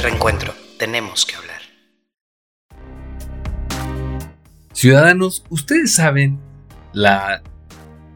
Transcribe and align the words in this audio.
Reencuentro, 0.00 0.54
tenemos 0.78 1.26
que 1.26 1.34
hablar. 1.34 1.60
Ciudadanos, 4.72 5.44
¿ustedes 5.50 5.92
saben 5.92 6.38
la 6.92 7.42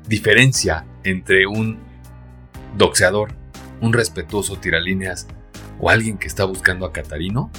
diferencia 0.07 0.87
entre 1.03 1.49
un 1.49 1.81
doxeador, 2.79 3.35
un 3.81 3.93
respetuoso 3.93 4.59
tiralíneas 4.59 5.27
o 5.81 5.91
alguien 5.91 6.19
que 6.19 6.29
está 6.29 6.45
buscando 6.45 6.87
a 6.87 6.93
Catarino? 6.93 7.51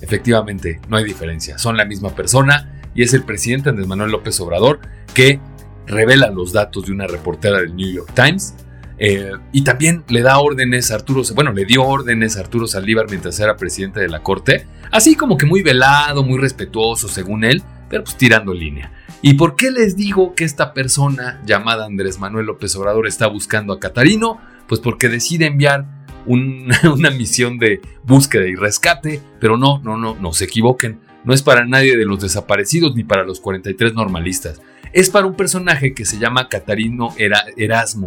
Efectivamente, 0.00 0.80
no 0.88 0.96
hay 0.96 1.04
diferencia, 1.04 1.58
son 1.58 1.76
la 1.76 1.84
misma 1.84 2.14
persona 2.14 2.80
y 2.94 3.02
es 3.02 3.12
el 3.12 3.24
presidente 3.24 3.68
Andrés 3.68 3.86
Manuel 3.86 4.12
López 4.12 4.40
Obrador 4.40 4.80
que 5.12 5.40
revela 5.86 6.30
los 6.30 6.54
datos 6.54 6.86
de 6.86 6.92
una 6.92 7.06
reportera 7.06 7.58
del 7.58 7.76
New 7.76 7.92
York 7.92 8.12
Times 8.14 8.54
eh, 8.98 9.32
y 9.52 9.62
también 9.62 10.04
le 10.08 10.22
da 10.22 10.38
órdenes 10.38 10.90
a 10.90 10.94
Arturo, 10.94 11.22
bueno, 11.34 11.52
le 11.52 11.64
dio 11.64 11.84
órdenes 11.84 12.36
a 12.36 12.40
Arturo 12.40 12.66
Saldívar 12.66 13.06
mientras 13.10 13.38
era 13.40 13.56
presidente 13.56 14.00
de 14.00 14.08
la 14.08 14.22
Corte, 14.22 14.66
así 14.90 15.16
como 15.16 15.36
que 15.36 15.46
muy 15.46 15.62
velado, 15.62 16.22
muy 16.22 16.38
respetuoso 16.38 17.08
según 17.08 17.44
él, 17.44 17.62
pero 17.88 18.04
pues 18.04 18.16
tirando 18.16 18.54
línea. 18.54 18.92
¿Y 19.22 19.34
por 19.34 19.56
qué 19.56 19.70
les 19.70 19.96
digo 19.96 20.34
que 20.34 20.44
esta 20.44 20.72
persona 20.72 21.40
llamada 21.44 21.86
Andrés 21.86 22.18
Manuel 22.18 22.46
López 22.46 22.74
Obrador 22.76 23.06
está 23.06 23.26
buscando 23.26 23.72
a 23.72 23.80
Catarino? 23.80 24.40
Pues 24.68 24.80
porque 24.80 25.08
decide 25.08 25.46
enviar 25.46 25.86
una 26.26 27.10
misión 27.10 27.58
de 27.58 27.80
búsqueda 28.04 28.46
y 28.46 28.54
rescate, 28.54 29.22
pero 29.40 29.56
no, 29.56 29.80
no, 29.82 29.96
no, 29.96 30.14
no 30.14 30.32
se 30.32 30.44
equivoquen. 30.44 31.00
No 31.24 31.34
es 31.34 31.42
para 31.42 31.64
nadie 31.64 31.96
de 31.96 32.04
los 32.04 32.20
desaparecidos 32.20 32.94
ni 32.94 33.04
para 33.04 33.24
los 33.24 33.40
43 33.40 33.94
normalistas. 33.94 34.60
Es 34.92 35.10
para 35.10 35.26
un 35.26 35.34
personaje 35.34 35.92
que 35.92 36.04
se 36.04 36.18
llama 36.18 36.48
Catarino 36.48 37.12
Erasmo, 37.56 38.06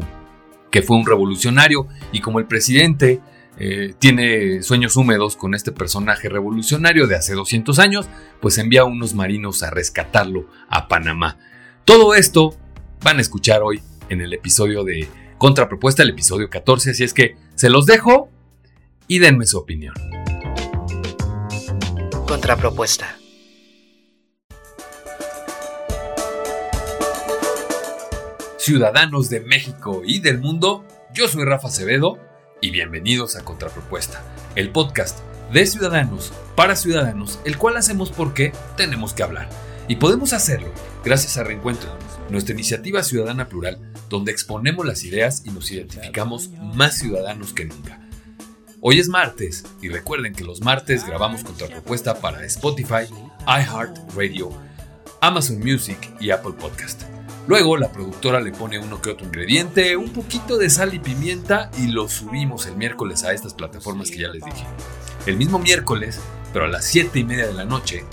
que 0.72 0.82
fue 0.82 0.98
un 0.98 1.06
revolucionario 1.06 1.88
y 2.12 2.20
como 2.20 2.40
el 2.40 2.46
presidente 2.46 3.22
eh, 3.58 3.94
tiene 4.00 4.64
sueños 4.64 4.96
húmedos 4.96 5.36
con 5.36 5.54
este 5.54 5.74
personaje 5.74 6.30
revolucionario 6.30 7.08
de 7.08 7.16
hace 7.16 7.34
200 7.34 7.78
años, 7.80 8.08
pues 8.40 8.58
envía 8.58 8.82
a 8.82 8.86
unos 8.86 9.14
marinos 9.14 9.64
a 9.64 9.70
rescatarlo 9.70 10.48
a 10.70 10.88
Panamá. 10.88 11.38
Todo 11.84 12.16
esto 12.16 12.56
van 13.04 13.18
a 13.18 13.22
escuchar 13.22 13.62
hoy 13.62 13.82
en 14.08 14.22
el 14.22 14.34
episodio 14.34 14.84
de 14.84 15.08
Contrapropuesta, 15.38 16.04
el 16.04 16.12
episodio 16.12 16.50
14, 16.50 16.92
así 16.92 17.04
es 17.04 17.14
que 17.14 17.36
se 17.56 17.70
los 17.70 17.86
dejo 17.86 18.30
y 19.08 19.20
denme 19.20 19.46
su 19.46 19.58
opinión. 19.58 19.96
Contrapropuesta. 22.28 23.19
Ciudadanos 28.70 29.32
de 29.32 29.40
México 29.40 30.04
y 30.06 30.20
del 30.20 30.38
mundo, 30.38 30.86
yo 31.12 31.28
soy 31.28 31.44
Rafa 31.44 31.70
Acevedo 31.70 32.20
y 32.62 32.70
bienvenidos 32.70 33.36
a 33.36 33.44
Contrapropuesta, 33.44 34.22
el 34.54 34.70
podcast 34.70 35.22
de 35.52 35.66
Ciudadanos 35.66 36.32
para 36.56 36.76
Ciudadanos, 36.76 37.40
el 37.46 37.58
cual 37.58 37.78
hacemos 37.78 38.12
porque 38.12 38.54
tenemos 38.78 39.14
que 39.14 39.24
hablar. 39.24 39.50
Y 39.88 39.96
podemos 39.96 40.34
hacerlo 40.34 40.72
gracias 41.04 41.36
a 41.38 41.44
Reencuentro, 41.44 41.90
nuestra 42.30 42.54
iniciativa 42.54 43.02
ciudadana 43.02 43.50
plural, 43.50 43.92
donde 44.08 44.32
exponemos 44.32 44.86
las 44.86 45.04
ideas 45.04 45.42
y 45.48 45.50
nos 45.50 45.72
identificamos 45.72 46.52
más 46.76 47.00
ciudadanos 47.00 47.54
que 47.54 47.66
nunca. 47.66 48.08
Hoy 48.82 49.00
es 49.00 49.08
martes 49.08 49.66
y 49.82 49.90
recuerden 49.90 50.36
que 50.36 50.44
los 50.44 50.62
martes 50.62 51.08
grabamos 51.08 51.44
Contrapropuesta 51.44 52.22
para 52.22 52.46
Spotify, 52.46 53.08
iHeartRadio, 53.48 54.52
Amazon 55.22 55.58
Music 55.58 55.98
y 56.20 56.30
Apple 56.30 56.54
Podcast. 56.54 57.02
Luego 57.50 57.78
la 57.78 57.92
productora 57.92 58.40
le 58.42 58.52
pone 58.52 58.78
uno 58.78 59.02
que 59.02 59.10
otro 59.10 59.26
ingrediente, 59.26 59.98
un 59.98 60.14
poquito 60.14 60.60
de 60.60 60.70
sal 60.70 60.94
y 60.94 61.00
pimienta 61.00 61.72
y 61.80 61.88
lo 61.88 62.08
subimos 62.08 62.68
el 62.68 62.76
miércoles 62.76 63.24
a 63.24 63.34
estas 63.34 63.56
plataformas 63.56 64.12
que 64.12 64.20
ya 64.20 64.28
les 64.28 64.46
dije. 64.46 64.68
El 65.26 65.36
mismo 65.36 65.58
miércoles, 65.58 66.20
pero 66.54 66.66
a 66.66 66.68
las 66.68 66.86
7 66.86 67.18
y 67.18 67.24
media 67.24 67.48
de 67.48 67.54
la 67.54 67.66
noche, 67.66 68.06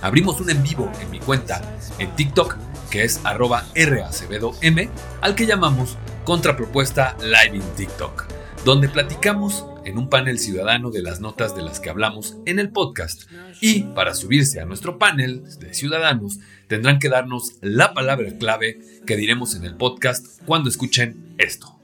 abrimos 0.00 0.40
un 0.40 0.50
en 0.50 0.62
vivo 0.62 0.92
en 1.00 1.10
mi 1.10 1.18
cuenta 1.18 1.60
en 1.98 2.14
TikTok 2.14 2.56
que 2.88 3.02
es 3.02 3.20
arroba 3.24 3.66
M, 3.74 4.90
al 5.22 5.34
que 5.34 5.46
llamamos 5.46 5.96
Contrapropuesta 6.22 7.16
Live 7.20 7.56
in 7.56 7.74
TikTok, 7.76 8.26
donde 8.64 8.88
platicamos 8.88 9.66
en 9.88 9.96
un 9.96 10.10
panel 10.10 10.38
ciudadano 10.38 10.90
de 10.90 11.02
las 11.02 11.20
notas 11.20 11.56
de 11.56 11.62
las 11.62 11.80
que 11.80 11.88
hablamos 11.88 12.36
en 12.44 12.58
el 12.58 12.70
podcast. 12.70 13.22
Y 13.60 13.84
para 13.94 14.14
subirse 14.14 14.60
a 14.60 14.66
nuestro 14.66 14.98
panel 14.98 15.42
de 15.58 15.72
ciudadanos, 15.72 16.38
tendrán 16.68 16.98
que 16.98 17.08
darnos 17.08 17.54
la 17.62 17.94
palabra 17.94 18.36
clave 18.38 18.78
que 19.06 19.16
diremos 19.16 19.54
en 19.54 19.64
el 19.64 19.76
podcast 19.76 20.42
cuando 20.44 20.68
escuchen 20.68 21.34
esto. 21.38 21.80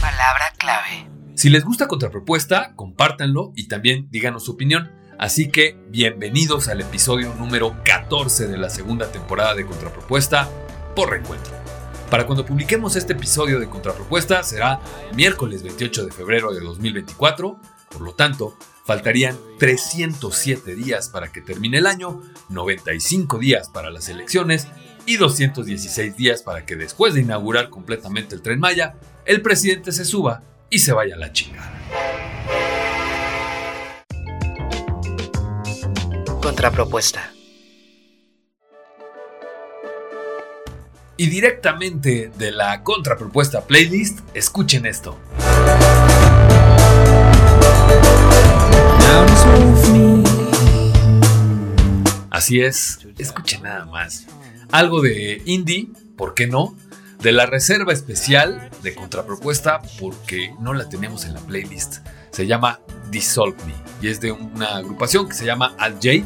Palabra 0.00 0.52
clave. 0.58 1.08
Si 1.34 1.48
les 1.48 1.64
gusta 1.64 1.88
Contrapropuesta, 1.88 2.74
compártanlo 2.76 3.52
y 3.56 3.68
también 3.68 4.08
díganos 4.10 4.44
su 4.44 4.52
opinión. 4.52 4.92
Así 5.18 5.50
que 5.50 5.78
bienvenidos 5.88 6.68
al 6.68 6.82
episodio 6.82 7.34
número 7.34 7.76
14 7.84 8.46
de 8.46 8.58
la 8.58 8.68
segunda 8.68 9.10
temporada 9.10 9.54
de 9.54 9.64
Contrapropuesta 9.64 10.48
por 10.94 11.10
Reencuentro. 11.10 11.59
Para 12.10 12.26
cuando 12.26 12.44
publiquemos 12.44 12.96
este 12.96 13.12
episodio 13.12 13.60
de 13.60 13.68
Contrapropuesta 13.68 14.42
será 14.42 14.80
miércoles 15.14 15.62
28 15.62 16.06
de 16.06 16.10
febrero 16.10 16.52
de 16.52 16.58
2024, 16.58 17.56
por 17.88 18.00
lo 18.00 18.14
tanto, 18.14 18.56
faltarían 18.84 19.38
307 19.60 20.74
días 20.74 21.08
para 21.08 21.30
que 21.30 21.40
termine 21.40 21.78
el 21.78 21.86
año, 21.86 22.20
95 22.48 23.38
días 23.38 23.68
para 23.68 23.90
las 23.90 24.08
elecciones 24.08 24.66
y 25.06 25.18
216 25.18 26.16
días 26.16 26.42
para 26.42 26.66
que 26.66 26.74
después 26.74 27.14
de 27.14 27.20
inaugurar 27.20 27.70
completamente 27.70 28.34
el 28.34 28.42
tren 28.42 28.58
Maya, 28.58 28.96
el 29.24 29.40
presidente 29.40 29.92
se 29.92 30.04
suba 30.04 30.42
y 30.68 30.80
se 30.80 30.92
vaya 30.92 31.14
a 31.14 31.18
la 31.18 31.32
chingada. 31.32 31.80
Contrapropuesta. 36.42 37.32
Y 41.20 41.26
directamente 41.26 42.32
de 42.38 42.50
la 42.50 42.82
contrapropuesta 42.82 43.66
playlist, 43.66 44.20
escuchen 44.32 44.86
esto. 44.86 45.18
Así 52.30 52.62
es, 52.62 53.06
escuchen 53.18 53.64
nada 53.64 53.84
más. 53.84 54.28
Algo 54.72 55.02
de 55.02 55.42
indie, 55.44 55.90
¿por 56.16 56.32
qué 56.32 56.46
no? 56.46 56.74
De 57.18 57.32
la 57.32 57.44
reserva 57.44 57.92
especial 57.92 58.70
de 58.82 58.94
contrapropuesta, 58.94 59.82
porque 60.00 60.54
no 60.58 60.72
la 60.72 60.88
tenemos 60.88 61.26
en 61.26 61.34
la 61.34 61.40
playlist. 61.40 61.98
Se 62.30 62.46
llama 62.46 62.80
Dissolve 63.10 63.62
Me 63.66 63.74
y 64.00 64.08
es 64.10 64.22
de 64.22 64.32
una 64.32 64.76
agrupación 64.76 65.28
que 65.28 65.34
se 65.34 65.44
llama 65.44 65.74
Al 65.76 65.96
J. 65.96 66.24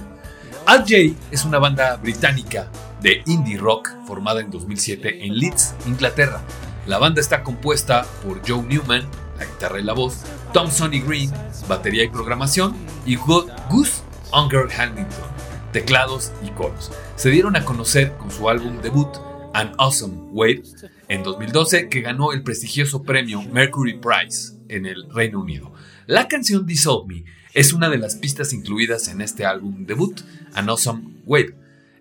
J 0.68 0.86
es 1.32 1.44
una 1.44 1.58
banda 1.58 1.96
británica 1.96 2.70
de 3.04 3.22
indie 3.26 3.58
rock 3.58 3.90
formada 4.06 4.40
en 4.40 4.50
2007 4.50 5.26
en 5.26 5.36
Leeds, 5.36 5.74
Inglaterra. 5.86 6.42
La 6.86 6.96
banda 6.98 7.20
está 7.20 7.42
compuesta 7.42 8.06
por 8.24 8.40
Joe 8.48 8.62
Newman, 8.62 9.06
la 9.38 9.44
guitarra 9.44 9.78
y 9.78 9.82
la 9.82 9.92
voz, 9.92 10.22
Tom 10.54 10.70
Sonny 10.70 11.00
Green, 11.00 11.30
batería 11.68 12.02
y 12.04 12.08
programación, 12.08 12.74
y 13.04 13.16
Gus 13.16 14.02
Unger 14.32 14.68
Hamilton, 14.74 15.28
teclados 15.70 16.32
y 16.42 16.48
coros. 16.52 16.92
Se 17.16 17.28
dieron 17.28 17.56
a 17.56 17.66
conocer 17.66 18.16
con 18.16 18.30
su 18.30 18.48
álbum 18.48 18.80
debut, 18.80 19.14
An 19.52 19.74
Awesome 19.76 20.30
Wave, 20.32 20.62
en 21.08 21.22
2012, 21.22 21.90
que 21.90 22.00
ganó 22.00 22.32
el 22.32 22.42
prestigioso 22.42 23.02
premio 23.02 23.42
Mercury 23.42 23.98
Prize 23.98 24.54
en 24.70 24.86
el 24.86 25.10
Reino 25.10 25.40
Unido. 25.40 25.74
La 26.06 26.26
canción 26.26 26.64
Dissolve 26.64 27.06
Me 27.06 27.24
es 27.52 27.74
una 27.74 27.90
de 27.90 27.98
las 27.98 28.16
pistas 28.16 28.54
incluidas 28.54 29.08
en 29.08 29.20
este 29.20 29.44
álbum 29.44 29.84
debut, 29.84 30.22
An 30.54 30.70
Awesome 30.70 31.02
Wave. 31.26 31.54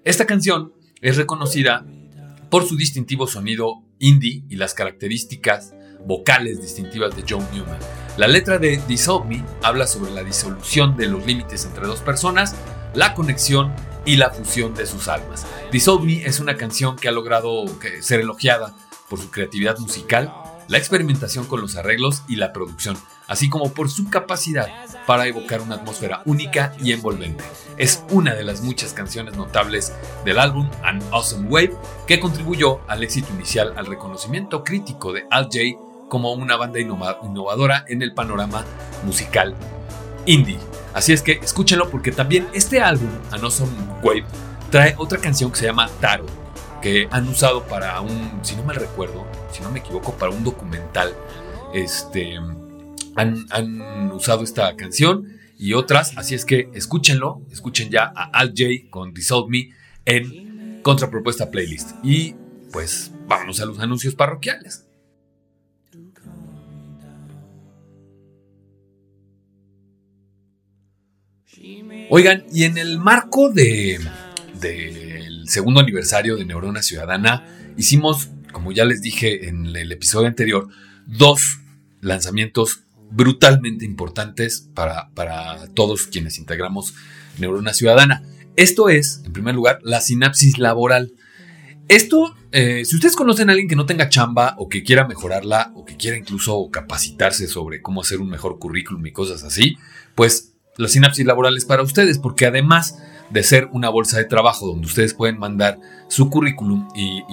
Esta 0.05 0.25
canción 0.25 0.71
es 1.03 1.17
reconocida 1.17 1.85
por 2.49 2.65
su 2.65 2.77
distintivo 2.77 3.27
sonido 3.27 3.83
indie 3.99 4.43
y 4.49 4.55
las 4.55 4.73
características 4.73 5.73
vocales 6.05 6.61
distintivas 6.61 7.15
de 7.15 7.23
Joe 7.27 7.43
Newman. 7.53 7.77
La 8.17 8.27
letra 8.27 8.57
de 8.57 8.81
Dissolve 8.87 9.27
Me 9.27 9.45
habla 9.61 9.85
sobre 9.85 10.11
la 10.11 10.23
disolución 10.23 10.95
de 10.95 11.07
los 11.07 11.25
límites 11.25 11.65
entre 11.65 11.85
dos 11.85 11.99
personas, 11.99 12.55
la 12.93 13.13
conexión 13.15 13.73
y 14.05 14.15
la 14.15 14.29
fusión 14.29 14.73
de 14.75 14.85
sus 14.85 15.09
almas. 15.09 15.45
Dissolve 15.71 16.05
Me 16.05 16.25
es 16.25 16.39
una 16.39 16.55
canción 16.55 16.95
que 16.95 17.09
ha 17.09 17.11
logrado 17.11 17.65
ser 17.99 18.21
elogiada 18.21 18.73
por 19.09 19.19
su 19.19 19.29
creatividad 19.29 19.77
musical, 19.79 20.33
la 20.69 20.77
experimentación 20.77 21.45
con 21.45 21.59
los 21.59 21.75
arreglos 21.75 22.23
y 22.29 22.37
la 22.37 22.53
producción 22.53 22.97
así 23.27 23.49
como 23.49 23.71
por 23.73 23.89
su 23.89 24.09
capacidad 24.09 24.67
para 25.05 25.27
evocar 25.27 25.61
una 25.61 25.75
atmósfera 25.75 26.21
única 26.25 26.73
y 26.79 26.91
envolvente. 26.91 27.43
Es 27.77 28.03
una 28.09 28.35
de 28.35 28.43
las 28.43 28.61
muchas 28.61 28.93
canciones 28.93 29.35
notables 29.35 29.93
del 30.25 30.39
álbum 30.39 30.69
An 30.83 31.01
Awesome 31.11 31.47
Wave 31.49 31.75
que 32.07 32.19
contribuyó 32.19 32.81
al 32.87 33.03
éxito 33.03 33.33
inicial 33.33 33.73
al 33.77 33.85
reconocimiento 33.85 34.63
crítico 34.63 35.11
de 35.11 35.25
Al 35.29 35.49
Jay 35.51 35.77
como 36.09 36.33
una 36.33 36.57
banda 36.57 36.79
innovadora 36.79 37.85
en 37.87 38.01
el 38.01 38.13
panorama 38.13 38.63
musical 39.03 39.55
indie. 40.25 40.59
Así 40.93 41.11
es 41.11 41.21
que 41.21 41.33
escúchenlo 41.33 41.89
porque 41.89 42.11
también 42.11 42.47
este 42.53 42.81
álbum, 42.81 43.09
An 43.31 43.43
Awesome 43.43 43.71
Wave, 44.03 44.25
trae 44.69 44.95
otra 44.97 45.17
canción 45.17 45.51
que 45.51 45.57
se 45.57 45.65
llama 45.65 45.89
Taro, 45.99 46.25
que 46.81 47.07
han 47.11 47.27
usado 47.27 47.63
para 47.63 47.99
un, 48.01 48.39
si 48.43 48.55
no 48.55 48.63
mal 48.63 48.75
recuerdo, 48.75 49.25
si 49.51 49.61
no 49.63 49.71
me 49.71 49.79
equivoco, 49.79 50.13
para 50.13 50.31
un 50.31 50.43
documental 50.43 51.15
este, 51.73 52.39
han, 53.15 54.11
usado 54.11 54.43
esta 54.43 54.75
canción 54.75 55.37
y 55.57 55.73
otras, 55.73 56.17
así 56.17 56.35
es 56.35 56.45
que 56.45 56.69
escúchenlo, 56.73 57.41
escuchen 57.51 57.89
ya 57.89 58.11
a 58.15 58.23
Al 58.25 58.49
J 58.49 58.89
con 58.89 59.13
Dissolve 59.13 59.49
Me 59.49 59.69
en 60.05 60.81
Contrapropuesta 60.81 61.51
Playlist. 61.51 61.91
Y 62.03 62.35
pues 62.71 63.11
vámonos 63.27 63.59
a 63.61 63.65
los 63.65 63.79
anuncios 63.79 64.15
parroquiales. 64.15 64.85
Oigan, 72.09 72.43
y 72.51 72.65
en 72.65 72.77
el 72.77 72.99
marco 72.99 73.49
de 73.49 73.99
del 74.59 75.47
segundo 75.47 75.81
aniversario 75.81 76.35
de 76.35 76.45
Neurona 76.45 76.81
Ciudadana, 76.81 77.45
hicimos, 77.77 78.29
como 78.51 78.71
ya 78.71 78.85
les 78.85 79.01
dije 79.01 79.47
en 79.47 79.75
el 79.75 79.91
episodio 79.91 80.27
anterior, 80.27 80.69
dos 81.05 81.59
lanzamientos 82.01 82.83
brutalmente 83.15 83.85
importantes 83.85 84.69
para, 84.73 85.09
para 85.13 85.67
todos 85.73 86.07
quienes 86.07 86.37
integramos 86.37 86.93
Neurona 87.37 87.73
Ciudadana. 87.73 88.23
Esto 88.55 88.89
es, 88.89 89.21
en 89.25 89.33
primer 89.33 89.55
lugar, 89.55 89.79
la 89.83 90.01
sinapsis 90.01 90.57
laboral. 90.57 91.13
Esto, 91.87 92.35
eh, 92.51 92.85
si 92.85 92.95
ustedes 92.95 93.15
conocen 93.15 93.49
a 93.49 93.53
alguien 93.53 93.67
que 93.67 93.75
no 93.75 93.85
tenga 93.85 94.09
chamba 94.09 94.55
o 94.57 94.69
que 94.69 94.83
quiera 94.83 95.07
mejorarla 95.07 95.71
o 95.75 95.85
que 95.85 95.97
quiera 95.97 96.17
incluso 96.17 96.69
capacitarse 96.71 97.47
sobre 97.47 97.81
cómo 97.81 98.01
hacer 98.01 98.19
un 98.21 98.29
mejor 98.29 98.57
currículum 98.57 99.05
y 99.05 99.11
cosas 99.11 99.43
así, 99.43 99.77
pues 100.15 100.53
la 100.77 100.87
sinapsis 100.87 101.25
laboral 101.25 101.57
es 101.57 101.65
para 101.65 101.83
ustedes 101.83 102.19
porque 102.19 102.45
además 102.45 102.97
de 103.29 103.43
ser 103.43 103.69
una 103.71 103.89
bolsa 103.89 104.17
de 104.17 104.25
trabajo 104.25 104.67
donde 104.67 104.87
ustedes 104.87 105.13
pueden 105.13 105.39
mandar 105.39 105.79
su 106.07 106.29
currículum 106.29 106.87
y, 106.95 107.23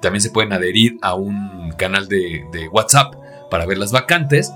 también 0.00 0.22
se 0.22 0.30
pueden 0.30 0.52
adherir 0.52 0.98
a 1.00 1.14
un 1.14 1.72
canal 1.78 2.08
de, 2.08 2.68
WhatsApp 2.72 3.14
para 3.50 3.66
ver 3.66 3.78
las 3.78 3.92
vacantes, 3.92 4.50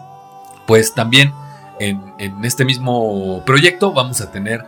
pues 0.66 0.94
también 0.94 1.32
en, 1.78 2.14
este 2.44 2.64
mismo 2.64 3.42
proyecto 3.44 3.92
vamos 3.92 4.20
a 4.20 4.30
tener 4.30 4.64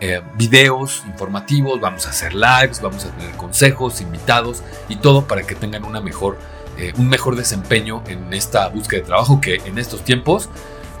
eh, 0.00 0.20
videos 0.36 1.02
informativos, 1.06 1.80
vamos 1.80 2.06
a 2.06 2.10
hacer 2.10 2.34
lives, 2.34 2.80
vamos 2.80 3.04
a 3.04 3.10
tener 3.10 3.34
consejos, 3.36 4.00
invitados 4.00 4.62
y 4.88 4.96
todo 4.96 5.26
para 5.26 5.42
que 5.42 5.54
tengan 5.54 5.84
una 5.84 6.00
mejor, 6.00 6.38
eh, 6.76 6.92
un 6.96 7.08
mejor 7.08 7.36
desempeño 7.36 8.02
en 8.06 8.32
esta 8.32 8.68
búsqueda 8.68 9.00
de 9.00 9.06
trabajo 9.06 9.40
que 9.40 9.56
en 9.64 9.78
estos 9.78 10.04
tiempos 10.04 10.48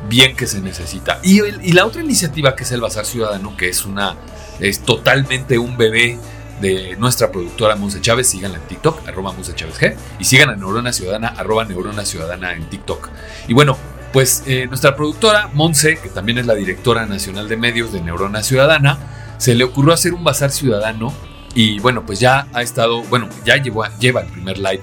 bien 0.08 0.36
que 0.36 0.46
se 0.46 0.60
necesita. 0.60 1.20
Y, 1.22 1.42
y 1.42 1.72
la 1.72 1.86
otra 1.86 2.02
iniciativa 2.02 2.54
que 2.54 2.64
es 2.64 2.72
el 2.72 2.80
Bazar 2.80 3.04
Ciudadano, 3.04 3.56
que 3.56 3.68
es 3.68 3.84
una 3.84 4.16
es 4.60 4.80
totalmente 4.80 5.58
un 5.58 5.76
bebé 5.76 6.18
de 6.60 6.96
nuestra 6.96 7.30
productora 7.30 7.76
Monse 7.76 8.00
Chávez. 8.00 8.28
Síganla 8.28 8.58
en 8.58 8.64
TikTok, 8.64 9.06
arroba 9.08 9.32
Monse 9.32 9.54
Chávez 9.54 9.80
G. 9.80 9.96
Y 10.18 10.24
sigan 10.24 10.50
a 10.50 10.56
Neurona 10.56 10.92
Ciudadana, 10.92 11.28
arroba 11.28 11.64
Neurona 11.64 12.04
Ciudadana 12.04 12.52
en 12.52 12.68
TikTok. 12.68 13.08
Y 13.46 13.54
bueno, 13.54 13.76
pues 14.12 14.44
eh, 14.46 14.66
nuestra 14.66 14.96
productora 14.96 15.50
Monse, 15.52 15.98
que 15.98 16.08
también 16.08 16.38
es 16.38 16.46
la 16.46 16.54
directora 16.54 17.06
nacional 17.06 17.48
de 17.48 17.56
medios 17.56 17.92
de 17.92 18.00
Neurona 18.00 18.42
Ciudadana, 18.42 18.98
se 19.38 19.54
le 19.54 19.64
ocurrió 19.64 19.92
hacer 19.92 20.14
un 20.14 20.24
bazar 20.24 20.50
ciudadano. 20.50 21.12
Y 21.54 21.80
bueno, 21.80 22.04
pues 22.04 22.20
ya 22.20 22.46
ha 22.52 22.62
estado, 22.62 23.02
bueno, 23.04 23.28
ya 23.44 23.56
lleva 23.56 24.20
el 24.20 24.30
primer 24.30 24.58
live 24.58 24.80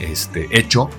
este, 0.00 0.48
hecho, 0.50 0.90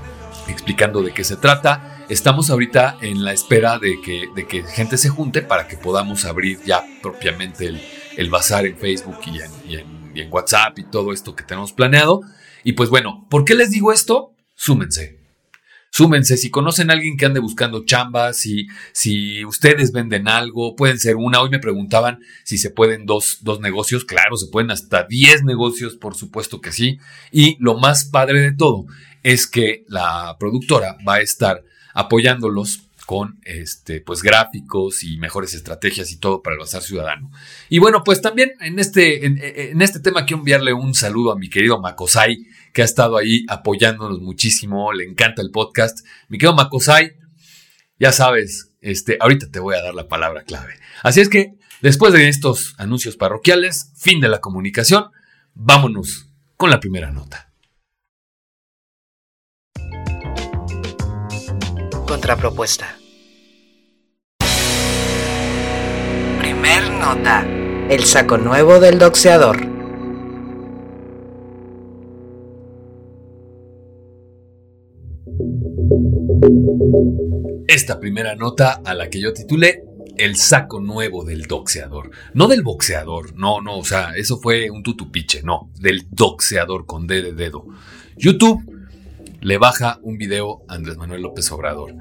explicando 0.48 1.02
de 1.02 1.14
qué 1.14 1.24
se 1.24 1.36
trata. 1.36 2.06
Estamos 2.10 2.50
ahorita 2.50 2.98
en 3.02 3.24
la 3.24 3.34
espera 3.34 3.80
de 3.80 4.00
que, 4.02 4.30
de 4.34 4.48
que 4.48 4.64
gente 4.64 4.98
se 4.98 5.10
junte 5.10 5.42
para 5.42 5.68
que 5.68 5.76
podamos 5.76 6.24
abrir 6.26 6.60
ya 6.66 6.84
propiamente 7.02 7.66
el, 7.66 7.82
el 8.18 8.30
bazar 8.30 8.66
en 8.66 8.78
Facebook 8.78 9.20
y 9.26 9.76
en, 9.76 9.98
WhatsApp 10.32 10.80
y 10.80 10.84
todo 10.84 11.14
esto 11.14 11.36
que 11.36 11.44
tenemos 11.44 11.74
planeado. 11.74 12.22
Y 12.64 12.74
pues 12.74 12.90
bueno, 12.90 13.28
¿por 13.30 13.46
qué 13.46 13.54
les 13.54 13.70
digo 13.70 13.94
esto? 13.94 14.34
Súmense. 14.56 15.17
Súmense, 15.98 16.38
si 16.38 16.52
conocen 16.52 16.92
a 16.92 16.94
alguien 16.94 17.18
que 17.18 17.26
ande 17.26 17.40
buscando 17.40 17.84
chambas, 17.84 18.38
si, 18.38 18.68
si 18.92 19.44
ustedes 19.44 19.92
venden 19.92 20.28
algo, 20.28 20.76
pueden 20.76 21.00
ser 21.00 21.16
una. 21.16 21.42
Hoy 21.42 21.50
me 21.50 21.58
preguntaban 21.58 22.20
si 22.44 22.60
se 22.60 22.70
pueden 22.70 23.08
dos, 23.08 23.40
dos 23.42 23.62
negocios. 23.62 24.06
Claro, 24.06 24.38
se 24.38 24.46
pueden 24.46 24.70
hasta 24.70 25.06
10 25.06 25.44
negocios, 25.44 25.96
por 25.96 26.14
supuesto 26.14 26.62
que 26.62 26.72
sí. 26.72 27.00
Y 27.32 27.58
lo 27.60 27.80
más 27.80 28.06
padre 28.06 28.42
de 28.42 28.52
todo 28.52 28.86
es 29.24 29.48
que 29.48 29.86
la 29.88 30.36
productora 30.40 30.98
va 31.04 31.16
a 31.16 31.22
estar 31.22 31.64
apoyándolos 31.96 32.84
con 33.08 33.40
este, 33.46 34.02
pues, 34.02 34.22
gráficos 34.22 35.02
y 35.02 35.18
mejores 35.18 35.54
estrategias 35.54 36.12
y 36.12 36.18
todo 36.18 36.44
para 36.44 36.56
el 36.56 36.60
bazar 36.60 36.84
ciudadano. 36.84 37.32
Y 37.70 37.80
bueno, 37.80 38.04
pues 38.04 38.22
también 38.22 38.52
en 38.60 38.78
este, 38.80 39.26
en, 39.26 39.82
este 39.82 40.02
tema 40.02 40.26
quiero 40.26 40.40
enviarle 40.42 40.74
un 40.74 40.94
saludo 40.94 41.32
a 41.32 41.38
mi 41.38 41.50
querido 41.50 41.80
Makosai, 41.80 42.46
que 42.74 42.82
ha 42.82 42.86
estado 42.86 43.18
ahí 43.18 43.46
apoyándonos 43.48 44.20
muchísimo, 44.20 44.94
le 44.94 45.06
encanta 45.06 45.42
el 45.42 45.52
podcast. 45.52 46.06
Mi 46.30 46.38
querido 46.38 46.56
Makosai, 46.56 47.16
ya 48.00 48.12
sabes, 48.12 48.74
este, 48.82 49.18
ahorita 49.20 49.50
te 49.50 49.60
voy 49.60 49.76
a 49.76 49.84
dar 49.84 49.94
la 49.94 50.08
palabra 50.08 50.44
clave. 50.44 50.74
Así 51.04 51.22
es 51.22 51.30
que, 51.30 51.54
después 51.82 52.14
de 52.14 52.28
estos 52.30 52.76
anuncios 52.78 53.18
parroquiales, 53.18 53.92
fin 53.96 54.20
de 54.20 54.30
la 54.30 54.40
comunicación, 54.40 55.12
vámonos 55.54 56.30
con 56.56 56.70
la 56.70 56.80
primera 56.80 57.12
nota. 57.12 57.52
Contrapropuesta. 62.08 62.98
Primer 66.40 66.92
nota. 66.92 67.46
El 67.90 68.04
saco 68.06 68.38
nuevo 68.38 68.80
del 68.80 68.98
doxeador. 68.98 69.77
Esta 77.68 78.00
primera 78.00 78.36
nota 78.36 78.82
a 78.84 78.94
la 78.94 79.10
que 79.10 79.20
yo 79.20 79.34
titulé 79.34 79.84
El 80.18 80.36
saco 80.36 80.80
nuevo 80.80 81.24
del 81.24 81.44
doxeador. 81.44 82.12
No 82.34 82.48
del 82.48 82.64
boxeador, 82.64 83.36
no, 83.36 83.62
no, 83.62 83.78
o 83.78 83.86
sea, 83.86 84.12
eso 84.16 84.40
fue 84.40 84.70
un 84.70 84.84
tutupiche, 84.84 85.44
no, 85.44 85.70
del 85.80 86.08
doxeador 86.10 86.86
con 86.86 87.08
D 87.08 87.22
de 87.22 87.34
dedo. 87.34 87.66
YouTube 88.18 88.64
le 89.42 89.58
baja 89.58 90.00
un 90.02 90.18
video 90.18 90.64
a 90.68 90.76
Andrés 90.76 90.98
Manuel 90.98 91.22
López 91.22 91.52
Obrador. 91.52 91.94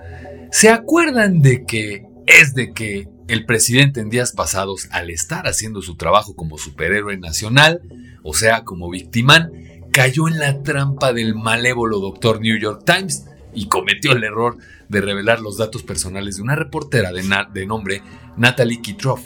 ¿Se 0.51 0.71
acuerdan 0.71 1.43
de 1.43 1.65
que 1.65 2.07
es 2.27 2.55
de 2.55 2.73
que 2.73 3.09
el 3.29 3.45
presidente 3.45 4.01
en 4.01 4.09
días 4.09 4.33
pasados, 4.33 4.89
al 4.93 5.11
estar 5.11 5.47
haciendo 5.47 5.83
su 5.83 5.97
trabajo 5.97 6.37
como 6.37 6.59
superhéroe 6.59 7.19
nacional, 7.19 7.83
o 8.23 8.35
sea, 8.35 8.65
como 8.65 8.89
victimán, 8.89 9.53
cayó 9.93 10.29
en 10.29 10.39
la 10.39 10.63
trampa 10.63 11.13
del 11.13 11.35
malévolo 11.35 12.01
doctor 12.01 12.41
New 12.41 12.59
York 12.59 12.83
Times 12.85 13.27
y 13.57 13.67
cometió 13.67 14.13
el 14.13 14.23
error 14.23 14.59
de 14.89 15.01
revelar 15.01 15.41
los 15.41 15.57
datos 15.57 15.83
personales 15.83 16.37
de 16.37 16.43
una 16.43 16.55
reportera 16.55 17.11
de, 17.11 17.67
nombre 17.67 18.03
Natalie 18.37 18.81
Kitroff. 18.81 19.23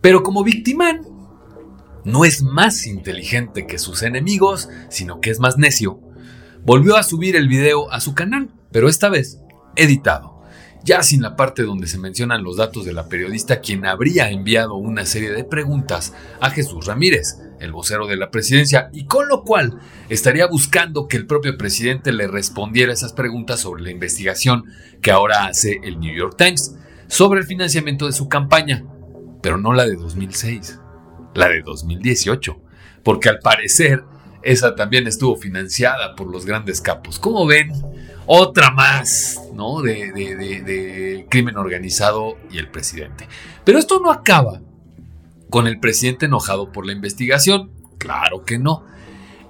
Pero 0.00 0.22
como 0.22 0.42
victimán, 0.42 1.02
no 2.04 2.24
es 2.24 2.42
más 2.42 2.86
inteligente 2.86 3.66
que 3.66 3.78
sus 3.78 4.02
enemigos, 4.02 4.70
sino 4.88 5.20
que 5.20 5.30
es 5.30 5.38
más 5.38 5.58
necio 5.58 6.00
volvió 6.64 6.96
a 6.96 7.02
subir 7.02 7.36
el 7.36 7.48
video 7.48 7.90
a 7.92 8.00
su 8.00 8.14
canal, 8.14 8.50
pero 8.70 8.88
esta 8.88 9.08
vez 9.08 9.40
editado, 9.76 10.41
ya 10.84 11.02
sin 11.02 11.22
la 11.22 11.36
parte 11.36 11.62
donde 11.62 11.86
se 11.86 11.98
mencionan 11.98 12.42
los 12.42 12.56
datos 12.56 12.84
de 12.84 12.92
la 12.92 13.08
periodista 13.08 13.60
quien 13.60 13.86
habría 13.86 14.30
enviado 14.30 14.74
una 14.74 15.06
serie 15.06 15.30
de 15.30 15.44
preguntas 15.44 16.12
a 16.40 16.50
Jesús 16.50 16.86
Ramírez, 16.86 17.38
el 17.60 17.72
vocero 17.72 18.06
de 18.06 18.16
la 18.16 18.30
presidencia, 18.30 18.90
y 18.92 19.04
con 19.04 19.28
lo 19.28 19.44
cual 19.44 19.78
estaría 20.08 20.46
buscando 20.46 21.06
que 21.06 21.16
el 21.16 21.26
propio 21.26 21.56
presidente 21.56 22.12
le 22.12 22.26
respondiera 22.26 22.92
esas 22.92 23.12
preguntas 23.12 23.60
sobre 23.60 23.82
la 23.82 23.90
investigación 23.90 24.64
que 25.00 25.12
ahora 25.12 25.46
hace 25.46 25.80
el 25.84 26.00
New 26.00 26.14
York 26.14 26.36
Times 26.36 26.74
sobre 27.06 27.40
el 27.40 27.46
financiamiento 27.46 28.06
de 28.06 28.12
su 28.12 28.28
campaña, 28.28 28.84
pero 29.42 29.58
no 29.58 29.72
la 29.72 29.84
de 29.84 29.96
2006, 29.96 30.80
la 31.34 31.48
de 31.48 31.62
2018, 31.62 32.60
porque 33.04 33.28
al 33.28 33.38
parecer 33.38 34.04
esa 34.42 34.74
también 34.74 35.06
estuvo 35.06 35.36
financiada 35.36 36.16
por 36.16 36.30
los 36.30 36.46
grandes 36.46 36.80
capos. 36.80 37.18
Como 37.18 37.46
ven, 37.46 37.70
otra 38.26 38.70
más, 38.70 39.40
¿no? 39.54 39.82
De, 39.82 40.12
de, 40.12 41.26
crimen 41.28 41.56
organizado 41.56 42.36
y 42.50 42.58
el 42.58 42.68
presidente. 42.68 43.26
Pero 43.64 43.78
esto 43.78 44.00
no 44.00 44.10
acaba 44.10 44.60
con 45.50 45.66
el 45.66 45.80
presidente 45.80 46.26
enojado 46.26 46.72
por 46.72 46.86
la 46.86 46.92
investigación. 46.92 47.70
Claro 47.98 48.44
que 48.44 48.58
no. 48.58 48.84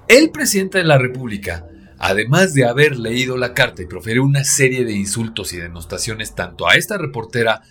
El 0.08 0.30
presidente 0.30 0.78
de 0.78 0.84
la 0.84 0.98
República, 0.98 1.66
además 1.98 2.54
de 2.54 2.66
haber 2.66 2.98
leído 2.98 3.36
la 3.36 3.54
carta 3.54 3.82
y 3.82 3.86
proferir 3.86 4.20
una 4.20 4.44
serie 4.44 4.84
de 4.84 4.92
insultos 4.92 5.52
y 5.52 5.58
denostaciones 5.58 6.34
tanto 6.34 6.68
a 6.68 6.74
esta 6.74 6.98
reportera 6.98 7.62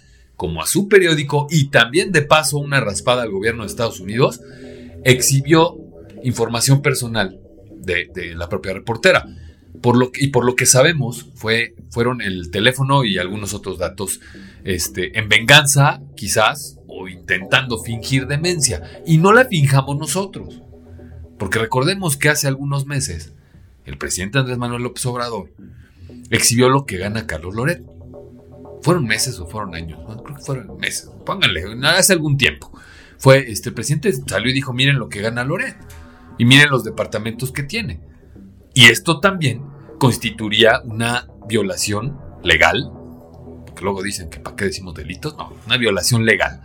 como 0.41 0.63
a 0.63 0.65
su 0.65 0.88
periódico 0.88 1.46
y 1.51 1.70
también 1.70 2.12
de 2.12 2.24
paso 2.24 2.58
una 2.58 2.79
raspada 2.79 3.22
al 3.22 3.29
gobierno 3.29 3.62
de 3.62 3.67
Estados 3.67 4.00
Unidos, 4.00 4.41
exhibió 5.03 5.77
información 6.24 6.81
personal 6.81 7.39
de, 7.75 8.34
la 8.36 8.50
propia 8.50 8.74
reportera. 8.74 9.25
Por 9.81 9.97
lo 9.97 10.11
y 10.13 10.27
por 10.27 10.45
lo 10.45 10.55
que 10.55 10.65
sabemos, 10.65 11.29
fue, 11.35 11.75
fueron 11.89 12.21
el 12.21 12.51
teléfono 12.51 13.03
y 13.03 13.17
algunos 13.17 13.53
otros 13.53 13.77
datos 13.77 14.19
este, 14.63 15.17
en 15.17 15.29
venganza, 15.29 16.01
quizás, 16.15 16.77
o 16.87 17.07
intentando 17.07 17.81
fingir 17.81 18.27
demencia. 18.27 18.83
Y 19.05 19.17
no 19.17 19.33
la 19.33 19.45
finjamos 19.45 19.97
nosotros. 19.97 20.61
Porque 21.39 21.57
recordemos 21.57 22.17
que 22.17 22.29
hace 22.29 22.47
algunos 22.47 22.85
meses, 22.85 23.33
el 23.85 23.97
presidente 23.97 24.37
Andrés 24.37 24.57
Manuel 24.57 24.83
López 24.83 25.05
Obrador 25.07 25.51
exhibió 26.29 26.69
lo 26.69 26.85
que 26.85 26.97
gana 26.97 27.25
Carlos 27.25 27.55
Loret. 27.55 27.83
¿Fueron 28.83 29.05
meses 29.05 29.39
o 29.39 29.47
fueron 29.47 29.75
años? 29.75 29.99
creo 30.23 30.35
que 30.35 30.43
fueron 30.43 30.77
meses. 30.77 31.09
Pónganle, 31.25 31.63
hace 31.87 32.13
algún 32.13 32.37
tiempo. 32.37 32.71
Fue, 33.17 33.51
este, 33.51 33.69
el 33.69 33.75
presidente 33.75 34.13
salió 34.13 34.49
y 34.49 34.53
dijo, 34.53 34.73
miren 34.73 34.99
lo 34.99 35.09
que 35.09 35.21
gana 35.21 35.43
Loret. 35.43 35.77
Y 36.37 36.45
miren 36.45 36.69
los 36.69 36.83
departamentos 36.83 37.51
que 37.51 37.63
tiene. 37.63 37.99
Y 38.73 38.85
esto 38.85 39.19
también 39.19 39.63
constituiría 39.99 40.81
una 40.83 41.27
violación 41.47 42.19
legal. 42.43 42.91
Porque 43.65 43.83
luego 43.83 44.01
dicen 44.01 44.29
que 44.29 44.39
para 44.39 44.55
qué 44.55 44.65
decimos 44.65 44.93
delitos. 44.93 45.35
No, 45.37 45.53
una 45.65 45.77
violación 45.77 46.25
legal. 46.25 46.61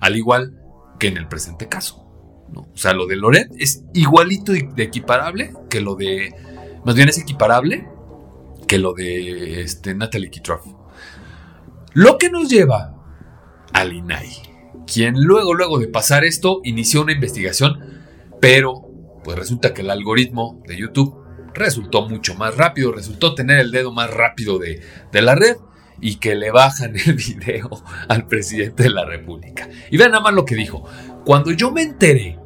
Al 0.00 0.16
igual 0.16 0.58
que 0.98 1.08
en 1.08 1.16
el 1.16 1.28
presente 1.28 1.68
caso. 1.68 2.06
¿no? 2.52 2.68
O 2.72 2.76
sea, 2.76 2.94
lo 2.94 3.06
de 3.06 3.16
Loret 3.16 3.50
es 3.58 3.84
igualito 3.94 4.52
de 4.52 4.82
equiparable 4.82 5.52
que 5.68 5.80
lo 5.80 5.94
de... 5.94 6.34
Más 6.84 6.94
bien 6.94 7.08
es 7.08 7.18
equiparable 7.18 7.86
que 8.66 8.78
lo 8.78 8.94
de 8.94 9.62
este, 9.62 9.94
Natalie 9.94 10.30
Kitroff. 10.30 10.64
Lo 11.92 12.18
que 12.18 12.30
nos 12.30 12.48
lleva 12.48 12.94
al 13.72 13.92
INAI, 13.92 14.30
quien 14.86 15.22
luego, 15.22 15.54
luego 15.54 15.78
de 15.78 15.88
pasar 15.88 16.24
esto, 16.24 16.60
inició 16.64 17.02
una 17.02 17.12
investigación, 17.12 18.00
pero 18.40 18.82
pues 19.24 19.36
resulta 19.36 19.74
que 19.74 19.82
el 19.82 19.90
algoritmo 19.90 20.62
de 20.66 20.76
YouTube 20.76 21.19
resultó 21.54 22.08
mucho 22.08 22.34
más 22.34 22.56
rápido, 22.56 22.92
resultó 22.92 23.34
tener 23.34 23.58
el 23.58 23.70
dedo 23.70 23.92
más 23.92 24.10
rápido 24.10 24.58
de, 24.58 24.82
de 25.12 25.22
la 25.22 25.34
red 25.34 25.56
y 26.00 26.16
que 26.16 26.34
le 26.34 26.50
bajan 26.50 26.94
el 27.06 27.14
video 27.14 27.70
al 28.08 28.26
presidente 28.26 28.84
de 28.84 28.90
la 28.90 29.04
República. 29.04 29.68
Y 29.90 29.96
vean 29.96 30.12
nada 30.12 30.22
más 30.22 30.34
lo 30.34 30.44
que 30.44 30.54
dijo. 30.54 30.84
Cuando 31.24 31.50
yo 31.52 31.70
me 31.70 31.82
enteré, 31.82 32.38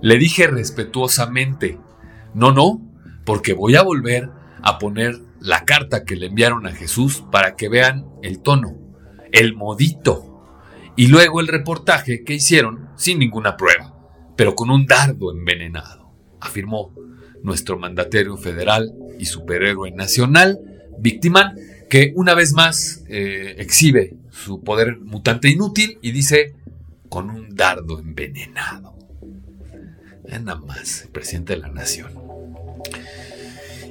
le 0.00 0.18
dije 0.18 0.46
respetuosamente, 0.46 1.78
no, 2.34 2.52
no, 2.52 2.80
porque 3.24 3.54
voy 3.54 3.76
a 3.76 3.82
volver 3.82 4.30
a 4.62 4.78
poner 4.78 5.18
la 5.40 5.64
carta 5.64 6.04
que 6.04 6.16
le 6.16 6.26
enviaron 6.26 6.66
a 6.66 6.72
Jesús 6.72 7.24
para 7.30 7.56
que 7.56 7.68
vean 7.68 8.06
el 8.22 8.40
tono, 8.40 8.76
el 9.32 9.54
modito, 9.54 10.32
y 10.96 11.08
luego 11.08 11.40
el 11.40 11.48
reportaje 11.48 12.24
que 12.24 12.34
hicieron 12.34 12.88
sin 12.96 13.18
ninguna 13.18 13.56
prueba, 13.56 13.94
pero 14.36 14.54
con 14.54 14.70
un 14.70 14.86
dardo 14.86 15.30
envenenado, 15.30 16.10
afirmó 16.40 16.94
nuestro 17.46 17.78
mandatario 17.78 18.36
federal 18.36 18.92
y 19.20 19.26
superhéroe 19.26 19.92
nacional, 19.92 20.58
víctima 20.98 21.54
que 21.88 22.12
una 22.16 22.34
vez 22.34 22.52
más 22.52 23.04
eh, 23.08 23.54
exhibe 23.58 24.14
su 24.32 24.62
poder 24.62 24.98
mutante 24.98 25.48
inútil 25.48 25.98
y 26.02 26.10
dice 26.10 26.56
con 27.08 27.30
un 27.30 27.54
dardo 27.54 28.00
envenenado. 28.00 28.96
Nada 30.28 30.56
más, 30.56 31.08
presidente 31.12 31.54
de 31.54 31.60
la 31.60 31.68
nación. 31.68 32.10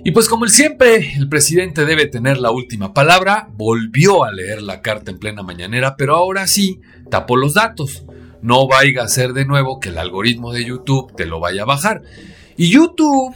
Y 0.03 0.11
pues 0.11 0.27
como 0.27 0.45
siempre, 0.47 1.13
el 1.15 1.29
presidente 1.29 1.85
debe 1.85 2.07
tener 2.07 2.37
la 2.37 2.51
última 2.51 2.93
palabra, 2.93 3.47
volvió 3.53 4.25
a 4.25 4.33
leer 4.33 4.61
la 4.61 4.81
carta 4.81 5.11
en 5.11 5.17
plena 5.17 5.43
mañanera, 5.43 5.95
pero 5.95 6.17
ahora 6.17 6.45
sí, 6.45 6.81
tapó 7.09 7.37
los 7.37 7.53
datos. 7.53 8.03
No 8.41 8.67
vaya 8.67 9.01
a 9.01 9.07
ser 9.07 9.31
de 9.31 9.45
nuevo 9.45 9.79
que 9.79 9.89
el 9.89 9.97
algoritmo 9.97 10.51
de 10.51 10.65
YouTube 10.65 11.15
te 11.15 11.25
lo 11.25 11.39
vaya 11.39 11.61
a 11.61 11.65
bajar. 11.65 12.03
Y 12.57 12.69
YouTube 12.69 13.35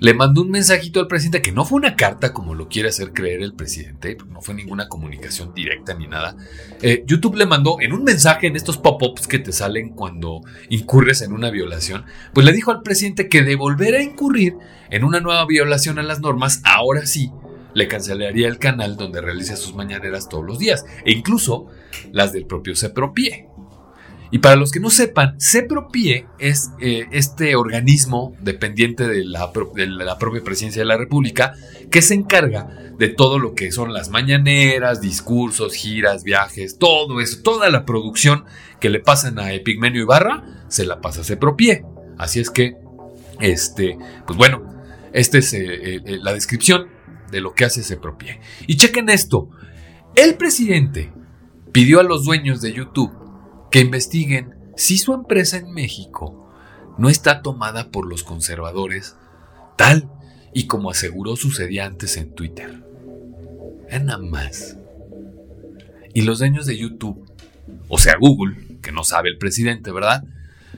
le 0.00 0.14
mandó 0.14 0.40
un 0.40 0.50
mensajito 0.50 0.98
al 0.98 1.06
presidente 1.06 1.42
que 1.42 1.52
no 1.52 1.66
fue 1.66 1.76
una 1.76 1.94
carta 1.94 2.32
como 2.32 2.54
lo 2.54 2.68
quiere 2.68 2.88
hacer 2.88 3.12
creer 3.12 3.42
el 3.42 3.52
presidente, 3.52 4.16
no 4.30 4.40
fue 4.40 4.54
ninguna 4.54 4.88
comunicación 4.88 5.52
directa 5.54 5.92
ni 5.92 6.06
nada. 6.06 6.36
Eh, 6.80 7.04
YouTube 7.06 7.36
le 7.36 7.44
mandó 7.44 7.76
en 7.80 7.92
un 7.92 8.02
mensaje 8.02 8.46
en 8.46 8.56
estos 8.56 8.78
pop-ups 8.78 9.26
que 9.26 9.38
te 9.38 9.52
salen 9.52 9.90
cuando 9.90 10.40
incurres 10.70 11.20
en 11.20 11.32
una 11.32 11.50
violación, 11.50 12.06
pues 12.32 12.46
le 12.46 12.52
dijo 12.52 12.70
al 12.70 12.82
presidente 12.82 13.28
que 13.28 13.42
de 13.42 13.56
volver 13.56 13.94
a 13.94 14.02
incurrir 14.02 14.56
en 14.90 15.04
una 15.04 15.20
nueva 15.20 15.44
violación 15.44 15.98
a 15.98 16.02
las 16.02 16.20
normas, 16.20 16.62
ahora 16.64 17.04
sí 17.04 17.30
le 17.74 17.86
cancelaría 17.86 18.48
el 18.48 18.58
canal 18.58 18.96
donde 18.96 19.20
realiza 19.20 19.54
sus 19.54 19.74
mañaneras 19.74 20.30
todos 20.30 20.44
los 20.44 20.58
días, 20.58 20.86
e 21.04 21.12
incluso 21.12 21.66
las 22.10 22.32
del 22.32 22.46
propio 22.46 22.74
Cepropie. 22.74 23.49
Y 24.30 24.38
para 24.38 24.56
los 24.56 24.70
que 24.70 24.78
no 24.78 24.90
sepan, 24.90 25.36
CEPROPIE 25.40 26.26
es 26.38 26.70
eh, 26.80 27.06
este 27.10 27.56
organismo 27.56 28.36
dependiente 28.40 29.08
de 29.08 29.24
la, 29.24 29.50
propia 29.52 30.44
presidencia 30.44 30.82
de 30.82 30.86
la 30.86 30.96
República 30.96 31.54
que 31.90 32.00
se 32.00 32.14
encarga 32.14 32.68
de 32.96 33.08
todo 33.08 33.38
lo 33.38 33.54
que 33.54 33.72
son 33.72 33.92
las 33.92 34.10
mañaneras, 34.10 35.00
discursos, 35.00 35.74
giras, 35.74 36.22
viajes, 36.22 36.78
todo 36.78 37.20
eso, 37.20 37.42
toda 37.42 37.70
la 37.70 37.84
producción 37.84 38.44
que 38.78 38.90
le 38.90 39.00
pasan 39.00 39.38
a 39.40 39.52
Epigmenio 39.52 40.02
Ibarra, 40.02 40.64
se 40.68 40.84
la 40.84 41.00
pasa 41.00 41.22
a 41.22 41.24
CEPROPIE. 41.24 41.84
Así 42.16 42.38
es 42.38 42.50
que, 42.50 42.76
este, 43.40 43.98
pues 44.26 44.36
bueno, 44.36 44.62
esta 45.12 45.38
es 45.38 45.52
eh, 45.54 45.96
eh, 45.96 46.18
la 46.22 46.32
descripción 46.34 46.86
de 47.32 47.40
lo 47.40 47.52
que 47.52 47.64
hace 47.64 47.82
CEPROPIE. 47.82 48.38
Y 48.68 48.76
chequen 48.76 49.08
esto, 49.08 49.50
el 50.14 50.36
presidente 50.36 51.12
pidió 51.72 51.98
a 51.98 52.04
los 52.04 52.24
dueños 52.24 52.60
de 52.60 52.72
YouTube 52.72 53.19
que 53.70 53.80
investiguen 53.80 54.54
si 54.76 54.98
su 54.98 55.14
empresa 55.14 55.56
en 55.56 55.72
México 55.72 56.48
no 56.98 57.08
está 57.08 57.42
tomada 57.42 57.90
por 57.90 58.06
los 58.06 58.24
conservadores, 58.24 59.16
tal 59.76 60.10
y 60.52 60.66
como 60.66 60.90
aseguró 60.90 61.36
sucedía 61.36 61.86
antes 61.86 62.16
en 62.16 62.34
Twitter. 62.34 62.82
nada 63.90 64.18
más. 64.18 64.76
Y 66.12 66.22
los 66.22 66.40
dueños 66.40 66.66
de 66.66 66.76
YouTube, 66.76 67.30
o 67.88 67.98
sea 67.98 68.16
Google, 68.18 68.78
que 68.82 68.92
no 68.92 69.04
sabe 69.04 69.28
el 69.28 69.38
presidente, 69.38 69.92
¿verdad? 69.92 70.24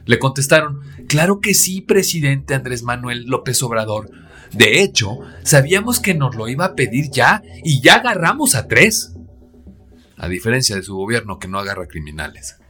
Le 0.05 0.19
contestaron, 0.19 0.81
claro 1.09 1.41
que 1.41 1.55
sí, 1.55 1.81
presidente 1.81 2.55
Andrés 2.55 2.83
Manuel 2.83 3.25
López 3.25 3.63
Obrador. 3.63 4.11
De 4.53 4.83
hecho, 4.83 5.21
sabíamos 5.43 6.01
que 6.01 6.15
nos 6.15 6.35
lo 6.35 6.49
iba 6.49 6.67
a 6.67 6.75
pedir 6.75 7.11
ya 7.11 7.43
y 7.65 7.81
ya 7.81 7.97
agarramos 7.97 8.55
a 8.55 8.69
tres. 8.69 9.15
A 10.17 10.29
diferencia 10.29 10.77
de 10.77 10.83
su 10.83 10.95
gobierno 10.95 11.39
que 11.39 11.49
no 11.49 11.59
agarra 11.59 11.89
criminales. 11.89 12.62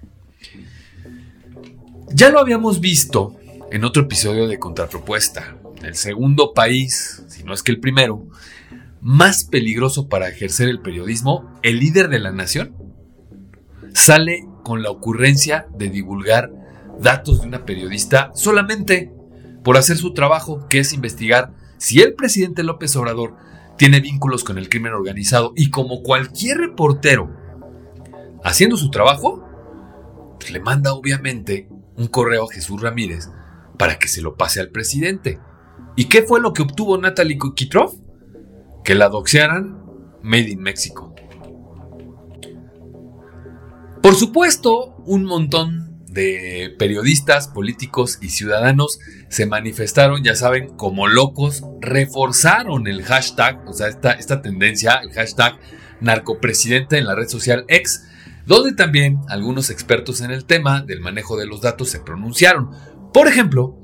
Ya 2.15 2.31
lo 2.31 2.41
habíamos 2.41 2.81
visto 2.81 3.37
en 3.71 3.85
otro 3.85 4.03
episodio 4.03 4.47
de 4.47 4.59
Contrapropuesta. 4.59 5.57
El 5.83 5.95
segundo 5.95 6.53
país, 6.53 7.23
si 7.29 7.43
no 7.43 7.55
es 7.55 7.63
que 7.63 7.73
el 7.73 7.81
primero, 7.81 8.27
más 9.01 9.45
peligroso 9.45 10.09
para 10.09 10.29
ejercer 10.29 10.69
el 10.69 10.81
periodismo, 10.81 11.51
el 11.63 11.81
líder 11.81 12.09
de 12.09 12.21
la 12.21 12.31
nación, 12.31 12.77
sale 13.95 14.47
con 14.63 14.83
la 14.83 14.91
ocurrencia 14.91 15.67
de 15.77 15.89
divulgar 15.89 16.53
datos 17.01 17.41
de 17.41 17.49
una 17.49 17.65
periodista 17.65 18.31
solamente 18.35 19.11
por 19.65 19.77
hacer 19.77 19.97
su 19.97 20.13
trabajo, 20.13 20.67
que 20.69 20.79
es 20.81 20.93
investigar 20.93 21.53
si 21.79 22.01
el 22.01 22.15
presidente 22.15 22.63
López 22.63 22.95
Obrador 22.97 23.37
tiene 23.77 24.01
vínculos 24.01 24.45
con 24.45 24.59
el 24.59 24.69
crimen 24.69 24.93
organizado 24.93 25.53
y 25.57 25.71
como 25.71 26.03
cualquier 26.03 26.59
reportero 26.59 27.35
haciendo 28.45 28.77
su 28.77 28.91
trabajo, 28.91 29.45
pues 30.43 30.51
le 30.51 30.59
manda 30.59 30.93
obviamente 30.93 31.69
un 31.97 32.09
correo 32.09 32.49
a 32.51 32.53
Jesús 32.53 32.83
Ramírez 32.83 33.29
para 33.79 34.01
que 34.01 34.09
se 34.09 34.23
lo 34.23 34.35
pase 34.37 34.59
al 34.59 34.71
presidente. 34.71 35.39
¿Y 35.95 36.07
qué 36.07 36.23
fue 36.23 36.41
lo 36.41 36.53
que 36.53 36.63
obtuvo 36.63 36.99
Natalie 36.99 37.39
Kitroff? 37.55 37.95
Que 38.83 38.97
la 38.97 39.09
doxearan 39.09 39.81
Made 40.23 40.51
in 40.51 40.61
México. 40.61 41.15
Por 44.03 44.17
supuesto, 44.17 44.97
un 45.07 45.25
montón 45.25 46.03
de 46.07 46.75
periodistas, 46.77 47.47
políticos 47.47 48.19
y 48.21 48.31
ciudadanos 48.31 48.99
se 49.29 49.47
manifestaron, 49.47 50.25
ya 50.25 50.35
saben, 50.35 50.77
como 50.77 51.07
locos, 51.07 51.63
reforzaron 51.81 52.89
el 52.89 53.05
hashtag, 53.05 53.63
o 53.69 53.73
sea, 53.73 53.87
esta, 53.87 54.11
esta 54.13 54.43
tendencia, 54.43 54.97
el 54.97 55.13
hashtag 55.13 55.57
narcopresidente 56.01 56.99
en 56.99 57.07
la 57.07 57.15
red 57.15 57.29
social 57.29 57.65
X, 57.69 58.09
donde 58.47 58.73
también 58.73 59.21
algunos 59.29 59.71
expertos 59.71 60.21
en 60.21 60.31
el 60.31 60.45
tema 60.45 60.83
del 60.83 61.01
manejo 61.01 61.37
de 61.37 61.47
los 61.47 61.61
datos 61.61 61.91
se 61.91 62.01
pronunciaron. 62.01 62.71
Por 63.13 63.29
ejemplo, 63.29 63.79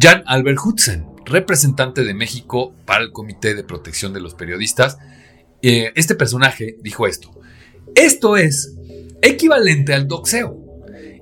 Jan 0.00 0.22
Albert 0.26 0.58
Hudson, 0.64 1.06
representante 1.24 2.04
de 2.04 2.14
México 2.14 2.74
para 2.84 3.04
el 3.04 3.12
Comité 3.12 3.54
de 3.54 3.64
Protección 3.64 4.12
de 4.12 4.20
los 4.20 4.34
Periodistas. 4.34 4.98
Eh, 5.62 5.92
este 5.96 6.14
personaje 6.14 6.76
dijo 6.82 7.06
esto. 7.06 7.30
Esto 7.94 8.36
es 8.36 8.74
equivalente 9.22 9.94
al 9.94 10.06
doxeo, 10.06 10.56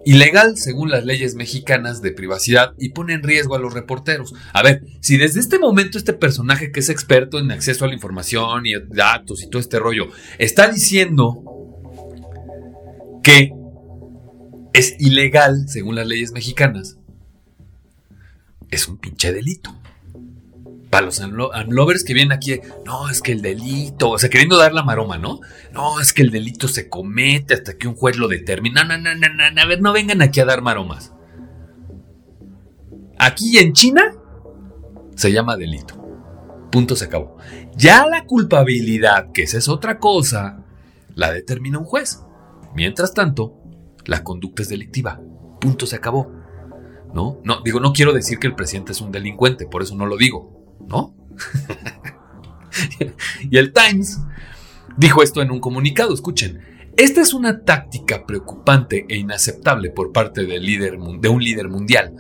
ilegal 0.05 0.57
según 0.57 0.91
las 0.91 1.05
leyes 1.05 1.35
mexicanas 1.35 2.03
de 2.03 2.13
privacidad 2.13 2.75
y 2.79 2.91
pone 2.91 3.15
en 3.15 3.23
riesgo 3.23 3.55
a 3.55 3.59
los 3.59 3.73
reporteros. 3.73 4.35
A 4.53 4.63
ver, 4.63 4.83
si 5.01 5.17
desde 5.17 5.41
este 5.41 5.59
momento 5.59 5.97
este 5.99 6.13
personaje 6.13 6.71
que 6.71 6.81
es 6.81 6.89
experto 6.89 7.39
en 7.39 7.51
acceso 7.51 7.85
a 7.85 7.89
la 7.89 7.95
información 7.95 8.67
y 8.67 8.75
datos 8.89 9.43
y 9.43 9.49
todo 9.49 9.61
este 9.61 9.79
rollo 9.79 10.09
está 10.39 10.69
diciendo 10.69 11.56
que 13.27 13.53
es 14.73 14.95
ilegal 15.01 15.69
según 15.69 15.97
las 15.97 16.07
leyes 16.07 16.31
mexicanas, 16.31 16.97
es 18.71 18.87
un 18.87 18.99
pinche 18.99 19.33
delito. 19.33 19.75
Para 20.91 21.07
los 21.07 21.19
unlovers 21.19 22.05
que 22.05 22.15
vienen 22.15 22.31
aquí, 22.31 22.61
no, 22.85 23.11
es 23.11 23.21
que 23.21 23.33
el 23.33 23.43
delito, 23.43 24.11
o 24.11 24.19
sea, 24.21 24.31
queriendo 24.31 24.57
dar 24.57 24.73
la 24.73 24.85
maroma, 24.85 25.19
¿no? 25.19 25.41
No, 25.73 25.99
es 25.99 26.13
que 26.13 26.23
el 26.23 26.31
delito 26.31 26.69
se 26.69 26.89
comete 26.89 27.55
hasta 27.55 27.77
que 27.77 27.89
un 27.89 27.97
juez 27.97 28.17
lo 28.17 28.29
determina. 28.29 28.85
No, 28.85 28.97
no, 28.97 29.13
no, 29.17 29.29
no, 29.29 29.61
a 29.61 29.67
ver, 29.67 29.83
no 29.83 29.93
vengan 29.93 30.23
aquí 30.23 30.39
a 30.39 30.45
dar 30.45 30.63
maromas. 30.63 31.13
Aquí 33.19 33.59
en 33.59 33.73
China 33.73 34.15
se 35.17 35.33
llama 35.33 35.57
delito. 35.57 36.01
Punto 36.71 36.95
se 36.95 37.07
acabó. 37.07 37.39
Ya 37.77 38.07
la 38.07 38.25
culpabilidad, 38.25 39.33
que 39.33 39.43
esa 39.43 39.59
es 39.59 39.69
otra 39.69 39.99
cosa, 39.99 40.65
la 41.17 41.33
determina 41.33 41.81
un 41.81 41.87
juez. 41.87 42.21
Mientras 42.77 43.15
tanto, 43.15 43.57
la 44.05 44.23
conducta 44.23 44.61
es 44.61 44.69
delictiva. 44.69 45.19
Punto, 45.61 45.87
se 45.87 45.97
acabó. 45.97 46.31
¿No? 47.15 47.41
No, 47.43 47.63
digo, 47.63 47.81
no 47.81 47.95
quiero 47.95 48.13
decir 48.13 48.39
que 48.39 48.47
el 48.47 48.55
presidente 48.55 48.93
es 48.93 49.01
un 49.01 49.11
delincuente, 49.11 49.67
por 49.67 49.83
eso 49.83 49.97
no 49.97 50.05
lo 50.05 50.19
digo, 50.19 50.77
¿no? 50.87 51.15
y 53.51 53.57
el 53.57 53.73
Times 53.73 54.21
dijo 54.99 55.23
esto 55.23 55.41
en 55.41 55.51
un 55.51 55.61
comunicado, 55.61 56.13
escuchen. 56.13 56.61
Esta 56.99 57.23
es 57.23 57.33
una 57.33 57.65
táctica 57.65 58.27
preocupante 58.27 59.07
e 59.09 59.17
inaceptable 59.17 59.91
por 59.91 60.13
parte 60.13 60.43
líder, 60.43 60.99
de 60.99 61.29
un 61.31 61.43
líder 61.43 61.69
mundial, 61.69 62.15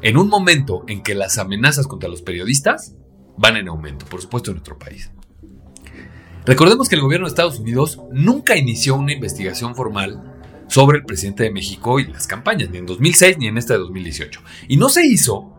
en 0.00 0.16
un 0.16 0.28
momento 0.28 0.82
en 0.88 1.04
que 1.04 1.14
las 1.14 1.38
amenazas 1.38 1.86
contra 1.86 2.08
los 2.08 2.22
periodistas 2.22 2.96
van 3.36 3.56
en 3.56 3.68
aumento, 3.68 4.06
por 4.06 4.20
supuesto 4.20 4.50
en 4.50 4.56
nuestro 4.56 4.78
país. 4.78 5.12
Recordemos 6.44 6.88
que 6.88 6.96
el 6.96 7.00
gobierno 7.00 7.26
de 7.26 7.30
Estados 7.30 7.60
Unidos 7.60 8.00
nunca 8.10 8.56
inició 8.56 8.96
una 8.96 9.12
investigación 9.12 9.76
formal 9.76 10.20
sobre 10.66 10.98
el 10.98 11.04
presidente 11.04 11.44
de 11.44 11.52
México 11.52 12.00
y 12.00 12.06
las 12.06 12.26
campañas, 12.26 12.70
ni 12.70 12.78
en 12.78 12.86
2006 12.86 13.38
ni 13.38 13.46
en 13.46 13.58
esta 13.58 13.74
de 13.74 13.80
2018. 13.80 14.40
Y 14.68 14.76
no 14.76 14.88
se 14.88 15.06
hizo 15.06 15.54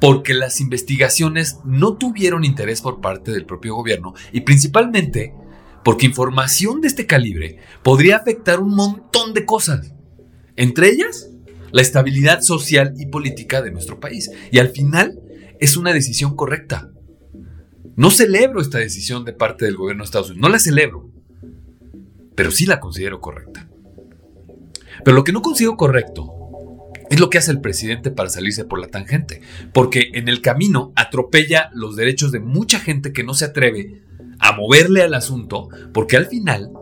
porque 0.00 0.34
las 0.34 0.60
investigaciones 0.60 1.58
no 1.64 1.96
tuvieron 1.96 2.44
interés 2.44 2.82
por 2.82 3.00
parte 3.00 3.30
del 3.30 3.46
propio 3.46 3.74
gobierno 3.74 4.12
y 4.32 4.42
principalmente 4.42 5.32
porque 5.82 6.06
información 6.06 6.82
de 6.82 6.88
este 6.88 7.06
calibre 7.06 7.58
podría 7.82 8.16
afectar 8.16 8.60
un 8.60 8.74
montón 8.74 9.32
de 9.32 9.46
cosas, 9.46 9.94
entre 10.56 10.90
ellas 10.90 11.30
la 11.72 11.82
estabilidad 11.82 12.42
social 12.42 12.94
y 12.98 13.06
política 13.06 13.62
de 13.62 13.70
nuestro 13.70 14.00
país. 14.00 14.30
Y 14.50 14.58
al 14.58 14.68
final 14.68 15.20
es 15.60 15.76
una 15.76 15.92
decisión 15.92 16.36
correcta. 16.36 16.90
No 17.96 18.10
celebro 18.10 18.60
esta 18.60 18.78
decisión 18.78 19.24
de 19.24 19.32
parte 19.32 19.64
del 19.64 19.76
gobierno 19.76 20.02
de 20.02 20.06
Estados 20.06 20.30
Unidos, 20.30 20.42
no 20.42 20.52
la 20.52 20.58
celebro, 20.58 21.10
pero 22.34 22.50
sí 22.50 22.66
la 22.66 22.80
considero 22.80 23.20
correcta. 23.20 23.68
Pero 25.04 25.16
lo 25.16 25.24
que 25.24 25.32
no 25.32 25.42
considero 25.42 25.76
correcto 25.76 26.32
es 27.10 27.20
lo 27.20 27.30
que 27.30 27.38
hace 27.38 27.52
el 27.52 27.60
presidente 27.60 28.10
para 28.10 28.30
salirse 28.30 28.64
por 28.64 28.80
la 28.80 28.88
tangente, 28.88 29.42
porque 29.72 30.10
en 30.14 30.28
el 30.28 30.40
camino 30.40 30.92
atropella 30.96 31.70
los 31.74 31.96
derechos 31.96 32.32
de 32.32 32.40
mucha 32.40 32.80
gente 32.80 33.12
que 33.12 33.22
no 33.22 33.34
se 33.34 33.44
atreve 33.44 34.02
a 34.40 34.56
moverle 34.56 35.02
al 35.02 35.14
asunto, 35.14 35.68
porque 35.92 36.16
al 36.16 36.26
final, 36.26 36.72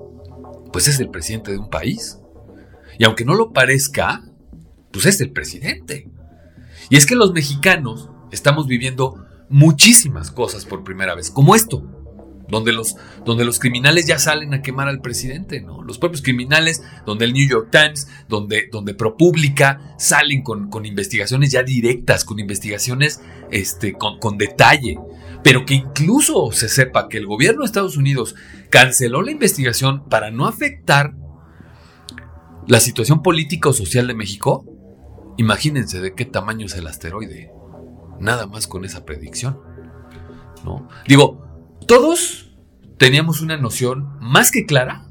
pues 0.73 0.89
es 0.89 1.01
el 1.01 1.11
presidente 1.11 1.51
de 1.51 1.59
un 1.59 1.69
país. 1.69 2.19
Y 2.99 3.05
aunque 3.05 3.25
no 3.25 3.35
lo 3.35 3.53
parezca, 3.53 4.23
pues 4.91 5.07
es 5.07 5.21
el 5.21 5.31
presidente. 5.33 6.09
Y 6.89 6.97
es 6.97 7.05
que 7.05 7.15
los 7.17 7.33
mexicanos 7.33 8.11
estamos 8.31 8.67
viviendo 8.67 9.27
muchísimas 9.53 10.31
cosas 10.31 10.65
por 10.65 10.83
primera 10.83 11.15
vez, 11.15 11.31
como 11.31 11.55
esto, 11.55 11.87
donde 12.49 12.73
los, 12.73 12.97
donde 13.25 13.45
los 13.45 13.59
criminales 13.59 14.07
ya 14.07 14.19
salen 14.19 14.53
a 14.55 14.63
quemar 14.63 14.89
al 14.89 15.01
presidente, 15.01 15.61
¿no? 15.61 15.83
Los 15.83 15.99
propios 15.99 16.23
criminales, 16.23 16.83
donde 17.07 17.25
el 17.25 17.33
New 17.33 17.49
York 17.49 17.69
Times, 17.71 18.09
donde, 18.29 18.69
donde 18.71 18.95
ProPublica 18.95 19.95
salen 19.99 20.43
con, 20.43 20.69
con 20.69 20.85
investigaciones 20.85 21.51
ya 21.51 21.63
directas, 21.63 22.25
con 22.25 22.39
investigaciones 22.39 23.21
este, 23.51 23.95
con, 23.95 24.19
con 24.19 24.39
detalle, 24.39 24.99
pero 25.43 25.65
que 25.65 25.75
incluso 25.75 26.51
se 26.53 26.69
sepa 26.69 27.09
que 27.09 27.19
el 27.19 27.27
gobierno 27.27 27.61
de 27.61 27.67
Estados 27.67 27.97
Unidos 27.97 28.35
canceló 28.71 29.23
la 29.23 29.31
investigación 29.31 30.09
para 30.09 30.31
no 30.31 30.47
afectar 30.47 31.15
la 32.67 32.81
situación 32.81 33.23
política 33.23 33.71
o 33.71 33.73
social 33.73 34.07
de 34.07 34.15
México, 34.15 34.65
imagínense 35.37 36.01
de 36.01 36.15
qué 36.15 36.25
tamaño 36.25 36.67
es 36.67 36.75
el 36.75 36.87
asteroide 36.87 37.51
nada 38.23 38.47
más 38.47 38.67
con 38.67 38.85
esa 38.85 39.05
predicción. 39.05 39.61
¿no? 40.65 40.89
Digo, 41.07 41.45
todos 41.87 42.55
teníamos 42.99 43.41
una 43.41 43.57
noción 43.57 44.17
más 44.21 44.51
que 44.51 44.65
clara 44.65 45.09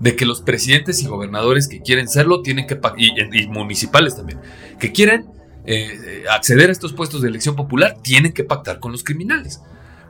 de 0.00 0.16
que 0.16 0.26
los 0.26 0.42
presidentes 0.42 1.02
y 1.02 1.06
gobernadores 1.06 1.68
que 1.68 1.80
quieren 1.80 2.08
serlo 2.08 2.42
tienen 2.42 2.66
que 2.66 2.78
y, 2.96 3.42
y 3.42 3.46
municipales 3.46 4.16
también 4.16 4.40
que 4.78 4.92
quieren 4.92 5.26
eh, 5.66 6.24
acceder 6.30 6.68
a 6.68 6.72
estos 6.72 6.92
puestos 6.92 7.22
de 7.22 7.28
elección 7.28 7.56
popular 7.56 7.96
tienen 8.02 8.32
que 8.32 8.44
pactar 8.44 8.80
con 8.80 8.92
los 8.92 9.04
criminales. 9.04 9.62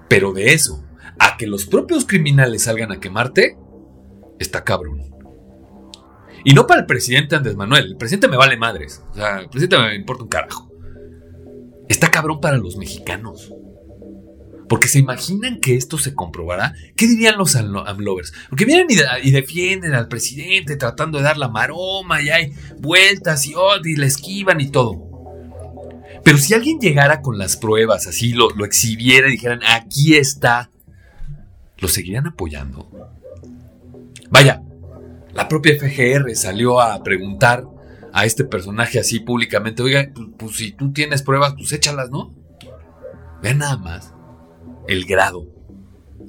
Pero 0.09 0.33
de 0.33 0.53
eso 0.53 0.85
a 1.19 1.37
que 1.37 1.47
los 1.47 1.67
propios 1.67 2.05
criminales 2.05 2.65
salgan 2.65 2.93
a 2.93 3.01
quemarte 3.01 3.57
está 4.39 4.65
cabrón. 4.65 5.03
Y 6.45 6.53
no 6.53 6.67
para 6.67 6.81
el 6.81 6.87
presidente 6.87 7.37
Andrés 7.37 7.57
Manuel, 7.57 7.87
el 7.87 7.97
presidente 7.97 8.29
me 8.29 8.37
vale 8.37 8.57
madres, 8.57 9.03
o 9.13 9.15
sea, 9.15 9.39
el 9.39 9.49
presidente 9.49 9.79
me 9.79 9.95
importa 9.95 10.25
un 10.25 10.29
carajo. 10.29 10.71
Está 11.89 12.11
cabrón 12.11 12.41
para 12.41 12.57
los 12.57 12.77
mexicanos. 12.77 13.53
Porque 14.69 14.89
se 14.89 14.99
imaginan 14.99 15.61
que 15.61 15.77
esto 15.77 15.99
se 15.99 16.15
comprobará. 16.15 16.75
¿Qué 16.97 17.07
dirían 17.07 17.37
los 17.37 17.55
AMLovers? 17.55 18.33
Porque 18.49 18.65
vienen 18.65 18.87
y, 19.23 19.31
defienden 19.31 19.95
al 19.95 20.09
presidente 20.09 20.77
tratando 20.77 21.19
de 21.19 21.25
dar 21.25 21.37
la 21.37 21.49
maroma 21.49 22.23
y 22.23 22.31
hay 22.31 22.53
vueltas 22.79 23.47
y, 23.47 23.55
oh, 23.55 23.77
y 23.85 23.97
la 23.97 24.07
esquivan 24.07 24.61
y 24.61 24.71
todo. 24.71 25.15
Pero 26.25 26.39
si 26.39 26.55
alguien 26.55 26.79
llegara 26.81 27.21
con 27.21 27.37
las 27.37 27.57
pruebas, 27.59 28.07
así 28.07 28.33
lo, 28.33 28.49
lo 28.51 28.65
exhibiera 28.65 29.29
y 29.29 29.33
dijeran, 29.33 29.61
aquí 29.69 30.17
está, 30.17 30.71
¿lo 31.79 31.89
seguirían 31.89 32.27
apoyando? 32.27 32.89
Vaya, 34.31 34.63
la 35.35 35.47
propia 35.49 35.77
FGR 35.79 36.35
salió 36.35 36.81
a 36.81 37.03
preguntar 37.03 37.65
a 38.15 38.25
este 38.25 38.45
personaje 38.45 39.01
así 39.01 39.19
públicamente, 39.19 39.83
oiga, 39.83 40.09
pues, 40.39 40.57
si 40.57 40.71
tú 40.71 40.93
tienes 40.93 41.23
pruebas, 41.23 41.55
pues 41.55 41.73
échalas, 41.73 42.11
¿no? 42.11 42.33
Vean 43.43 43.59
nada 43.59 43.77
más 43.77 44.15
el 44.87 45.05
grado, 45.05 45.49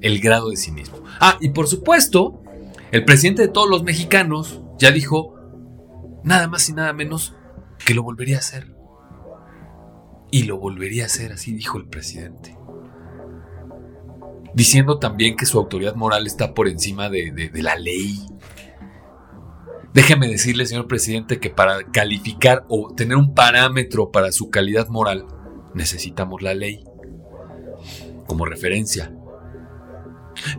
el 0.02 0.20
grado 0.20 0.50
de 0.50 0.58
cinismo. 0.58 1.04
Ah, 1.20 1.38
y 1.40 1.50
por 1.50 1.68
supuesto, 1.68 2.42
el 2.92 3.06
presidente 3.06 3.44
de 3.44 3.50
todos 3.50 3.70
los 3.70 3.84
mexicanos 3.84 4.62
ya 4.80 4.90
dijo 4.90 5.36
nada 6.24 6.48
más 6.48 6.68
y 6.70 6.74
nada 6.74 6.92
menos 6.92 7.36
que 7.86 7.94
lo 7.94 8.02
volvería 8.02 8.38
a 8.38 8.40
hacer. 8.40 8.76
Y 10.32 10.44
lo 10.44 10.58
volvería 10.58 11.04
a 11.04 11.06
hacer, 11.06 11.34
así 11.34 11.54
dijo 11.54 11.78
el 11.78 11.86
presidente. 11.88 12.58
Diciendo 14.56 14.98
también 14.98 15.36
que 15.36 15.46
su 15.46 15.60
autoridad 15.60 15.94
moral 15.94 16.26
está 16.26 16.56
por 16.56 16.68
encima 16.68 17.10
de, 17.10 17.32
de 17.32 17.62
la 17.62 17.76
ley 17.76 18.26
Déjeme 19.96 20.28
decirle, 20.28 20.66
señor 20.66 20.88
presidente, 20.88 21.40
que 21.40 21.50
para 21.50 21.82
calificar 21.86 22.66
o 22.68 22.94
tener 22.94 23.16
un 23.16 23.34
parámetro 23.34 24.12
para 24.12 24.34
su 24.34 24.50
calidad 24.50 24.90
moral, 24.90 25.26
necesitamos 25.74 26.42
la 26.42 26.54
ley 26.54 26.84
como 28.28 28.46
referencia. 28.46 29.16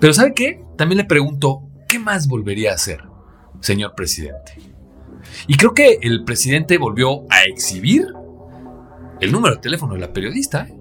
Pero 0.01 0.15
¿sabe 0.15 0.33
qué? 0.35 0.65
También 0.79 0.97
le 0.97 1.05
pregunto, 1.05 1.69
¿qué 1.87 1.99
más 1.99 2.29
volvería 2.29 2.71
a 2.71 2.77
hacer, 2.77 3.03
señor 3.61 3.95
presidente? 3.95 4.55
Y 5.47 5.59
creo 5.59 5.75
que 5.75 5.99
el 6.01 6.25
presidente 6.25 6.79
volvió 6.79 7.31
a 7.31 7.43
exhibir 7.45 8.07
el 9.21 9.33
número 9.33 9.57
de 9.57 9.61
teléfono 9.61 9.93
de 9.93 10.01
la 10.01 10.15
periodista. 10.15 10.63
¿eh? 10.63 10.75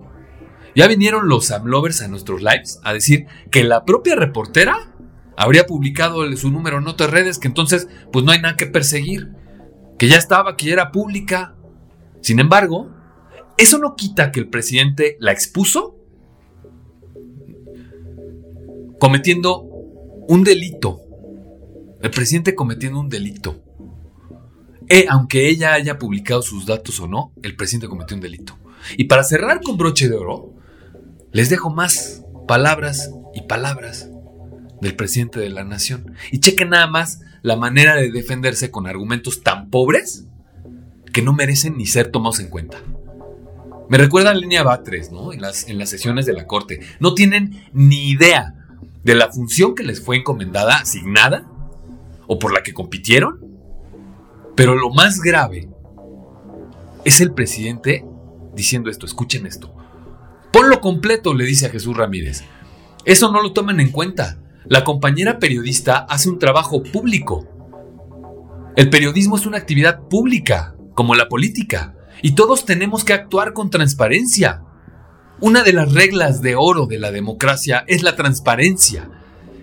Ya 0.73 0.87
vinieron 0.87 1.27
los 1.27 1.51
Amlovers 1.51 2.01
a 2.01 2.07
nuestros 2.07 2.41
lives 2.41 2.79
a 2.85 2.93
decir 2.93 3.25
que 3.51 3.65
la 3.65 3.83
propia 3.83 4.15
reportera 4.15 4.94
habría 5.37 5.65
publicado 5.65 6.31
su 6.35 6.51
número 6.51 6.77
en 6.77 6.87
otras 6.87 7.09
redes, 7.09 7.39
que 7.39 7.47
entonces 7.47 7.87
pues 8.11 8.25
no 8.25 8.31
hay 8.31 8.41
nada 8.41 8.55
que 8.55 8.65
perseguir, 8.65 9.31
que 9.97 10.07
ya 10.07 10.17
estaba, 10.17 10.55
que 10.55 10.67
ya 10.67 10.73
era 10.73 10.91
pública. 10.91 11.55
Sin 12.21 12.39
embargo, 12.39 12.89
eso 13.57 13.77
no 13.77 13.95
quita 13.95 14.31
que 14.31 14.39
el 14.39 14.49
presidente 14.49 15.17
la 15.19 15.31
expuso 15.31 15.97
cometiendo 18.99 19.61
un 20.27 20.43
delito. 20.43 21.01
El 22.01 22.11
presidente 22.11 22.55
cometiendo 22.55 22.99
un 22.99 23.09
delito. 23.09 23.61
Eh, 24.87 25.05
aunque 25.09 25.49
ella 25.49 25.73
haya 25.73 25.97
publicado 25.97 26.41
sus 26.41 26.65
datos 26.65 26.99
o 26.99 27.07
no, 27.07 27.31
el 27.41 27.55
presidente 27.55 27.87
cometió 27.87 28.15
un 28.15 28.21
delito. 28.21 28.57
Y 28.97 29.05
para 29.05 29.23
cerrar 29.23 29.61
con 29.61 29.77
broche 29.77 30.07
de 30.09 30.15
oro, 30.15 30.53
les 31.31 31.49
dejo 31.49 31.69
más 31.71 32.23
palabras 32.47 33.11
y 33.33 33.41
palabras 33.41 34.09
del 34.81 34.95
presidente 34.95 35.39
de 35.39 35.49
la 35.49 35.63
nación. 35.63 36.13
Y 36.31 36.39
chequen 36.39 36.69
nada 36.69 36.87
más 36.87 37.21
la 37.41 37.55
manera 37.55 37.95
de 37.95 38.11
defenderse 38.11 38.71
con 38.71 38.87
argumentos 38.87 39.43
tan 39.43 39.69
pobres 39.69 40.25
que 41.13 41.21
no 41.21 41.33
merecen 41.33 41.77
ni 41.77 41.85
ser 41.85 42.11
tomados 42.11 42.39
en 42.39 42.49
cuenta. 42.49 42.77
Me 43.89 43.97
recuerda 43.97 44.31
a 44.31 44.33
línea 44.33 44.63
Batres, 44.63 45.11
¿no? 45.11 45.31
En 45.31 45.41
las, 45.41 45.67
en 45.69 45.77
las 45.77 45.89
sesiones 45.89 46.25
de 46.25 46.33
la 46.33 46.47
corte. 46.47 46.79
No 46.99 47.13
tienen 47.13 47.63
ni 47.71 48.09
idea 48.09 48.55
de 49.03 49.15
la 49.15 49.31
función 49.31 49.75
que 49.75 49.83
les 49.83 50.01
fue 50.01 50.17
encomendada, 50.17 50.77
asignada, 50.77 51.47
o 52.27 52.39
por 52.39 52.53
la 52.53 52.63
que 52.63 52.73
compitieron. 52.73 53.39
Pero 54.55 54.75
lo 54.75 54.89
más 54.89 55.19
grave 55.19 55.69
es 57.03 57.21
el 57.21 57.31
presidente 57.33 58.03
diciendo 58.55 58.89
esto, 58.89 59.05
escuchen 59.05 59.45
esto. 59.45 59.75
Ponlo 60.51 60.81
completo, 60.81 61.33
le 61.33 61.45
dice 61.45 61.67
a 61.67 61.69
Jesús 61.69 61.95
Ramírez. 61.95 62.43
Eso 63.03 63.31
no 63.31 63.43
lo 63.43 63.53
toman 63.53 63.79
en 63.79 63.91
cuenta. 63.91 64.39
La 64.67 64.83
compañera 64.83 65.37
periodista 65.37 65.97
hace 66.09 66.27
un 66.27 66.39
trabajo 66.39 66.81
público. 66.81 67.47
El 68.75 68.89
periodismo 68.89 69.35
es 69.37 69.45
una 69.45 69.57
actividad 69.57 70.07
pública, 70.09 70.75
como 70.95 71.13
la 71.13 71.29
política, 71.29 71.95
y 72.23 72.31
todos 72.31 72.65
tenemos 72.65 73.03
que 73.03 73.13
actuar 73.13 73.53
con 73.53 73.69
transparencia. 73.69 74.63
Una 75.39 75.61
de 75.61 75.73
las 75.73 75.93
reglas 75.93 76.41
de 76.41 76.55
oro 76.55 76.87
de 76.87 76.97
la 76.97 77.11
democracia 77.11 77.83
es 77.87 78.01
la 78.01 78.15
transparencia. 78.15 79.09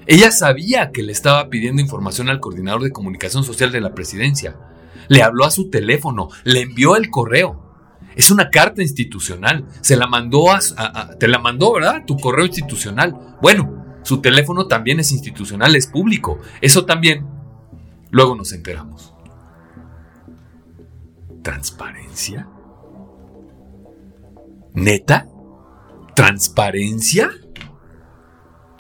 Ella 0.06 0.30
sabía 0.30 0.92
que 0.92 1.02
le 1.02 1.10
estaba 1.10 1.48
pidiendo 1.48 1.82
información 1.82 2.28
al 2.28 2.38
coordinador 2.38 2.82
de 2.82 2.92
comunicación 2.92 3.42
social 3.42 3.72
de 3.72 3.80
la 3.80 3.94
presidencia. 3.94 4.56
Le 5.08 5.22
habló 5.22 5.44
a 5.44 5.50
su 5.50 5.68
teléfono, 5.68 6.28
le 6.44 6.60
envió 6.60 6.96
el 6.96 7.10
correo. 7.10 7.60
Es 8.14 8.30
una 8.30 8.50
carta 8.50 8.82
institucional. 8.82 9.66
Se 9.80 9.96
la 9.96 10.06
mandó 10.06 10.52
a, 10.52 10.60
te 11.18 11.26
la 11.26 11.38
mandó, 11.38 11.72
¿verdad? 11.72 12.04
Tu 12.06 12.16
correo 12.18 12.46
institucional. 12.46 13.36
Bueno, 13.40 13.81
su 14.02 14.20
teléfono 14.20 14.66
también 14.66 15.00
es 15.00 15.12
institucional, 15.12 15.76
es 15.76 15.86
público. 15.86 16.38
Eso 16.60 16.84
también. 16.84 17.26
Luego 18.10 18.34
nos 18.34 18.52
enteramos. 18.52 19.14
¿Transparencia? 21.42 22.48
¿Neta? 24.74 25.28
¿Transparencia? 26.14 27.30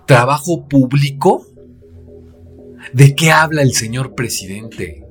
¿Trabajo 0.06 0.68
público? 0.68 1.46
¿De 2.92 3.14
qué 3.14 3.30
habla 3.30 3.62
el 3.62 3.72
señor 3.72 4.14
presidente? 4.14 5.06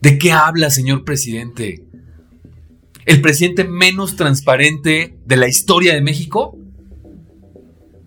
¿De 0.00 0.18
qué 0.18 0.32
habla, 0.32 0.70
señor 0.70 1.04
presidente? 1.04 1.86
¿El 3.06 3.20
presidente 3.20 3.64
menos 3.64 4.16
transparente 4.16 5.18
de 5.24 5.36
la 5.36 5.48
historia 5.48 5.94
de 5.94 6.02
México? 6.02 6.58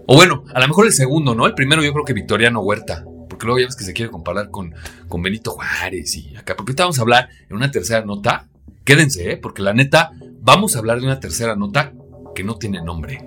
O 0.09 0.15
bueno, 0.15 0.45
a 0.53 0.61
lo 0.61 0.67
mejor 0.69 0.85
el 0.85 0.93
segundo, 0.93 1.35
¿no? 1.35 1.45
El 1.45 1.53
primero 1.53 1.83
yo 1.83 1.91
creo 1.91 2.05
que 2.05 2.13
Victoriano 2.13 2.61
Huerta. 2.61 3.03
Porque 3.29 3.45
luego 3.45 3.59
ya 3.59 3.65
ves 3.65 3.75
que 3.75 3.83
se 3.83 3.93
quiere 3.93 4.09
comparar 4.09 4.49
con, 4.49 4.73
con 5.09 5.21
Benito 5.21 5.51
Juárez 5.51 6.15
y 6.15 6.35
acá. 6.37 6.55
Porque 6.55 6.71
ahorita 6.71 6.83
vamos 6.83 6.97
a 6.97 7.01
hablar 7.01 7.29
en 7.49 7.55
una 7.57 7.69
tercera 7.69 8.05
nota. 8.05 8.47
Quédense, 8.85 9.31
¿eh? 9.31 9.37
Porque 9.37 9.61
la 9.61 9.73
neta, 9.73 10.13
vamos 10.41 10.75
a 10.75 10.79
hablar 10.79 11.01
de 11.01 11.07
una 11.07 11.19
tercera 11.19 11.57
nota 11.57 11.91
que 12.33 12.45
no 12.45 12.55
tiene 12.55 12.81
nombre. 12.81 13.25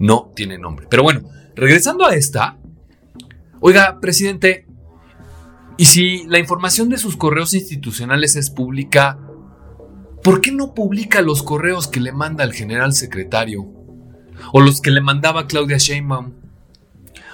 No 0.00 0.32
tiene 0.34 0.58
nombre. 0.58 0.88
Pero 0.90 1.04
bueno, 1.04 1.30
regresando 1.54 2.04
a 2.04 2.16
esta. 2.16 2.58
Oiga, 3.60 4.00
presidente, 4.00 4.66
¿y 5.76 5.84
si 5.84 6.26
la 6.26 6.40
información 6.40 6.88
de 6.88 6.98
sus 6.98 7.16
correos 7.16 7.54
institucionales 7.54 8.34
es 8.34 8.50
pública, 8.50 9.20
¿por 10.24 10.40
qué 10.40 10.50
no 10.50 10.74
publica 10.74 11.22
los 11.22 11.44
correos 11.44 11.86
que 11.86 12.00
le 12.00 12.10
manda 12.10 12.42
el 12.42 12.52
general 12.52 12.92
secretario? 12.92 13.75
O 14.52 14.60
los 14.60 14.80
que 14.80 14.90
le 14.90 15.00
mandaba 15.00 15.46
Claudia 15.46 15.78
Sheinbaum, 15.78 16.32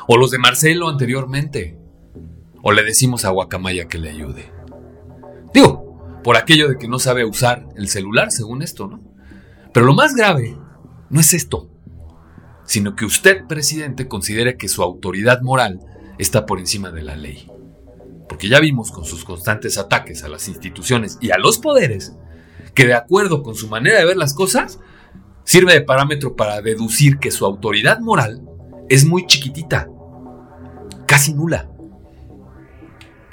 o 0.07 0.17
los 0.17 0.31
de 0.31 0.39
Marcelo 0.39 0.89
anteriormente, 0.89 1.79
o 2.63 2.73
le 2.73 2.83
decimos 2.83 3.25
a 3.25 3.31
Guacamaya 3.31 3.89
que 3.89 3.99
le 3.99 4.11
ayude. 4.11 4.51
Digo, 5.53 6.21
por 6.23 6.37
aquello 6.37 6.69
de 6.69 6.79
que 6.79 6.89
no 6.89 6.99
sabe 6.99 7.25
usar 7.25 7.67
el 7.77 7.89
celular, 7.89 8.31
según 8.31 8.63
esto, 8.63 8.87
¿no? 8.87 9.01
Pero 9.73 9.87
lo 9.87 9.95
más 9.95 10.15
grave 10.15 10.57
no 11.11 11.21
es 11.21 11.35
esto, 11.35 11.69
sino 12.65 12.95
que 12.95 13.05
usted, 13.05 13.47
presidente, 13.47 14.09
considere 14.09 14.57
que 14.57 14.69
su 14.69 14.83
autoridad 14.83 15.43
moral 15.43 15.81
está 16.19 16.47
por 16.47 16.59
encima 16.59 16.91
de 16.91 17.03
la 17.03 17.17
ley. 17.17 17.51
Porque 18.29 18.49
ya 18.49 18.61
vimos 18.61 18.93
con 18.93 19.05
sus 19.05 19.25
constantes 19.25 19.79
ataques 19.79 20.25
a 20.25 20.29
las 20.29 20.49
instituciones 20.49 21.19
y 21.21 21.31
a 21.31 21.39
los 21.39 21.59
poderes, 21.59 22.15
que 22.75 22.87
de 22.87 22.95
acuerdo 22.95 23.43
con 23.43 23.55
su 23.55 23.69
manera 23.69 23.99
de 23.99 24.07
ver 24.07 24.17
las 24.17 24.35
cosas, 24.35 24.79
sirve 25.45 25.75
de 25.75 25.83
parámetro 25.83 26.37
para 26.37 26.61
deducir 26.61 27.19
que 27.19 27.31
su 27.31 27.45
autoridad 27.45 28.01
moral 28.01 28.43
es 28.89 29.05
muy 29.05 29.27
chiquitita, 29.27 29.89
casi 31.07 31.35
nula. 31.35 31.71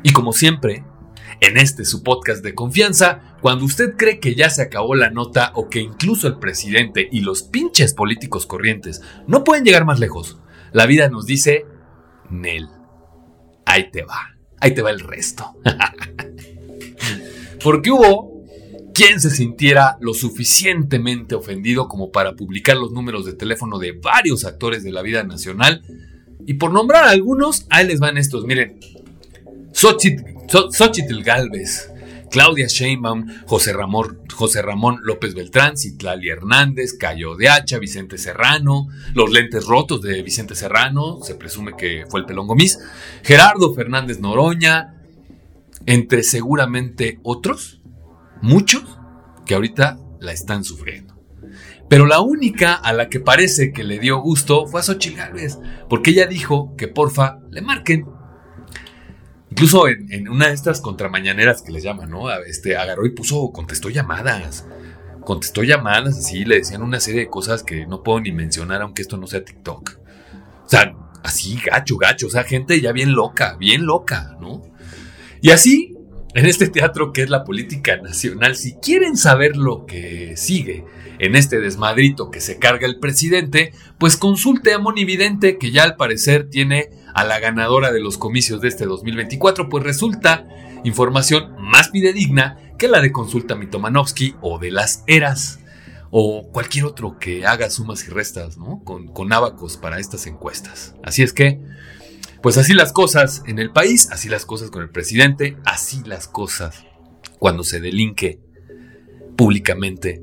Y 0.04 0.14
como 0.14 0.32
siempre, 0.32 0.86
en 1.42 1.58
este 1.58 1.86
su 1.86 2.04
podcast 2.04 2.44
de 2.44 2.56
confianza, 2.56 3.36
cuando 3.42 3.66
usted 3.66 3.96
cree 3.98 4.20
que 4.20 4.36
ya 4.36 4.50
se 4.50 4.62
acabó 4.62 4.96
la 4.96 5.10
nota 5.10 5.52
o 5.56 5.70
que 5.70 5.80
incluso 5.80 6.28
el 6.28 6.38
presidente 6.38 7.08
y 7.12 7.22
los 7.22 7.44
pinches 7.44 7.94
políticos 7.94 8.46
corrientes 8.46 9.02
no 9.28 9.44
pueden 9.44 9.64
llegar 9.64 9.86
más 9.86 10.00
lejos, 10.00 10.40
la 10.72 10.86
vida 10.86 11.10
nos 11.10 11.26
dice, 11.26 11.66
Nel, 12.30 12.68
ahí 13.66 13.90
te 13.92 14.04
va, 14.04 14.38
ahí 14.60 14.74
te 14.74 14.82
va 14.82 14.92
el 14.92 15.00
resto. 15.00 15.56
Porque 17.64 17.92
hubo 17.92 18.39
quien 19.00 19.22
se 19.22 19.30
sintiera 19.30 19.98
lo 20.02 20.14
suficientemente 20.14 21.34
ofendido 21.34 21.88
como 21.88 22.12
para 22.12 22.36
publicar 22.36 22.76
los 22.76 22.92
números 22.92 23.26
de 23.26 23.32
teléfono 23.32 23.80
de 23.80 23.94
varios 23.94 24.44
actores 24.44 24.84
de 24.84 24.92
la 24.92 25.02
vida 25.02 25.24
nacional. 25.24 25.82
Y 26.46 26.56
por 26.56 26.74
nombrar 26.74 27.06
a 27.06 27.12
algunos, 27.12 27.66
ahí 27.70 27.88
les 27.88 28.02
van 28.02 28.18
estos. 28.18 28.44
Miren, 28.44 28.78
Xochitl, 29.72 31.24
Galvez, 31.24 31.90
Claudia 32.30 32.68
Sheinbaum, 32.68 33.26
José 33.46 33.72
Ramón, 33.72 34.20
José 34.34 34.62
Ramón 34.62 35.00
López 35.02 35.34
Beltrán, 35.34 35.78
Citlali 35.78 36.28
Hernández, 36.28 36.92
Cayo 36.92 37.38
de 37.38 37.48
Hacha, 37.48 37.80
Vicente 37.80 38.18
Serrano, 38.18 38.90
los 39.14 39.32
lentes 39.32 39.66
rotos 39.66 40.02
de 40.02 40.22
Vicente 40.24 40.56
Serrano, 40.56 41.20
se 41.24 41.36
presume 41.36 41.78
que 41.78 42.04
fue 42.10 42.20
el 42.20 42.26
pelón 42.26 42.48
gomis, 42.48 42.78
Gerardo 43.24 43.74
Fernández 43.74 44.20
Noroña, 44.20 44.96
entre 45.86 46.22
seguramente 46.22 47.20
otros 47.24 47.79
muchos 48.42 49.00
que 49.46 49.56
ahorita 49.56 50.00
la 50.20 50.32
están 50.32 50.64
sufriendo. 50.64 51.20
Pero 51.90 52.06
la 52.06 52.22
única 52.22 52.76
a 52.76 52.94
la 52.94 53.10
que 53.10 53.20
parece 53.20 53.74
que 53.74 53.84
le 53.84 53.98
dio 53.98 54.20
gusto 54.20 54.68
fue 54.68 54.80
a 54.80 54.84
Xochitl 54.84 55.20
porque 55.90 56.12
ella 56.12 56.28
dijo 56.28 56.76
que 56.78 56.88
porfa 56.88 57.40
le 57.50 57.62
marquen. 57.62 58.06
Incluso 59.50 59.88
en, 59.88 60.30
una 60.30 60.50
de 60.50 60.54
estas 60.54 60.82
contramañaneras 60.82 61.64
que 61.64 61.72
les 61.72 61.82
llaman, 61.82 62.12
¿no? 62.12 62.32
Este, 62.32 62.78
agarró 62.78 63.08
y 63.08 63.12
puso, 63.12 63.52
contestó 63.52 63.90
llamadas. 63.90 64.68
Contestó 65.22 65.64
llamadas 65.64 66.20
así, 66.20 66.46
le 66.46 66.58
decían 66.58 66.84
una 66.84 67.00
serie 67.00 67.22
de 67.22 67.30
cosas 67.30 67.64
que 67.64 67.88
no 67.88 68.04
puedo 68.04 68.22
ni 68.22 68.32
mencionar, 68.32 68.84
aunque 68.84 69.02
esto 69.02 69.18
no 69.18 69.26
sea 69.26 69.44
TikTok. 69.44 69.98
O 70.66 70.70
sea, 70.70 70.96
así, 71.24 71.60
gacho, 71.66 71.98
gacho, 71.98 72.28
o 72.28 72.30
sea, 72.30 72.44
gente 72.44 72.80
ya 72.80 72.92
bien 72.92 73.14
loca, 73.14 73.58
bien 73.58 73.88
loca, 73.88 74.38
¿no? 74.40 74.62
Y 75.42 75.50
así 75.50 75.96
en 76.34 76.46
este 76.46 76.68
teatro 76.68 77.12
que 77.12 77.24
es 77.24 77.30
la 77.30 77.44
política 77.44 77.98
nacional, 77.98 78.56
si 78.56 78.76
quieren 78.76 79.18
saber 79.18 79.58
lo 79.58 79.86
que 79.86 80.38
sigue 80.38 80.86
en 81.20 81.36
este 81.36 81.60
desmadrito 81.60 82.32
que 82.32 82.40
se 82.40 82.60
carga 82.60 82.88
el 82.88 83.00
presidente, 83.00 83.74
pues 83.98 84.16
consulte 84.16 84.74
a 84.74 84.80
Monividente, 84.80 85.58
que 85.58 85.72
ya 85.72 85.84
al 85.84 85.96
parecer 85.96 86.50
tiene 86.50 86.90
a 87.14 87.24
la 87.26 87.40
ganadora 87.40 87.92
de 87.92 88.00
los 88.00 88.18
comicios 88.18 88.62
de 88.62 88.70
este 88.70 88.86
2024, 88.86 89.70
pues 89.70 89.84
resulta 89.84 90.48
información 90.84 91.56
más 91.60 91.90
fidedigna 91.90 92.58
que 92.78 92.88
la 92.88 93.02
de 93.02 93.12
consulta 93.12 93.56
Mitomanovsky 93.56 94.36
o 94.42 94.60
de 94.60 94.72
las 94.72 95.04
eras 95.08 95.60
o 96.12 96.48
cualquier 96.52 96.86
otro 96.86 97.20
que 97.20 97.46
haga 97.46 97.70
sumas 97.70 98.08
y 98.08 98.12
restas. 98.12 98.58
Con, 98.84 99.08
con 99.10 99.34
abacos 99.34 99.78
para 99.78 100.00
estas 100.00 100.26
encuestas. 100.28 100.96
Así 101.04 101.22
es 101.22 101.34
que 101.34 101.60
pues 102.42 102.58
así 102.58 102.74
las 102.74 102.94
cosas 102.94 103.44
en 103.48 103.60
el 103.60 103.72
país, 103.72 104.10
así 104.12 104.30
las 104.30 104.46
cosas 104.46 104.72
con 104.72 104.82
el 104.82 104.90
presidente, 104.90 105.58
así 105.66 106.04
las 106.06 106.28
cosas 106.28 106.86
cuando 107.38 107.64
se 107.64 107.80
delinque 107.80 108.40
públicamente 109.36 110.22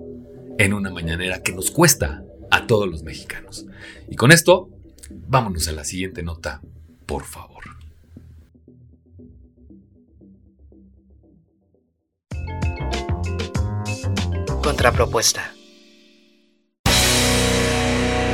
en 0.58 0.72
una 0.72 0.90
mañanera 0.90 1.42
que 1.42 1.52
nos 1.52 1.70
cuesta 1.70 2.22
a 2.50 2.66
todos 2.66 2.88
los 2.88 3.02
mexicanos. 3.02 3.66
Y 4.08 4.16
con 4.16 4.32
esto, 4.32 4.70
vámonos 5.10 5.68
a 5.68 5.72
la 5.72 5.84
siguiente 5.84 6.22
nota, 6.22 6.62
por 7.04 7.24
favor. 7.24 7.64
Contrapropuesta. 14.62 15.52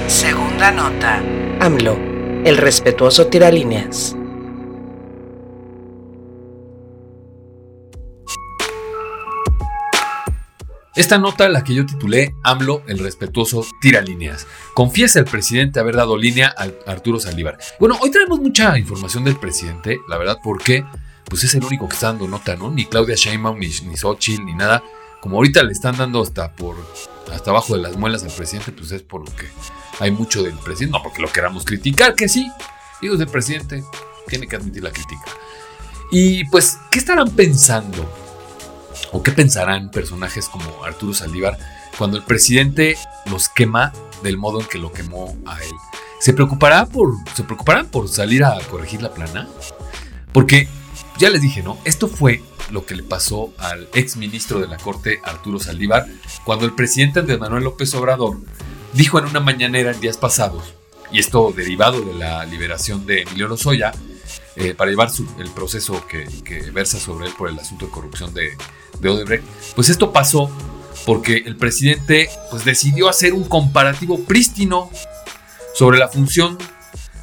Segunda 0.09 0.71
nota. 0.71 1.23
AMLO 1.61 2.12
el 2.45 2.57
respetuoso 2.57 3.29
tiralíneas. 3.29 4.17
Esta 10.95 11.19
nota, 11.19 11.49
la 11.49 11.65
que 11.65 11.75
yo 11.75 11.87
titulé 11.87 12.35
AMLO, 12.43 12.83
el 12.87 12.99
respetuoso 12.99 13.65
tiralíneas. 13.81 14.47
Confiesa 14.75 15.21
el 15.21 15.25
presidente 15.25 15.81
haber 15.81 15.97
dado 15.97 16.19
línea 16.19 16.53
a 16.57 16.91
Arturo 16.91 17.19
Saldívar. 17.19 17.59
Bueno, 17.79 17.97
hoy 18.01 18.11
tenemos 18.11 18.41
mucha 18.41 18.77
información 18.77 19.25
del 19.25 19.37
presidente, 19.37 20.01
la 20.09 20.19
verdad, 20.19 20.39
porque 20.43 20.85
pues 21.25 21.45
es 21.45 21.55
el 21.55 21.65
único 21.65 21.89
que 21.89 21.95
está 21.95 22.09
dando 22.09 22.29
nota, 22.29 22.57
¿no? 22.57 22.71
Ni 22.71 22.85
Claudia 22.85 23.15
Sheinbaum, 23.15 23.59
ni, 23.59 23.69
ni 23.69 23.97
Xochitl, 23.97 24.45
ni 24.45 24.53
nada. 24.53 24.83
Como 25.23 25.37
ahorita 25.37 25.63
le 25.63 25.71
están 25.71 25.97
dando 25.97 26.21
hasta 26.21 26.51
por 26.51 26.75
hasta 27.33 27.53
abajo 27.53 27.77
de 27.77 27.83
las 27.83 27.97
muelas 27.97 28.25
al 28.25 28.33
presidente, 28.33 28.73
pues 28.73 28.91
es 28.91 29.03
por 29.03 29.21
lo 29.25 29.37
que 29.37 29.47
hay 30.01 30.11
mucho 30.11 30.43
del 30.43 30.55
presidente. 30.55 30.99
No 30.99 31.01
porque 31.01 31.23
lo 31.23 31.31
queramos 31.31 31.65
criticar, 31.65 32.17
que 32.17 32.29
sí. 32.29 32.51
Digo, 33.01 33.17
del 33.17 33.29
presidente 33.29 33.85
tiene 34.27 34.49
que 34.49 34.57
admitir 34.57 34.83
la 34.83 34.91
crítica. 34.91 35.23
Y 36.11 36.45
pues, 36.47 36.77
¿qué 36.91 36.99
estarán 36.99 37.31
pensando? 37.31 38.05
¿O 39.13 39.23
qué 39.23 39.31
pensarán 39.31 39.93
personajes 39.93 40.49
como 40.49 40.83
Arturo 40.83 41.15
Saldívar 41.15 41.57
cuando 41.97 42.17
el 42.17 42.25
presidente 42.25 42.97
los 43.31 43.49
quema 43.49 43.93
del 44.25 44.39
modo 44.39 44.61
en 44.61 44.67
que 44.67 44.79
lo 44.79 44.93
quemó 44.93 45.37
a 45.47 45.63
él? 45.63 45.71
¿Se 46.19 46.33
preocupará 46.33 46.87
por, 46.87 47.15
¿se 47.37 47.45
preocuparán 47.45 47.87
por 47.87 48.09
salir 48.09 48.43
a 48.43 48.59
corregir 48.69 49.01
la 49.01 49.15
plana? 49.15 49.49
Porque, 50.33 50.69
ya 51.19 51.31
les 51.31 51.43
dije, 51.43 51.63
¿no? 51.63 51.79
Esto 51.85 52.09
fue 52.09 52.43
lo 52.73 52.87
que 52.87 52.95
le 52.95 53.03
pasó 53.03 53.53
al 53.59 53.89
ex 53.95 54.17
ministro 54.17 54.59
de 54.59 54.67
la 54.67 54.79
Corte, 54.79 55.21
Arturo 55.23 55.61
Saldívar, 55.61 56.07
cuando 56.45 56.65
el 56.65 56.73
presidente 56.73 57.21
Andrés 57.21 57.39
Manuel 57.39 57.65
López 57.65 57.95
Obrador 57.95 58.39
dijo 58.95 59.19
en 59.19 59.27
una 59.27 59.41
mañanera 59.41 59.93
en 59.93 60.01
días 60.01 60.17
pasados 60.17 60.75
y 61.13 61.19
esto 61.19 61.53
derivado 61.55 62.01
de 62.01 62.15
la 62.15 62.45
liberación 62.47 63.05
de 63.05 63.23
Emilio 63.23 63.47
Lozoya, 63.47 63.93
eh, 64.57 64.75
para 64.75 64.91
llevar 64.91 65.11
el 65.39 65.51
proceso 65.51 66.07
que, 66.07 66.27
versa 66.73 66.99
sobre 66.99 67.27
él 67.27 67.33
por 67.37 67.49
el 67.49 67.59
asunto 67.59 67.87
de 67.87 67.93
corrupción 67.93 68.35
de, 68.35 68.51
de 69.01 69.09
Odebrecht, 69.09 69.45
pues 69.75 69.89
esto 69.89 70.13
pasó 70.13 70.51
porque 71.07 71.43
el 71.47 71.57
presidente 71.57 72.29
pues, 72.51 72.65
decidió 72.65 73.09
hacer 73.09 73.33
un 73.35 73.45
comparativo 73.45 74.25
prístino 74.25 74.91
sobre 75.75 75.99
la 75.99 76.09
función 76.09 76.59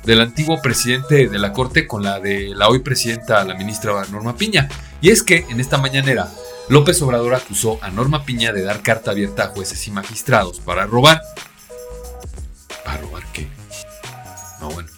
del 0.03 0.21
antiguo 0.21 0.61
presidente 0.61 1.27
de 1.27 1.39
la 1.39 1.53
Corte 1.53 1.87
con 1.87 2.03
la 2.03 2.19
de 2.19 2.53
la 2.55 2.67
hoy 2.69 2.79
presidenta, 2.79 3.43
la 3.43 3.55
ministra 3.55 4.05
Norma 4.11 4.35
Piña. 4.35 4.69
Y 5.01 5.09
es 5.09 5.23
que 5.23 5.45
en 5.49 5.59
esta 5.59 5.77
mañanera, 5.77 6.29
López 6.69 7.01
Obrador 7.01 7.35
acusó 7.35 7.79
a 7.81 7.89
Norma 7.89 8.23
Piña 8.23 8.53
de 8.53 8.63
dar 8.63 8.81
carta 8.81 9.11
abierta 9.11 9.45
a 9.45 9.47
jueces 9.47 9.87
y 9.87 9.91
magistrados 9.91 10.59
para 10.59 10.85
robar. 10.85 11.21
¿Para 12.85 12.97
robar 12.97 13.23
qué? 13.33 13.47
No, 14.59 14.69
bueno. 14.69 14.89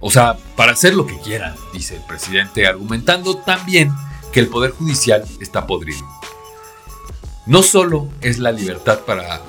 O 0.00 0.10
sea, 0.10 0.36
para 0.56 0.72
hacer 0.72 0.94
lo 0.94 1.06
que 1.06 1.18
quieran, 1.20 1.54
dice 1.72 1.96
el 1.96 2.02
presidente, 2.02 2.66
argumentando 2.66 3.38
también 3.38 3.92
que 4.32 4.40
el 4.40 4.48
Poder 4.48 4.70
Judicial 4.70 5.24
está 5.40 5.66
podrido. 5.66 6.06
No 7.46 7.62
solo 7.62 8.08
es 8.20 8.38
la 8.38 8.52
libertad 8.52 9.00
para 9.00 9.40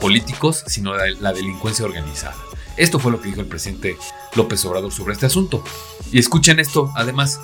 políticos, 0.00 0.64
sino 0.66 0.94
la, 0.94 1.32
delincuencia 1.32 1.84
organizada. 1.84 2.36
Esto 2.76 2.98
fue 2.98 3.12
lo 3.12 3.20
que 3.20 3.28
dijo 3.28 3.40
el 3.40 3.48
presidente 3.48 3.96
López 4.38 4.64
Obrador 4.64 4.92
sobre 4.92 5.12
este 5.12 5.26
asunto. 5.26 5.62
Y 6.10 6.18
escuchen 6.18 6.58
esto, 6.58 6.90
además, 6.94 7.40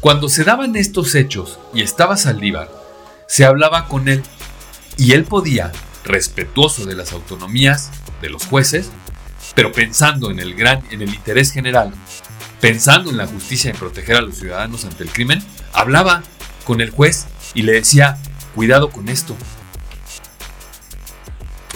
cuando 0.00 0.30
se 0.30 0.44
daban 0.44 0.76
estos 0.76 1.14
hechos 1.14 1.58
y 1.74 1.82
estaba 1.82 2.16
Saldívar, 2.16 2.70
se 3.28 3.44
hablaba 3.44 3.88
con 3.88 4.08
él 4.08 4.22
y 4.96 5.12
él 5.12 5.24
podía, 5.24 5.72
respetuoso 6.04 6.86
de 6.86 6.94
las 6.94 7.12
autonomías 7.12 7.90
de 8.22 8.30
los 8.30 8.46
jueces, 8.46 8.90
pero 9.54 9.72
pensando 9.72 10.30
en 10.30 10.38
el 10.38 10.54
gran, 10.54 10.82
en 10.90 11.02
el 11.02 11.12
interés 11.12 11.50
general, 11.50 11.92
pensando 12.60 13.10
en 13.10 13.16
la 13.16 13.26
justicia 13.26 13.68
y 13.68 13.72
en 13.72 13.78
proteger 13.78 14.16
a 14.16 14.20
los 14.22 14.36
ciudadanos 14.36 14.84
ante 14.84 15.02
el 15.02 15.10
crimen, 15.10 15.42
hablaba 15.72 16.22
con 16.64 16.80
el 16.80 16.90
juez 16.90 17.26
y 17.54 17.62
le 17.62 17.72
decía, 17.72 18.18
cuidado 18.54 18.90
con 18.90 19.08
esto. 19.08 19.36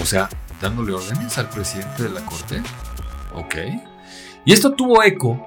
O 0.00 0.06
sea, 0.06 0.28
dándole 0.60 0.92
órdenes 0.92 1.36
al 1.38 1.50
presidente 1.50 2.04
de 2.04 2.10
la 2.10 2.24
corte. 2.24 2.62
Ok. 3.34 3.89
Y 4.50 4.52
esto 4.52 4.72
tuvo 4.72 5.04
eco 5.04 5.40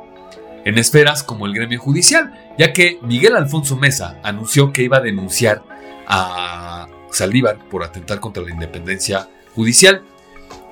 en 0.64 0.78
esferas 0.78 1.24
como 1.24 1.46
el 1.46 1.54
gremio 1.54 1.78
judicial, 1.78 2.54
ya 2.58 2.72
que 2.72 3.00
Miguel 3.02 3.36
Alfonso 3.36 3.76
Mesa 3.76 4.18
anunció 4.24 4.72
que 4.72 4.84
iba 4.84 4.96
a 4.96 5.02
denunciar 5.02 5.62
a 6.08 6.88
Saldívar 7.12 7.60
por 7.68 7.84
atentar 7.84 8.22
contra 8.22 8.42
la 8.42 8.52
independencia 8.52 9.28
judicial. 9.56 10.04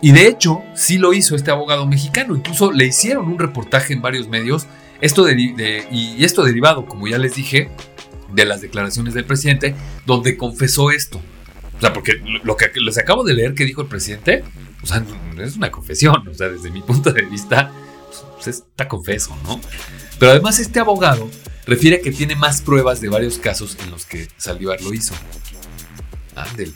Y 0.01 0.13
de 0.13 0.27
hecho, 0.27 0.63
sí 0.75 0.97
lo 0.97 1.11
hizo 1.11 1.35
este 1.35 1.51
abogado 1.51 1.85
mexicano. 1.85 2.33
Incluso 2.33 2.71
le 2.71 2.85
hicieron 2.85 3.27
un 3.27 3.37
reportaje 3.37 3.91
en 3.91 4.01
varios 4.01 4.29
medios. 4.29 4.65
Esto 5.01 5.29
y 5.29 6.23
esto 6.23 6.45
derivado, 6.45 6.85
como 6.85 7.09
ya 7.09 7.17
les 7.17 7.35
dije, 7.35 7.69
de 8.33 8.45
las 8.45 8.61
declaraciones 8.61 9.13
del 9.13 9.25
presidente, 9.25 9.75
donde 10.05 10.37
confesó 10.37 10.91
esto. 10.91 11.19
O 11.77 11.81
sea, 11.81 11.91
porque 11.91 12.13
lo 12.45 12.55
que 12.55 12.71
les 12.79 12.97
acabo 12.97 13.25
de 13.25 13.33
leer 13.33 13.55
que 13.55 13.65
dijo 13.65 13.81
el 13.81 13.89
presidente, 13.89 14.45
o 14.81 14.87
sea, 14.87 15.03
es 15.37 15.57
una 15.57 15.69
confesión. 15.69 16.25
O 16.29 16.33
sea, 16.33 16.47
desde 16.47 16.71
mi 16.71 16.81
punto 16.81 17.11
de 17.11 17.23
vista, 17.23 17.73
pues 18.43 18.57
está 18.57 18.87
confeso, 18.87 19.37
¿no? 19.43 19.59
Pero 20.19 20.31
además 20.31 20.59
este 20.59 20.79
abogado 20.79 21.29
refiere 21.65 22.01
que 22.01 22.11
tiene 22.11 22.35
más 22.35 22.61
pruebas 22.61 23.01
de 23.01 23.09
varios 23.09 23.37
casos 23.37 23.77
en 23.83 23.91
los 23.91 24.05
que 24.05 24.27
Saldívar 24.37 24.81
lo 24.81 24.93
hizo. 24.93 25.13
Ándele. 26.35 26.73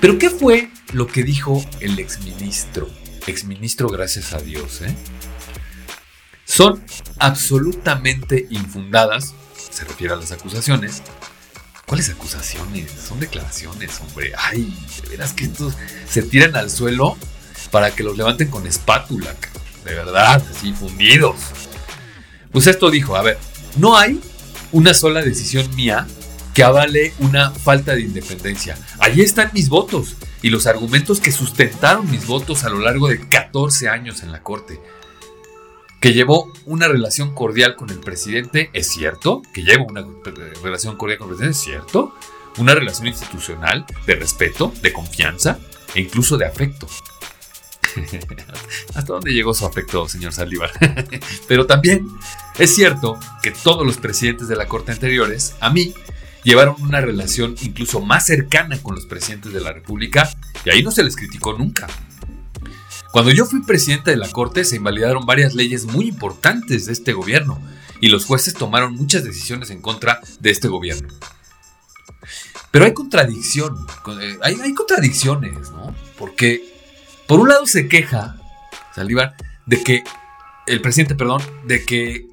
Pero 0.00 0.18
¿qué 0.18 0.30
fue 0.30 0.70
lo 0.92 1.06
que 1.06 1.22
dijo 1.22 1.64
el 1.80 1.98
exministro? 1.98 2.88
Exministro, 3.26 3.88
gracias 3.88 4.32
a 4.32 4.38
Dios, 4.38 4.82
¿eh? 4.82 4.94
Son 6.44 6.84
absolutamente 7.18 8.46
infundadas, 8.50 9.34
se 9.70 9.84
refiere 9.84 10.12
a 10.12 10.16
las 10.16 10.30
acusaciones. 10.30 11.02
¿Cuáles 11.86 12.10
acusaciones? 12.10 12.90
Son 12.90 13.18
declaraciones, 13.18 14.00
hombre. 14.00 14.32
Ay, 14.36 14.74
de 15.02 15.08
veras 15.08 15.32
que 15.32 15.44
estos 15.44 15.74
se 16.08 16.22
tiran 16.22 16.54
al 16.56 16.70
suelo 16.70 17.16
para 17.70 17.90
que 17.90 18.02
los 18.02 18.16
levanten 18.16 18.48
con 18.48 18.66
espátula, 18.66 19.34
de 19.84 19.94
verdad, 19.94 20.42
así 20.50 20.72
fundidos. 20.72 21.36
Pues 22.50 22.66
esto 22.66 22.90
dijo, 22.90 23.16
a 23.16 23.22
ver, 23.22 23.38
no 23.76 23.96
hay 23.96 24.20
una 24.72 24.94
sola 24.94 25.22
decisión 25.22 25.74
mía 25.74 26.06
que 26.54 26.62
avale 26.62 27.12
una 27.18 27.50
falta 27.50 27.94
de 27.94 28.02
independencia. 28.02 28.78
Allí 29.00 29.22
están 29.22 29.50
mis 29.52 29.68
votos 29.68 30.16
y 30.40 30.50
los 30.50 30.66
argumentos 30.66 31.20
que 31.20 31.32
sustentaron 31.32 32.10
mis 32.10 32.26
votos 32.26 32.64
a 32.64 32.70
lo 32.70 32.78
largo 32.78 33.08
de 33.08 33.28
14 33.28 33.88
años 33.88 34.22
en 34.22 34.30
la 34.30 34.42
Corte. 34.42 34.80
Que 36.00 36.12
llevó 36.12 36.52
una 36.66 36.86
relación 36.86 37.34
cordial 37.34 37.76
con 37.76 37.90
el 37.90 37.98
presidente, 37.98 38.70
es 38.72 38.88
cierto. 38.88 39.42
Que 39.52 39.62
llevo 39.62 39.86
una 39.86 40.04
relación 40.62 40.96
cordial 40.96 41.18
con 41.18 41.30
el 41.30 41.36
presidente, 41.36 41.58
es 41.58 41.64
cierto. 41.64 42.14
Una 42.58 42.74
relación 42.74 43.08
institucional 43.08 43.84
de 44.06 44.14
respeto, 44.14 44.72
de 44.80 44.92
confianza 44.92 45.58
e 45.94 46.02
incluso 46.02 46.36
de 46.36 46.46
afecto. 46.46 46.86
¿Hasta 48.94 49.12
dónde 49.12 49.32
llegó 49.32 49.54
su 49.54 49.66
afecto, 49.66 50.08
señor 50.08 50.32
Saldívar? 50.32 50.70
Pero 51.48 51.66
también 51.66 52.06
es 52.58 52.74
cierto 52.74 53.18
que 53.42 53.50
todos 53.50 53.86
los 53.86 53.96
presidentes 53.98 54.48
de 54.48 54.56
la 54.56 54.66
Corte 54.66 54.92
anteriores, 54.92 55.54
a 55.60 55.70
mí, 55.70 55.94
llevaron 56.44 56.76
una 56.80 57.00
relación 57.00 57.56
incluso 57.62 58.00
más 58.00 58.26
cercana 58.26 58.78
con 58.78 58.94
los 58.94 59.06
presidentes 59.06 59.52
de 59.52 59.60
la 59.60 59.72
República 59.72 60.30
y 60.64 60.70
ahí 60.70 60.82
no 60.82 60.90
se 60.90 61.02
les 61.02 61.16
criticó 61.16 61.54
nunca. 61.54 61.86
Cuando 63.12 63.30
yo 63.30 63.46
fui 63.46 63.62
presidente 63.62 64.10
de 64.10 64.16
la 64.16 64.28
Corte 64.28 64.64
se 64.64 64.76
invalidaron 64.76 65.24
varias 65.24 65.54
leyes 65.54 65.86
muy 65.86 66.08
importantes 66.08 66.86
de 66.86 66.92
este 66.92 67.12
gobierno 67.12 67.60
y 68.00 68.08
los 68.08 68.24
jueces 68.24 68.54
tomaron 68.54 68.94
muchas 68.94 69.24
decisiones 69.24 69.70
en 69.70 69.80
contra 69.80 70.20
de 70.40 70.50
este 70.50 70.68
gobierno. 70.68 71.08
Pero 72.70 72.86
hay 72.86 72.92
contradicción, 72.92 73.76
eh, 74.20 74.36
hay, 74.42 74.58
hay 74.60 74.74
contradicciones, 74.74 75.70
¿no? 75.70 75.94
Porque 76.18 76.73
por 77.26 77.40
un 77.40 77.48
lado 77.48 77.66
se 77.66 77.88
queja 77.88 78.36
Saldívar 78.94 79.34
de 79.66 79.82
que 79.82 80.04
el 80.66 80.80
presidente, 80.80 81.14
perdón, 81.14 81.42
de 81.64 81.84
que 81.84 82.26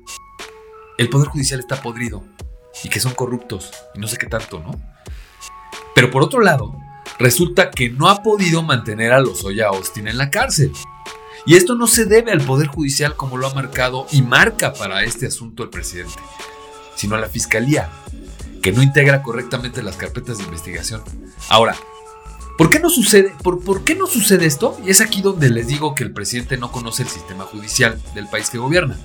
el 0.97 1.09
poder 1.09 1.27
judicial 1.29 1.59
está 1.59 1.81
podrido 1.81 2.23
y 2.83 2.89
que 2.89 2.99
son 2.99 3.13
corruptos 3.13 3.71
y 3.95 3.99
no 3.99 4.07
sé 4.07 4.17
qué 4.17 4.27
tanto, 4.27 4.59
¿no? 4.59 4.79
Pero 5.95 6.11
por 6.11 6.23
otro 6.23 6.39
lado, 6.39 6.75
resulta 7.17 7.71
que 7.71 7.89
no 7.89 8.09
ha 8.09 8.21
podido 8.21 8.61
mantener 8.61 9.11
a 9.11 9.19
los 9.19 9.43
Oya 9.43 9.67
Austin 9.67 10.07
en 10.07 10.17
la 10.17 10.29
cárcel. 10.29 10.71
Y 11.45 11.55
esto 11.55 11.73
no 11.73 11.87
se 11.87 12.05
debe 12.05 12.31
al 12.31 12.41
Poder 12.41 12.67
Judicial 12.67 13.15
como 13.15 13.37
lo 13.37 13.47
ha 13.47 13.53
marcado 13.53 14.05
y 14.11 14.21
marca 14.21 14.73
para 14.73 15.03
este 15.03 15.25
asunto 15.25 15.63
el 15.63 15.69
presidente, 15.69 16.21
sino 16.95 17.15
a 17.15 17.19
la 17.19 17.27
Fiscalía, 17.27 17.89
que 18.61 18.71
no 18.71 18.83
integra 18.83 19.23
correctamente 19.23 19.81
las 19.81 19.97
carpetas 19.97 20.37
de 20.37 20.43
investigación. 20.43 21.03
Ahora, 21.49 21.75
¿Por 22.61 22.69
qué 22.69 22.79
no 22.79 22.91
sucede? 22.91 23.33
Por, 23.41 23.83
qué 23.83 23.95
no 23.95 24.05
sucede 24.05 24.45
esto? 24.45 24.79
Y 24.85 24.91
es 24.91 25.01
aquí 25.01 25.23
donde 25.23 25.49
les 25.49 25.65
digo 25.65 25.95
que 25.95 26.03
el 26.03 26.11
presidente 26.11 26.57
no 26.57 26.71
conoce 26.71 27.01
el 27.01 27.09
sistema 27.09 27.43
judicial 27.43 27.99
del 28.13 28.27
país 28.27 28.51
que 28.51 28.59
gobierna. 28.59 28.99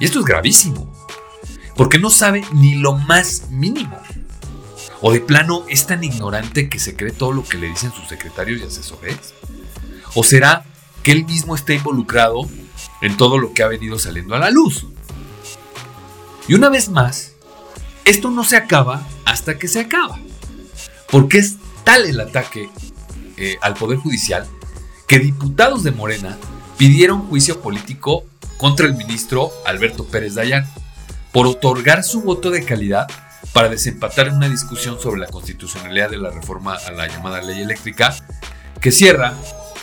Y 0.00 0.06
esto 0.06 0.20
es 0.20 0.24
gravísimo. 0.24 0.90
Porque 1.76 1.98
no 1.98 2.08
sabe 2.08 2.42
ni 2.54 2.76
lo 2.76 2.96
más 2.96 3.50
mínimo. 3.50 4.00
O 5.02 5.12
de 5.12 5.20
plano 5.20 5.66
es 5.68 5.86
tan 5.86 6.02
ignorante 6.04 6.70
que 6.70 6.78
se 6.78 6.96
cree 6.96 7.12
todo 7.12 7.32
lo 7.32 7.44
que 7.44 7.58
le 7.58 7.68
dicen 7.68 7.92
sus 7.92 8.08
secretarios 8.08 8.62
y 8.62 8.64
asesores. 8.64 9.34
O 10.14 10.24
será 10.24 10.64
que 11.02 11.12
él 11.12 11.26
mismo 11.26 11.54
está 11.54 11.74
involucrado 11.74 12.48
en 13.02 13.18
todo 13.18 13.36
lo 13.36 13.52
que 13.52 13.62
ha 13.62 13.68
venido 13.68 13.98
saliendo 13.98 14.36
a 14.36 14.38
la 14.38 14.48
luz. 14.48 14.86
Y 16.48 16.54
una 16.54 16.70
vez 16.70 16.88
más, 16.88 17.32
esto 18.06 18.30
no 18.30 18.42
se 18.42 18.56
acaba 18.56 19.06
hasta 19.26 19.58
que 19.58 19.68
se 19.68 19.80
acaba. 19.80 20.18
Porque 21.10 21.36
es 21.36 21.56
tal 21.84 22.06
el 22.06 22.20
ataque 22.20 22.68
eh, 23.36 23.56
al 23.60 23.74
Poder 23.74 23.98
Judicial 23.98 24.46
que 25.06 25.18
diputados 25.18 25.84
de 25.84 25.90
Morena 25.90 26.36
pidieron 26.78 27.28
juicio 27.28 27.60
político 27.60 28.24
contra 28.56 28.86
el 28.86 28.94
ministro 28.94 29.52
Alberto 29.66 30.04
Pérez 30.04 30.34
Dayán 30.34 30.66
por 31.32 31.46
otorgar 31.46 32.02
su 32.04 32.22
voto 32.22 32.50
de 32.50 32.64
calidad 32.64 33.06
para 33.52 33.68
desempatar 33.68 34.30
una 34.30 34.48
discusión 34.48 35.00
sobre 35.00 35.20
la 35.20 35.26
constitucionalidad 35.26 36.10
de 36.10 36.18
la 36.18 36.30
reforma 36.30 36.74
a 36.74 36.90
la 36.92 37.06
llamada 37.06 37.42
ley 37.42 37.60
eléctrica 37.60 38.14
que 38.80 38.90
cierra 38.90 39.34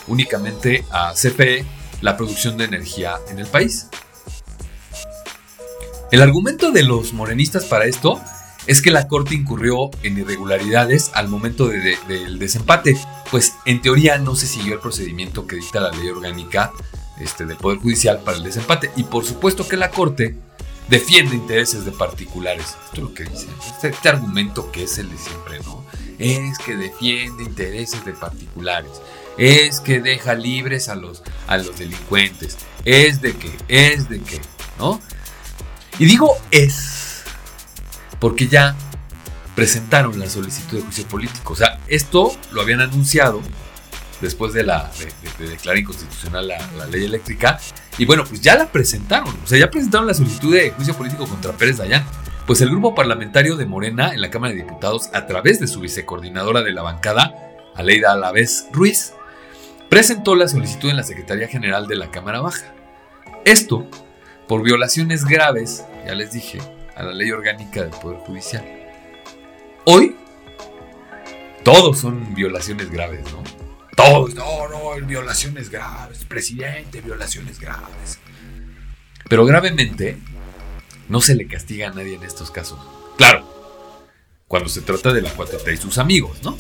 únicamente 0.08 0.86
a 0.92 1.14
CFE 1.14 1.66
la 2.02 2.18
producción 2.18 2.58
de 2.58 2.66
energía 2.66 3.18
en 3.30 3.40
el 3.40 3.48
país. 3.48 3.88
El 6.12 6.22
argumento 6.22 6.72
de 6.72 6.84
los 6.84 7.14
morenistas 7.14 7.66
para 7.66 7.86
esto 7.86 8.20
es 8.67 8.82
que 8.82 8.91
la 8.91 9.08
Corte 9.08 9.36
incurrió 9.36 9.89
en 10.04 10.17
irregularidades 10.17 11.12
al 11.13 11.28
momento 11.28 11.67
del 11.67 12.39
desempate, 12.39 12.97
pues 13.30 13.54
en 13.65 13.82
teoría 13.82 14.17
no 14.17 14.36
se 14.36 14.47
siguió 14.47 14.76
el 14.76 14.80
procedimiento 14.80 15.47
que 15.47 15.56
dicta 15.56 15.80
la 15.80 15.91
ley 15.91 16.10
orgánica 16.10 16.71
este, 17.19 17.45
del 17.45 17.58
Poder 17.58 17.80
Judicial 17.80 18.21
para 18.24 18.38
el 18.38 18.43
desempate. 18.43 18.91
Y 18.95 19.04
por 19.04 19.26
supuesto 19.26 19.67
que 19.67 19.78
la 19.78 19.89
Corte 19.89 20.36
defiende 20.91 21.36
intereses 21.36 21.86
de 21.86 21.91
particulares. 21.91 22.76
Esto 22.86 22.95
es 22.95 23.00
lo 23.00 23.13
que 23.13 23.24
dice. 23.24 23.47
Este, 23.74 23.89
este, 23.89 24.10
argumento 24.10 24.71
que 24.71 24.84
es 24.84 24.97
el 24.97 25.10
de 25.10 25.17
siempre, 25.17 25.60
¿no? 25.62 25.86
Es 26.19 26.58
que 26.60 26.76
defiende 26.76 27.43
intereses 27.43 28.04
de 28.06 28.13
particulares. 28.13 28.91
es 29.38 29.80
que 29.80 30.02
deja 30.02 30.36
libres 30.36 30.89
a 30.89 30.95
los, 30.95 31.24
a 31.47 31.58
los 31.58 31.78
delincuentes, 31.80 32.58
es 32.84 33.21
de 33.21 33.34
que, 33.34 33.52
es 33.69 34.10
de 34.10 34.19
que, 34.19 34.41
¿no? 34.78 35.00
Y 35.97 36.06
digo 36.06 36.36
es, 36.52 37.01
porque 38.21 38.47
ya 38.47 38.75
presentaron 39.55 40.17
la 40.17 40.29
solicitud 40.29 40.77
de 40.77 40.84
juicio 40.84 41.05
político. 41.07 41.51
O 41.51 41.55
sea, 41.57 41.79
esto 41.88 42.31
lo 42.53 42.62
habían 42.62 42.79
anunciado 42.79 43.41
después 44.21 44.53
de, 44.53 44.63
la, 44.63 44.89
de, 45.39 45.47
declarar 45.47 45.79
inconstitucional 45.79 46.47
la, 46.47 46.86
ley 46.86 47.03
eléctrica. 47.03 47.60
Y 47.97 48.05
bueno, 48.05 48.23
pues 48.23 48.39
ya 48.39 48.55
la 48.55 48.71
presentaron. 48.71 49.36
O 49.43 49.47
sea, 49.47 49.60
ya 49.60 49.69
presentaron 49.69 50.07
la 50.07 50.13
solicitud 50.13 50.53
de 50.53 50.69
juicio 50.69 50.93
político 50.93 51.27
contra 51.27 51.51
Pérez 51.53 51.77
Dayán. 51.77 52.05
Pues 52.45 52.62
el 52.62 52.69
grupo 52.69 52.95
parlamentario 52.95 53.57
de 53.57 53.65
Morena 53.65 54.13
en 54.13 54.21
la 54.21 54.29
Cámara 54.29 54.53
de 54.53 54.62
Diputados, 54.63 55.10
a 55.13 55.25
través 55.25 55.60
de 55.60 55.67
su 55.67 55.79
vicecoordinadora 55.79 56.62
de 56.62 56.73
la 56.73 56.84
bancada, 56.84 57.34
Aleida 57.75 58.12
Alavés 58.12 58.67
Ruiz, 58.71 59.13
presentó 59.89 60.36
la 60.36 60.47
solicitud 60.47 60.89
en 60.89 60.97
la 60.97 61.03
Secretaría 61.03 61.47
General 61.47 61.88
de 61.88 61.95
la 61.95 62.12
Cámara 62.12 62.41
Baja. 62.41 62.73
Esto 63.45 63.88
por 64.47 64.63
violaciones 64.63 65.25
graves, 65.25 65.86
ya 66.05 66.13
les 66.13 66.31
dije, 66.31 66.60
a 66.95 67.04
la 67.04 67.13
ley 67.13 67.32
orgánica 67.32 67.82
del 67.82 67.91
Poder 67.91 68.19
Judicial. 68.19 68.65
Hoy, 69.86 70.15
todos 71.63 71.99
son 71.99 72.34
violaciones 72.34 72.89
graves, 72.89 73.23
¿no? 73.32 73.43
Todos, 73.95 74.34
no, 74.36 74.67
no, 74.67 75.06
violaciones 75.06 75.69
graves, 75.69 76.25
presidente, 76.25 77.01
violaciones 77.01 77.60
graves. 77.60 78.19
Pero 79.27 79.45
gravemente, 79.45 80.17
no 81.10 81.21
se 81.21 81.36
le 81.36 81.47
castiga 81.47 81.89
a 81.89 81.93
nadie 81.93 82.15
en 82.15 82.23
estos 82.23 82.51
casos. 82.51 82.80
Claro, 83.17 83.45
cuando 84.47 84.69
se 84.69 84.82
trata 84.82 85.13
de 85.13 85.21
la 85.21 85.34
4T 85.36 85.73
y 85.73 85.77
sus 85.77 85.97
amigos, 85.97 86.41
¿no? 86.43 86.58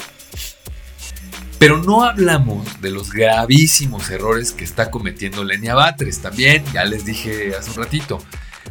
Pero 1.59 1.77
no 1.77 2.03
hablamos 2.03 2.81
de 2.81 2.89
los 2.89 3.11
gravísimos 3.11 4.09
errores 4.09 4.51
que 4.51 4.63
está 4.63 4.89
cometiendo 4.89 5.43
Lenia 5.43 5.75
Batres 5.75 6.19
también, 6.19 6.63
ya 6.73 6.85
les 6.85 7.05
dije 7.05 7.55
hace 7.55 7.69
un 7.69 7.77
ratito. 7.77 8.23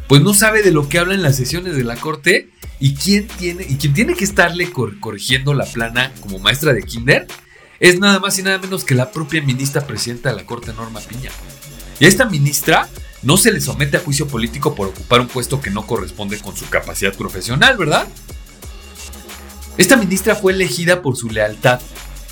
Pues 0.07 0.21
no 0.21 0.33
sabe 0.33 0.61
de 0.63 0.71
lo 0.71 0.89
que 0.89 0.99
habla 0.99 1.13
en 1.13 1.21
las 1.21 1.35
sesiones 1.35 1.75
de 1.75 1.83
la 1.83 1.95
corte 1.95 2.49
y 2.79 2.95
quién 2.95 3.27
tiene 3.27 3.65
y 3.67 3.77
quién 3.77 3.93
tiene 3.93 4.15
que 4.15 4.23
estarle 4.23 4.71
corrigiendo 4.71 5.53
la 5.53 5.65
plana 5.65 6.11
como 6.21 6.39
maestra 6.39 6.73
de 6.73 6.83
kinder 6.83 7.27
es 7.81 7.99
nada 7.99 8.19
más 8.19 8.37
y 8.37 8.43
nada 8.43 8.59
menos 8.59 8.83
que 8.83 8.93
la 8.93 9.11
propia 9.11 9.41
ministra 9.41 9.87
presidenta 9.87 10.29
de 10.29 10.35
la 10.35 10.45
Corte 10.45 10.71
Norma 10.71 10.99
Piña. 10.99 11.31
Y 11.99 12.05
esta 12.05 12.25
ministra 12.25 12.87
no 13.23 13.37
se 13.37 13.51
le 13.51 13.59
somete 13.59 13.97
a 13.97 14.01
juicio 14.01 14.27
político 14.27 14.75
por 14.75 14.87
ocupar 14.87 15.19
un 15.19 15.27
puesto 15.27 15.59
que 15.59 15.71
no 15.71 15.87
corresponde 15.87 16.37
con 16.37 16.55
su 16.55 16.69
capacidad 16.69 17.15
profesional, 17.15 17.77
¿verdad? 17.77 18.07
Esta 19.77 19.97
ministra 19.97 20.35
fue 20.35 20.53
elegida 20.53 21.01
por 21.01 21.17
su 21.17 21.29
lealtad 21.31 21.81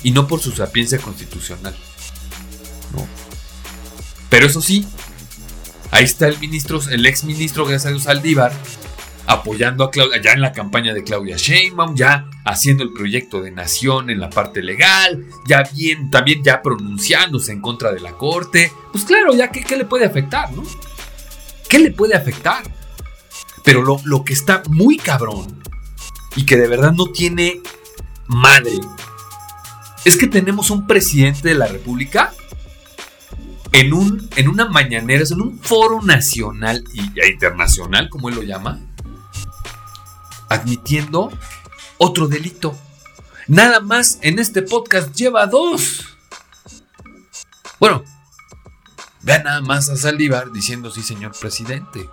y 0.04 0.12
no 0.12 0.28
por 0.28 0.40
su 0.40 0.52
sapiencia 0.52 0.98
constitucional. 0.98 1.74
No. 2.94 3.06
Pero 4.28 4.46
eso 4.46 4.62
sí, 4.62 4.86
ahí 5.90 6.04
está 6.04 6.28
el 6.28 6.38
ministro, 6.38 6.80
el 6.90 7.04
ex 7.06 7.24
ministro 7.24 7.64
Graciano 7.64 7.98
Saldívar, 7.98 8.52
apoyando 9.26 9.84
a 9.84 9.90
Claudia, 9.90 10.20
ya 10.20 10.32
en 10.32 10.40
la 10.40 10.52
campaña 10.52 10.92
de 10.92 11.04
Claudia 11.04 11.36
Sheinbaum, 11.36 11.94
ya 11.94 12.26
haciendo 12.44 12.82
el 12.82 12.92
proyecto 12.92 13.40
de 13.40 13.50
nación 13.50 14.10
en 14.10 14.20
la 14.20 14.30
parte 14.30 14.62
legal, 14.62 15.24
ya 15.46 15.62
bien, 15.74 16.10
también 16.10 16.42
ya 16.42 16.62
pronunciándose 16.62 17.52
en 17.52 17.60
contra 17.60 17.92
de 17.92 18.00
la 18.00 18.12
corte. 18.12 18.72
Pues 18.92 19.04
claro, 19.04 19.34
ya 19.34 19.50
qué, 19.50 19.76
le 19.76 19.84
puede 19.84 20.04
afectar, 20.04 20.52
¿no? 20.52 20.64
¿Qué 21.68 21.78
le 21.78 21.92
puede 21.92 22.14
afectar? 22.14 22.62
Pero 23.64 23.82
lo, 23.82 24.00
lo 24.04 24.24
que 24.24 24.32
está 24.32 24.62
muy 24.68 24.96
cabrón 24.96 25.62
y 26.34 26.44
que 26.44 26.56
de 26.56 26.66
verdad 26.66 26.92
no 26.92 27.06
tiene 27.06 27.60
madre 28.26 28.72
es 30.04 30.16
que 30.16 30.26
tenemos 30.26 30.70
un 30.70 30.86
presidente 30.86 31.48
de 31.48 31.54
la 31.54 31.66
República 31.66 32.32
en, 33.72 33.92
un, 33.92 34.28
en 34.36 34.48
una 34.48 34.66
mañanera, 34.66 35.24
en 35.30 35.40
un 35.40 35.58
foro 35.58 36.02
nacional 36.02 36.84
y 36.92 37.00
internacional, 37.28 38.08
como 38.08 38.28
él 38.28 38.36
lo 38.36 38.42
llama, 38.42 38.80
admitiendo 40.48 41.30
otro 41.98 42.28
delito. 42.28 42.76
Nada 43.46 43.80
más 43.80 44.18
en 44.22 44.38
este 44.38 44.62
podcast 44.62 45.14
lleva 45.14 45.46
dos. 45.46 46.06
Bueno, 47.78 48.04
vean 49.22 49.44
nada 49.44 49.60
más 49.60 49.88
a 49.88 49.96
Saldívar 49.96 50.52
diciendo 50.52 50.90
sí, 50.90 51.02
señor 51.02 51.32
presidente. 51.38 52.08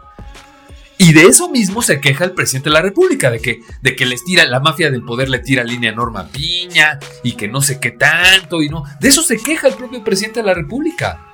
Y 0.99 1.13
de 1.13 1.23
eso 1.23 1.49
mismo 1.49 1.83
se 1.83 2.01
queja 2.01 2.25
el 2.25 2.31
presidente 2.31 2.69
de 2.69 2.73
la 2.73 2.81
República, 2.81 3.29
de 3.29 3.39
que, 3.39 3.61
de 3.83 3.95
que 3.95 4.07
les 4.07 4.23
tira, 4.23 4.45
la 4.45 4.59
mafia 4.59 4.89
del 4.89 5.03
poder 5.03 5.29
le 5.29 5.39
tira 5.39 5.63
línea 5.63 5.91
Norma 5.91 6.27
Piña 6.27 6.99
y 7.21 7.33
que 7.33 7.47
no 7.47 7.61
sé 7.61 7.79
qué 7.79 7.91
tanto 7.91 8.63
y 8.63 8.69
no. 8.69 8.83
De 8.99 9.09
eso 9.09 9.21
se 9.21 9.37
queja 9.37 9.67
el 9.67 9.75
propio 9.75 10.03
presidente 10.03 10.39
de 10.39 10.47
la 10.47 10.55
República. 10.55 11.33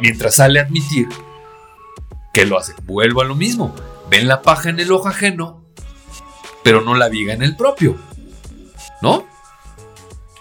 Mientras 0.00 0.36
sale 0.36 0.60
a 0.60 0.64
admitir 0.64 1.08
que 2.32 2.44
lo 2.46 2.58
hace. 2.58 2.74
Vuelvo 2.84 3.22
a 3.22 3.24
lo 3.24 3.34
mismo. 3.34 3.74
Ven 4.10 4.28
la 4.28 4.42
paja 4.42 4.70
en 4.70 4.80
el 4.80 4.92
ojo 4.92 5.08
ajeno, 5.08 5.64
pero 6.62 6.80
no 6.80 6.94
la 6.94 7.08
viga 7.08 7.32
en 7.32 7.42
el 7.42 7.56
propio. 7.56 7.96
¿No? 9.02 9.26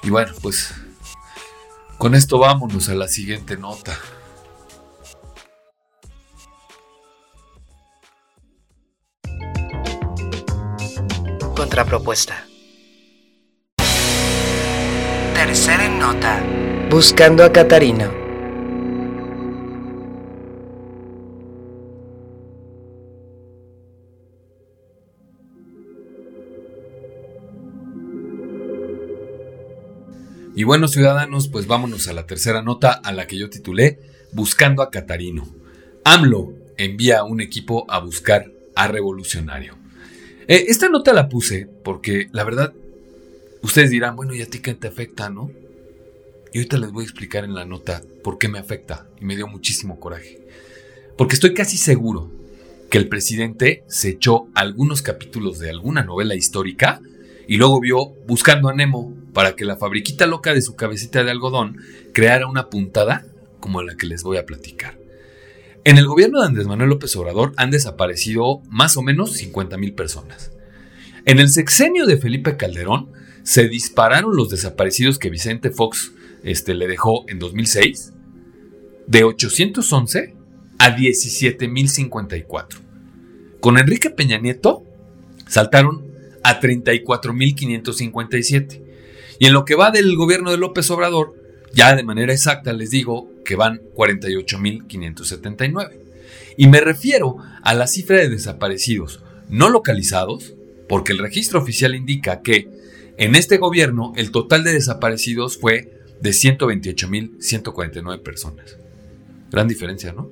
Y 0.03 0.09
bueno, 0.09 0.33
pues 0.41 0.73
con 1.97 2.13
esto 2.13 2.37
vámonos 2.37 2.89
a 2.89 2.95
la 2.95 3.07
siguiente 3.07 3.57
nota. 3.57 3.97
Contrapropuesta. 11.55 12.45
Tercera 15.33 15.87
nota. 15.89 16.43
Buscando 16.89 17.43
a 17.43 17.51
Catarino. 17.51 18.24
Y 30.55 30.63
bueno, 30.63 30.87
ciudadanos, 30.87 31.49
pues 31.49 31.67
vámonos 31.67 32.07
a 32.07 32.13
la 32.13 32.25
tercera 32.25 32.61
nota 32.61 32.91
a 32.93 33.11
la 33.11 33.27
que 33.27 33.37
yo 33.37 33.49
titulé 33.49 33.99
Buscando 34.31 34.81
a 34.81 34.89
Catarino. 34.89 35.45
AMLO 36.05 36.53
envía 36.77 37.25
un 37.25 37.41
equipo 37.41 37.85
a 37.89 37.99
buscar 37.99 38.51
a 38.73 38.87
Revolucionario. 38.87 39.75
Eh, 40.47 40.65
esta 40.69 40.87
nota 40.87 41.11
la 41.11 41.27
puse 41.27 41.67
porque 41.83 42.29
la 42.31 42.45
verdad, 42.45 42.73
ustedes 43.63 43.89
dirán, 43.89 44.15
bueno, 44.15 44.33
¿y 44.33 44.41
a 44.41 44.49
ti 44.49 44.59
qué 44.59 44.73
te 44.73 44.87
afecta, 44.87 45.29
no? 45.29 45.51
Y 46.53 46.59
ahorita 46.59 46.77
les 46.77 46.91
voy 46.91 47.03
a 47.03 47.07
explicar 47.07 47.43
en 47.43 47.53
la 47.53 47.65
nota 47.65 48.01
por 48.23 48.37
qué 48.37 48.47
me 48.47 48.59
afecta 48.59 49.07
y 49.19 49.25
me 49.25 49.35
dio 49.35 49.47
muchísimo 49.47 49.99
coraje. 49.99 50.39
Porque 51.17 51.35
estoy 51.35 51.53
casi 51.53 51.75
seguro 51.75 52.31
que 52.89 52.97
el 52.97 53.09
presidente 53.09 53.83
se 53.87 54.09
echó 54.09 54.47
algunos 54.55 55.01
capítulos 55.01 55.59
de 55.59 55.69
alguna 55.69 56.05
novela 56.05 56.33
histórica 56.33 57.01
y 57.45 57.57
luego 57.57 57.81
vio 57.81 58.05
Buscando 58.25 58.69
a 58.69 58.73
Nemo 58.73 59.13
para 59.35 59.55
que 59.57 59.65
la 59.65 59.75
fabriquita 59.75 60.25
loca 60.27 60.53
de 60.53 60.61
su 60.61 60.77
cabecita 60.77 61.25
de 61.25 61.29
algodón 61.29 61.75
creara 62.13 62.47
una 62.47 62.69
puntada 62.69 63.25
como 63.59 63.83
la 63.83 63.97
que 63.97 64.07
les 64.07 64.23
voy 64.23 64.37
a 64.37 64.45
platicar. 64.45 64.97
En 65.83 65.97
el 65.97 66.07
gobierno 66.07 66.39
de 66.39 66.47
Andrés 66.47 66.67
Manuel 66.67 66.91
López 66.91 67.13
Obrador 67.17 67.51
han 67.57 67.69
desaparecido 67.69 68.61
más 68.69 68.95
o 68.95 69.01
menos 69.01 69.33
50 69.33 69.77
mil 69.77 69.93
personas. 69.93 70.53
En 71.25 71.39
el 71.39 71.49
sexenio 71.49 72.05
de 72.05 72.15
Felipe 72.15 72.55
Calderón 72.55 73.11
se 73.43 73.67
dispararon 73.67 74.37
los 74.37 74.51
desaparecidos 74.51 75.19
que 75.19 75.29
Vicente 75.29 75.69
Fox 75.69 76.13
este, 76.43 76.73
le 76.73 76.87
dejó 76.87 77.25
en 77.27 77.37
2006 77.37 78.13
de 79.05 79.25
811 79.25 80.33
a 80.79 80.95
17.054. 80.95 82.67
Con 83.59 83.77
Enrique 83.77 84.11
Peña 84.11 84.37
Nieto 84.37 84.85
saltaron 85.45 86.05
a 86.41 86.61
34.557. 86.61 88.84
Y 89.39 89.47
en 89.47 89.53
lo 89.53 89.65
que 89.65 89.73
va 89.75 89.91
del 89.91 90.15
gobierno 90.15 90.51
de 90.51 90.57
López 90.57 90.89
Obrador, 90.91 91.35
ya 91.73 91.93
de 91.95 92.03
manera 92.03 92.33
exacta 92.33 92.73
les 92.73 92.89
digo 92.89 93.29
que 93.43 93.55
van 93.55 93.81
48.579. 93.95 95.91
Y 96.57 96.67
me 96.67 96.79
refiero 96.79 97.37
a 97.63 97.73
la 97.73 97.87
cifra 97.87 98.17
de 98.17 98.29
desaparecidos 98.29 99.21
no 99.49 99.69
localizados, 99.69 100.53
porque 100.87 101.13
el 101.13 101.19
registro 101.19 101.59
oficial 101.59 101.95
indica 101.95 102.41
que 102.41 102.67
en 103.17 103.35
este 103.35 103.57
gobierno 103.57 104.13
el 104.15 104.31
total 104.31 104.63
de 104.63 104.73
desaparecidos 104.73 105.57
fue 105.57 105.91
de 106.21 106.29
128.149 106.31 108.21
personas. 108.21 108.77
Gran 109.51 109.67
diferencia, 109.67 110.13
¿no? 110.13 110.29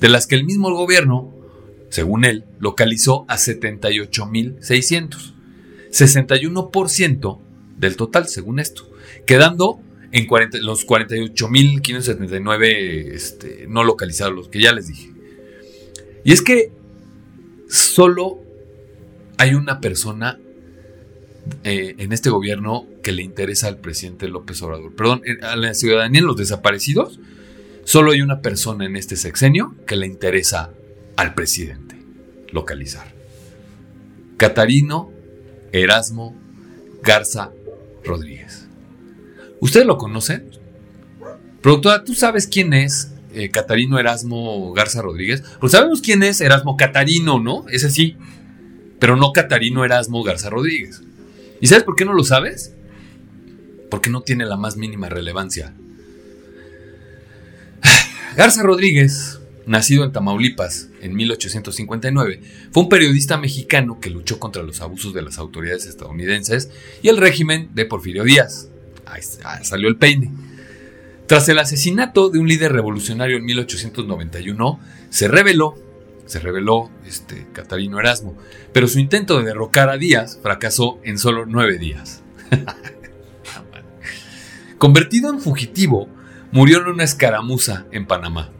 De 0.00 0.08
las 0.08 0.26
que 0.26 0.34
el 0.34 0.44
mismo 0.44 0.72
gobierno, 0.72 1.32
según 1.90 2.24
él, 2.24 2.44
localizó 2.58 3.24
a 3.28 3.36
78.600. 3.36 5.34
61% 5.90 7.38
del 7.80 7.96
total, 7.96 8.28
según 8.28 8.60
esto. 8.60 8.88
Quedando 9.26 9.80
en 10.12 10.26
40, 10.26 10.58
los 10.58 10.86
48.579 10.86 13.12
este, 13.12 13.64
no 13.68 13.82
localizados, 13.84 14.34
los 14.34 14.48
que 14.48 14.60
ya 14.60 14.72
les 14.72 14.88
dije. 14.88 15.12
Y 16.24 16.32
es 16.32 16.42
que 16.42 16.72
solo 17.68 18.40
hay 19.38 19.54
una 19.54 19.80
persona 19.80 20.38
eh, 21.64 21.94
en 21.98 22.12
este 22.12 22.28
gobierno 22.28 22.86
que 23.02 23.12
le 23.12 23.22
interesa 23.22 23.68
al 23.68 23.78
presidente 23.78 24.28
López 24.28 24.60
Obrador. 24.62 24.94
Perdón, 24.94 25.22
eh, 25.24 25.38
a 25.42 25.56
la 25.56 25.72
ciudadanía, 25.74 26.20
los 26.20 26.36
desaparecidos, 26.36 27.18
solo 27.84 28.12
hay 28.12 28.20
una 28.20 28.42
persona 28.42 28.84
en 28.84 28.96
este 28.96 29.16
sexenio 29.16 29.74
que 29.86 29.96
le 29.96 30.06
interesa 30.06 30.70
al 31.16 31.32
presidente 31.34 31.96
localizar. 32.52 33.14
Catarino 34.36 35.10
Erasmo 35.72 36.36
Garza 37.02 37.52
Rodríguez. 38.04 38.66
¿Ustedes 39.60 39.86
lo 39.86 39.98
conocen? 39.98 40.50
Productora, 41.62 42.04
¿tú 42.04 42.14
sabes 42.14 42.46
quién 42.46 42.72
es 42.72 43.12
eh, 43.34 43.50
Catarino 43.50 43.98
Erasmo 43.98 44.72
Garza 44.72 45.02
Rodríguez? 45.02 45.42
Pues 45.60 45.72
sabemos 45.72 46.00
quién 46.00 46.22
es 46.22 46.40
Erasmo 46.40 46.76
Catarino, 46.76 47.38
¿no? 47.38 47.66
Ese 47.68 47.90
sí. 47.90 48.16
Pero 48.98 49.16
no 49.16 49.32
Catarino 49.32 49.84
Erasmo 49.84 50.22
Garza 50.22 50.50
Rodríguez. 50.50 51.02
¿Y 51.60 51.66
sabes 51.66 51.84
por 51.84 51.96
qué 51.96 52.04
no 52.04 52.14
lo 52.14 52.24
sabes? 52.24 52.74
Porque 53.90 54.10
no 54.10 54.22
tiene 54.22 54.46
la 54.46 54.56
más 54.56 54.76
mínima 54.76 55.08
relevancia. 55.08 55.74
Garza 58.36 58.62
Rodríguez 58.62 59.39
nacido 59.70 60.02
en 60.02 60.10
Tamaulipas 60.10 60.88
en 61.00 61.14
1859, 61.14 62.40
fue 62.72 62.82
un 62.82 62.88
periodista 62.88 63.38
mexicano 63.38 64.00
que 64.00 64.10
luchó 64.10 64.40
contra 64.40 64.64
los 64.64 64.80
abusos 64.80 65.14
de 65.14 65.22
las 65.22 65.38
autoridades 65.38 65.86
estadounidenses 65.86 66.70
y 67.02 67.08
el 67.08 67.16
régimen 67.16 67.70
de 67.72 67.86
Porfirio 67.86 68.24
Díaz. 68.24 68.68
Ahí 69.06 69.22
salió 69.64 69.88
el 69.88 69.96
peine. 69.96 70.32
Tras 71.28 71.48
el 71.48 71.60
asesinato 71.60 72.30
de 72.30 72.40
un 72.40 72.48
líder 72.48 72.72
revolucionario 72.72 73.36
en 73.36 73.44
1891, 73.44 74.80
se 75.08 75.28
reveló, 75.28 75.76
se 76.26 76.40
reveló 76.40 76.90
este, 77.06 77.46
Catarino 77.52 78.00
Erasmo, 78.00 78.36
pero 78.72 78.88
su 78.88 78.98
intento 78.98 79.38
de 79.38 79.44
derrocar 79.44 79.88
a 79.88 79.98
Díaz 79.98 80.40
fracasó 80.42 80.98
en 81.04 81.16
solo 81.16 81.46
nueve 81.46 81.78
días. 81.78 82.22
Convertido 84.78 85.30
en 85.30 85.40
fugitivo, 85.40 86.08
murió 86.50 86.78
en 86.78 86.88
una 86.88 87.04
escaramuza 87.04 87.86
en 87.92 88.06
Panamá. 88.06 88.50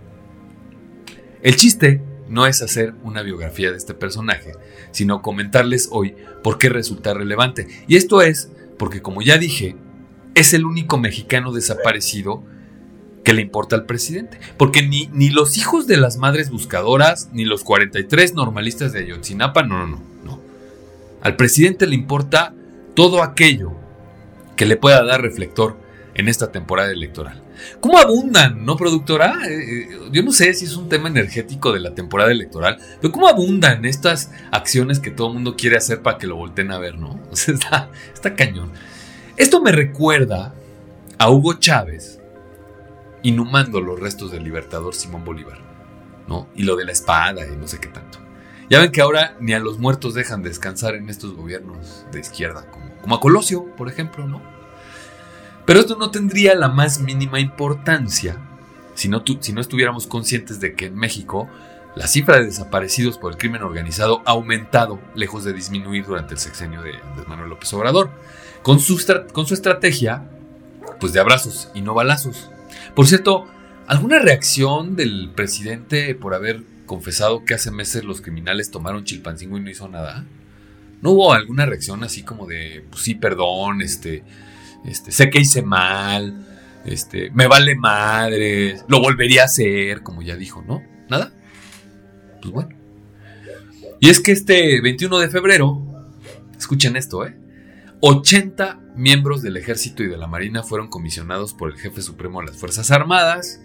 El 1.42 1.56
chiste 1.56 2.02
no 2.28 2.46
es 2.46 2.62
hacer 2.62 2.94
una 3.02 3.22
biografía 3.22 3.70
de 3.70 3.76
este 3.76 3.94
personaje, 3.94 4.52
sino 4.92 5.22
comentarles 5.22 5.88
hoy 5.90 6.14
por 6.42 6.58
qué 6.58 6.68
resulta 6.68 7.14
relevante. 7.14 7.66
Y 7.88 7.96
esto 7.96 8.22
es 8.22 8.50
porque, 8.78 9.02
como 9.02 9.22
ya 9.22 9.38
dije, 9.38 9.76
es 10.34 10.54
el 10.54 10.64
único 10.64 10.98
mexicano 10.98 11.52
desaparecido 11.52 12.42
que 13.24 13.32
le 13.32 13.42
importa 13.42 13.76
al 13.76 13.86
presidente. 13.86 14.38
Porque 14.56 14.86
ni, 14.86 15.08
ni 15.12 15.30
los 15.30 15.58
hijos 15.58 15.86
de 15.86 15.96
las 15.96 16.16
madres 16.16 16.50
buscadoras, 16.50 17.28
ni 17.32 17.44
los 17.44 17.64
43 17.64 18.34
normalistas 18.34 18.92
de 18.92 19.00
Ayotzinapa, 19.00 19.62
no, 19.62 19.86
no, 19.86 19.86
no, 19.86 20.02
no. 20.24 20.40
Al 21.22 21.36
presidente 21.36 21.86
le 21.86 21.94
importa 21.94 22.54
todo 22.94 23.22
aquello 23.22 23.72
que 24.56 24.66
le 24.66 24.76
pueda 24.76 25.02
dar 25.04 25.22
reflector 25.22 25.76
en 26.14 26.28
esta 26.28 26.52
temporada 26.52 26.92
electoral. 26.92 27.42
¿Cómo 27.80 27.98
abundan, 27.98 28.64
no, 28.64 28.76
productora? 28.76 29.38
Eh, 29.48 29.82
eh, 29.82 29.88
yo 30.12 30.22
no 30.22 30.32
sé 30.32 30.52
si 30.54 30.64
es 30.64 30.76
un 30.76 30.88
tema 30.88 31.08
energético 31.08 31.72
de 31.72 31.80
la 31.80 31.94
temporada 31.94 32.30
electoral, 32.30 32.78
pero 33.00 33.12
¿cómo 33.12 33.28
abundan 33.28 33.84
estas 33.84 34.32
acciones 34.50 35.00
que 35.00 35.10
todo 35.10 35.28
el 35.28 35.34
mundo 35.34 35.56
quiere 35.56 35.76
hacer 35.76 36.02
para 36.02 36.18
que 36.18 36.26
lo 36.26 36.36
volteen 36.36 36.70
a 36.72 36.78
ver, 36.78 36.98
no? 36.98 37.20
está, 37.32 37.90
cañón. 38.36 38.70
Esto 39.36 39.62
me 39.62 39.72
recuerda 39.72 40.54
a 41.18 41.30
Hugo 41.30 41.54
Chávez 41.54 42.20
inhumando 43.22 43.80
los 43.80 43.98
restos 43.98 44.32
del 44.32 44.44
libertador 44.44 44.94
Simón 44.94 45.24
Bolívar, 45.24 45.58
¿no? 46.28 46.48
Y 46.54 46.64
lo 46.64 46.76
de 46.76 46.84
la 46.84 46.92
espada 46.92 47.46
y 47.46 47.56
no 47.56 47.68
sé 47.68 47.78
qué 47.78 47.88
tanto. 47.88 48.18
Ya 48.68 48.80
ven 48.80 48.92
que 48.92 49.00
ahora 49.00 49.36
ni 49.40 49.52
a 49.52 49.58
los 49.58 49.78
muertos 49.78 50.14
dejan 50.14 50.42
descansar 50.42 50.94
en 50.94 51.08
estos 51.10 51.34
gobiernos 51.34 52.06
de 52.12 52.20
izquierda, 52.20 52.70
como 53.02 53.14
a 53.14 53.20
Colosio, 53.20 53.66
por 53.76 53.88
ejemplo, 53.88 54.26
¿no? 54.26 54.59
Pero 55.70 55.78
esto 55.78 55.94
no 55.94 56.10
tendría 56.10 56.56
la 56.56 56.66
más 56.66 56.98
mínima 56.98 57.38
importancia 57.38 58.36
si 58.96 59.08
no, 59.08 59.22
si 59.38 59.52
no 59.52 59.60
estuviéramos 59.60 60.08
conscientes 60.08 60.58
de 60.58 60.74
que 60.74 60.86
en 60.86 60.96
México 60.96 61.48
la 61.94 62.08
cifra 62.08 62.38
de 62.38 62.46
desaparecidos 62.46 63.18
por 63.18 63.30
el 63.30 63.38
crimen 63.38 63.62
organizado 63.62 64.20
ha 64.26 64.32
aumentado, 64.32 64.98
lejos 65.14 65.44
de 65.44 65.52
disminuir 65.52 66.06
durante 66.06 66.34
el 66.34 66.40
sexenio 66.40 66.82
de 66.82 66.94
Manuel 67.28 67.50
López 67.50 67.72
Obrador, 67.72 68.10
con 68.62 68.80
su, 68.80 69.00
con 69.32 69.46
su 69.46 69.54
estrategia 69.54 70.28
pues 70.98 71.12
de 71.12 71.20
abrazos 71.20 71.70
y 71.72 71.82
no 71.82 71.94
balazos. 71.94 72.50
Por 72.96 73.06
cierto, 73.06 73.46
¿alguna 73.86 74.18
reacción 74.18 74.96
del 74.96 75.30
presidente 75.36 76.16
por 76.16 76.34
haber 76.34 76.64
confesado 76.84 77.44
que 77.44 77.54
hace 77.54 77.70
meses 77.70 78.02
los 78.02 78.22
criminales 78.22 78.72
tomaron 78.72 79.04
Chilpancingo 79.04 79.56
y 79.56 79.60
no 79.60 79.70
hizo 79.70 79.86
nada? 79.86 80.26
¿No 81.00 81.12
hubo 81.12 81.32
alguna 81.32 81.64
reacción 81.64 82.02
así 82.02 82.24
como 82.24 82.48
de, 82.48 82.84
pues 82.90 83.04
sí, 83.04 83.14
perdón, 83.14 83.82
este, 83.82 84.24
este, 84.84 85.12
sé 85.12 85.30
que 85.30 85.40
hice 85.40 85.62
mal, 85.62 86.46
este, 86.84 87.30
me 87.30 87.46
vale 87.46 87.74
madre, 87.74 88.80
lo 88.88 89.00
volvería 89.00 89.42
a 89.42 89.46
hacer, 89.46 90.02
como 90.02 90.22
ya 90.22 90.36
dijo, 90.36 90.62
¿no? 90.66 90.82
¿Nada? 91.08 91.32
Pues 92.40 92.52
bueno. 92.52 92.70
Y 94.00 94.08
es 94.08 94.20
que 94.20 94.32
este 94.32 94.80
21 94.80 95.18
de 95.18 95.28
febrero, 95.28 95.82
escuchen 96.58 96.96
esto, 96.96 97.26
¿eh? 97.26 97.36
80 98.00 98.80
miembros 98.96 99.42
del 99.42 99.58
ejército 99.58 100.02
y 100.02 100.08
de 100.08 100.16
la 100.16 100.26
marina 100.26 100.62
fueron 100.62 100.88
comisionados 100.88 101.52
por 101.52 101.70
el 101.70 101.78
jefe 101.78 102.00
supremo 102.00 102.40
de 102.40 102.46
las 102.46 102.56
Fuerzas 102.56 102.90
Armadas, 102.90 103.60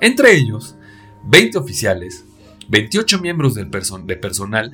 entre 0.00 0.36
ellos 0.36 0.76
20 1.24 1.58
oficiales, 1.58 2.24
28 2.68 3.20
miembros 3.20 3.54
del 3.54 3.70
de 3.70 4.16
personal 4.16 4.72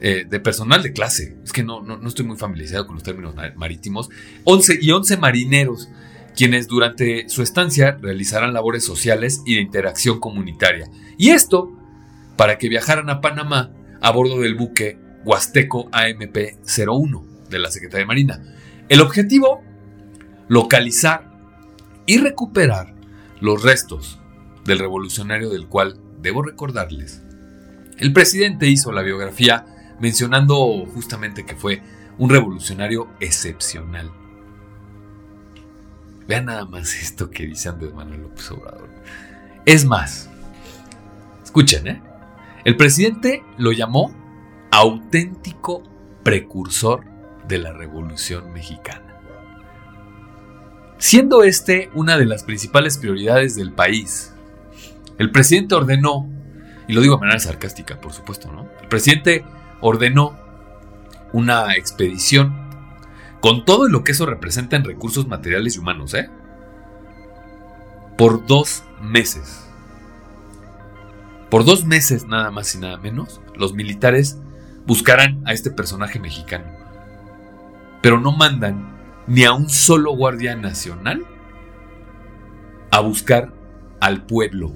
eh, 0.00 0.26
de 0.28 0.40
personal 0.40 0.82
de 0.82 0.92
clase, 0.92 1.36
es 1.42 1.52
que 1.52 1.62
no, 1.62 1.80
no, 1.82 2.06
estoy 2.06 2.26
muy 2.26 2.36
familiarizado 2.36 2.86
con 2.86 2.96
los 2.96 3.02
términos 3.02 3.34
marítimos, 3.56 4.10
11 4.44 4.78
y 4.82 4.90
11 4.90 5.16
marineros, 5.16 5.88
quienes 6.36 6.68
durante 6.68 7.28
su 7.30 7.42
estancia 7.42 7.98
realizarán 8.00 8.52
labores 8.52 8.84
sociales 8.84 9.40
y 9.46 9.54
de 9.54 9.62
interacción 9.62 10.20
comunitaria. 10.20 10.90
Y 11.16 11.30
esto 11.30 11.72
para 12.36 12.58
que 12.58 12.68
viajaran 12.68 13.08
a 13.08 13.20
Panamá 13.22 13.72
a 14.00 14.10
bordo 14.12 14.40
del 14.40 14.54
buque 14.54 14.98
Huasteco 15.24 15.90
AMP-01 15.90 17.48
de 17.48 17.58
la 17.58 17.70
Secretaría 17.70 18.04
de 18.04 18.06
Marina. 18.06 18.42
El 18.88 19.00
objetivo, 19.00 19.62
localizar 20.48 21.32
y 22.04 22.18
recuperar 22.18 22.94
los 23.40 23.62
restos 23.62 24.20
del 24.64 24.78
revolucionario 24.78 25.48
del 25.50 25.66
cual, 25.66 25.98
debo 26.20 26.42
recordarles, 26.42 27.22
el 27.98 28.12
presidente 28.12 28.68
hizo 28.68 28.92
la 28.92 29.02
biografía 29.02 29.64
mencionando 30.00 30.84
justamente 30.94 31.44
que 31.44 31.56
fue 31.56 31.82
un 32.18 32.30
revolucionario 32.30 33.08
excepcional. 33.20 34.10
Vean 36.26 36.46
nada 36.46 36.64
más 36.64 36.94
esto 36.94 37.30
que 37.30 37.46
dice 37.46 37.68
Andrés 37.68 37.94
Manuel 37.94 38.22
López 38.22 38.50
Obrador. 38.50 38.88
Es 39.64 39.84
más, 39.84 40.28
escuchen, 41.44 41.86
¿eh? 41.86 42.02
El 42.64 42.76
presidente 42.76 43.44
lo 43.58 43.70
llamó 43.72 44.12
auténtico 44.72 45.82
precursor 46.24 47.04
de 47.46 47.58
la 47.58 47.72
Revolución 47.72 48.52
Mexicana. 48.52 49.20
Siendo 50.98 51.44
este 51.44 51.90
una 51.94 52.18
de 52.18 52.26
las 52.26 52.42
principales 52.42 52.98
prioridades 52.98 53.54
del 53.54 53.72
país, 53.72 54.34
el 55.18 55.30
presidente 55.30 55.76
ordenó, 55.76 56.28
y 56.88 56.92
lo 56.94 57.00
digo 57.00 57.14
de 57.14 57.20
manera 57.20 57.38
sarcástica, 57.38 58.00
por 58.00 58.12
supuesto, 58.12 58.50
¿no? 58.50 58.68
El 58.82 58.88
presidente 58.88 59.44
ordenó 59.88 60.36
una 61.32 61.76
expedición 61.76 62.56
con 63.40 63.64
todo 63.64 63.88
lo 63.88 64.02
que 64.02 64.12
eso 64.12 64.26
representa 64.26 64.74
en 64.74 64.84
recursos 64.84 65.28
materiales 65.28 65.76
y 65.76 65.78
humanos, 65.78 66.12
¿eh? 66.14 66.28
Por 68.18 68.46
dos 68.46 68.82
meses. 69.00 69.64
Por 71.50 71.64
dos 71.64 71.84
meses 71.84 72.26
nada 72.26 72.50
más 72.50 72.74
y 72.74 72.78
nada 72.78 72.96
menos, 72.96 73.40
los 73.54 73.74
militares 73.74 74.40
buscarán 74.86 75.40
a 75.46 75.52
este 75.52 75.70
personaje 75.70 76.18
mexicano. 76.18 76.66
Pero 78.02 78.18
no 78.18 78.32
mandan 78.32 78.96
ni 79.28 79.44
a 79.44 79.52
un 79.52 79.68
solo 79.68 80.16
guardia 80.16 80.56
nacional 80.56 81.24
a 82.90 82.98
buscar 83.00 83.52
al 84.00 84.26
pueblo 84.26 84.72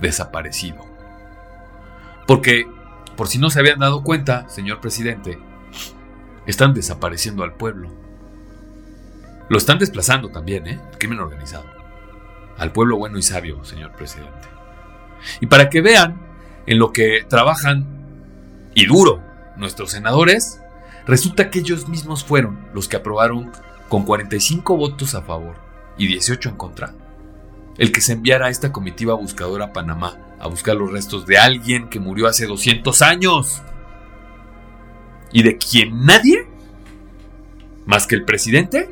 desaparecido. 0.00 0.84
Porque 2.28 2.77
por 3.18 3.26
si 3.26 3.40
no 3.40 3.50
se 3.50 3.58
habían 3.58 3.80
dado 3.80 4.04
cuenta, 4.04 4.48
señor 4.48 4.80
presidente, 4.80 5.40
están 6.46 6.72
desapareciendo 6.72 7.42
al 7.42 7.54
pueblo. 7.54 7.90
Lo 9.48 9.58
están 9.58 9.80
desplazando 9.80 10.28
también, 10.28 10.68
¿eh? 10.68 10.80
Crimen 10.98 11.18
organizado. 11.18 11.64
Al 12.58 12.70
pueblo 12.70 12.96
bueno 12.96 13.18
y 13.18 13.22
sabio, 13.22 13.64
señor 13.64 13.90
presidente. 13.96 14.46
Y 15.40 15.46
para 15.46 15.68
que 15.68 15.80
vean 15.80 16.20
en 16.66 16.78
lo 16.78 16.92
que 16.92 17.26
trabajan 17.28 17.88
y 18.72 18.86
duro 18.86 19.20
nuestros 19.56 19.90
senadores, 19.90 20.60
resulta 21.04 21.50
que 21.50 21.58
ellos 21.58 21.88
mismos 21.88 22.22
fueron 22.22 22.68
los 22.72 22.86
que 22.86 22.98
aprobaron 22.98 23.50
con 23.88 24.04
45 24.04 24.76
votos 24.76 25.16
a 25.16 25.22
favor 25.22 25.56
y 25.96 26.06
18 26.06 26.50
en 26.50 26.56
contra 26.56 26.94
el 27.78 27.90
que 27.90 28.00
se 28.00 28.12
enviara 28.12 28.46
a 28.46 28.50
esta 28.50 28.70
comitiva 28.70 29.14
buscadora 29.14 29.66
a 29.66 29.72
Panamá 29.72 30.27
a 30.40 30.48
buscar 30.48 30.76
los 30.76 30.90
restos 30.92 31.26
de 31.26 31.38
alguien 31.38 31.88
que 31.88 32.00
murió 32.00 32.26
hace 32.26 32.46
200 32.46 33.02
años. 33.02 33.62
Y 35.32 35.42
de 35.42 35.58
quien 35.58 36.04
nadie, 36.04 36.46
más 37.86 38.06
que 38.06 38.14
el 38.14 38.24
presidente, 38.24 38.90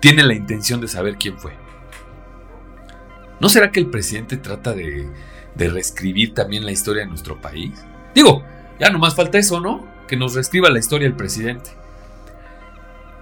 tiene 0.00 0.24
la 0.24 0.34
intención 0.34 0.80
de 0.80 0.88
saber 0.88 1.16
quién 1.16 1.38
fue. 1.38 1.52
¿No 3.40 3.48
será 3.48 3.70
que 3.70 3.80
el 3.80 3.90
presidente 3.90 4.36
trata 4.36 4.72
de, 4.72 5.08
de 5.54 5.68
reescribir 5.68 6.34
también 6.34 6.64
la 6.64 6.72
historia 6.72 7.02
de 7.02 7.08
nuestro 7.08 7.40
país? 7.40 7.72
Digo, 8.14 8.44
ya 8.78 8.90
nomás 8.90 9.14
falta 9.14 9.38
eso, 9.38 9.60
¿no? 9.60 9.86
Que 10.08 10.16
nos 10.16 10.34
reescriba 10.34 10.70
la 10.70 10.78
historia 10.78 11.06
el 11.06 11.14
presidente. 11.14 11.70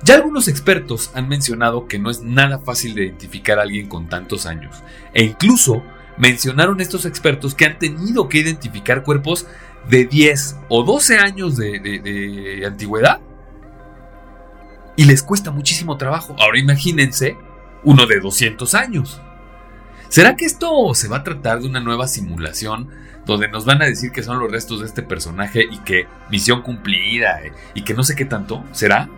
Ya 0.02 0.14
algunos 0.14 0.48
expertos 0.48 1.10
han 1.14 1.28
mencionado 1.28 1.86
que 1.86 1.98
no 1.98 2.10
es 2.10 2.22
nada 2.22 2.58
fácil 2.58 2.94
de 2.94 3.04
identificar 3.04 3.58
a 3.58 3.62
alguien 3.62 3.86
con 3.86 4.08
tantos 4.08 4.46
años, 4.46 4.82
e 5.12 5.24
incluso 5.24 5.82
mencionaron 6.20 6.82
estos 6.82 7.06
expertos 7.06 7.54
que 7.54 7.64
han 7.64 7.78
tenido 7.78 8.28
que 8.28 8.38
identificar 8.38 9.02
cuerpos 9.02 9.46
de 9.88 10.04
10 10.04 10.56
o 10.68 10.84
12 10.84 11.18
años 11.18 11.56
de, 11.56 12.62
antigüedad 12.66 13.20
y 14.96 15.04
les 15.04 15.22
cuesta 15.22 15.50
muchísimo 15.50 15.96
trabajo. 15.96 16.36
Ahora 16.38 16.58
imagínense 16.58 17.38
uno 17.84 18.06
de 18.06 18.20
200 18.20 18.74
años. 18.74 19.20
¿Será 20.10 20.36
que 20.36 20.44
esto 20.44 20.92
se 20.94 21.08
va 21.08 21.18
a 21.18 21.24
tratar 21.24 21.60
de 21.60 21.68
una 21.68 21.80
nueva 21.80 22.06
simulación 22.06 22.90
donde 23.24 23.48
nos 23.48 23.64
van 23.64 23.80
a 23.80 23.86
decir 23.86 24.12
que 24.12 24.22
son 24.22 24.38
los 24.38 24.52
restos 24.52 24.80
de 24.80 24.86
este 24.86 25.02
personaje 25.02 25.64
y 25.70 25.78
que 25.78 26.06
misión 26.30 26.60
cumplida 26.62 27.42
eh, 27.42 27.52
y 27.74 27.82
que 27.82 27.94
no 27.94 28.02
sé 28.02 28.14
qué 28.14 28.26
tanto? 28.26 28.62
¿Será? 28.72 29.08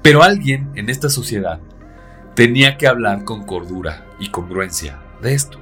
Pero 0.00 0.22
alguien 0.22 0.70
en 0.76 0.90
esta 0.90 1.08
sociedad 1.08 1.58
tenía 2.36 2.76
que 2.76 2.86
hablar 2.86 3.24
con 3.24 3.44
cordura 3.46 4.06
y 4.20 4.28
congruencia 4.28 5.03
de 5.20 5.34
esto. 5.34 5.58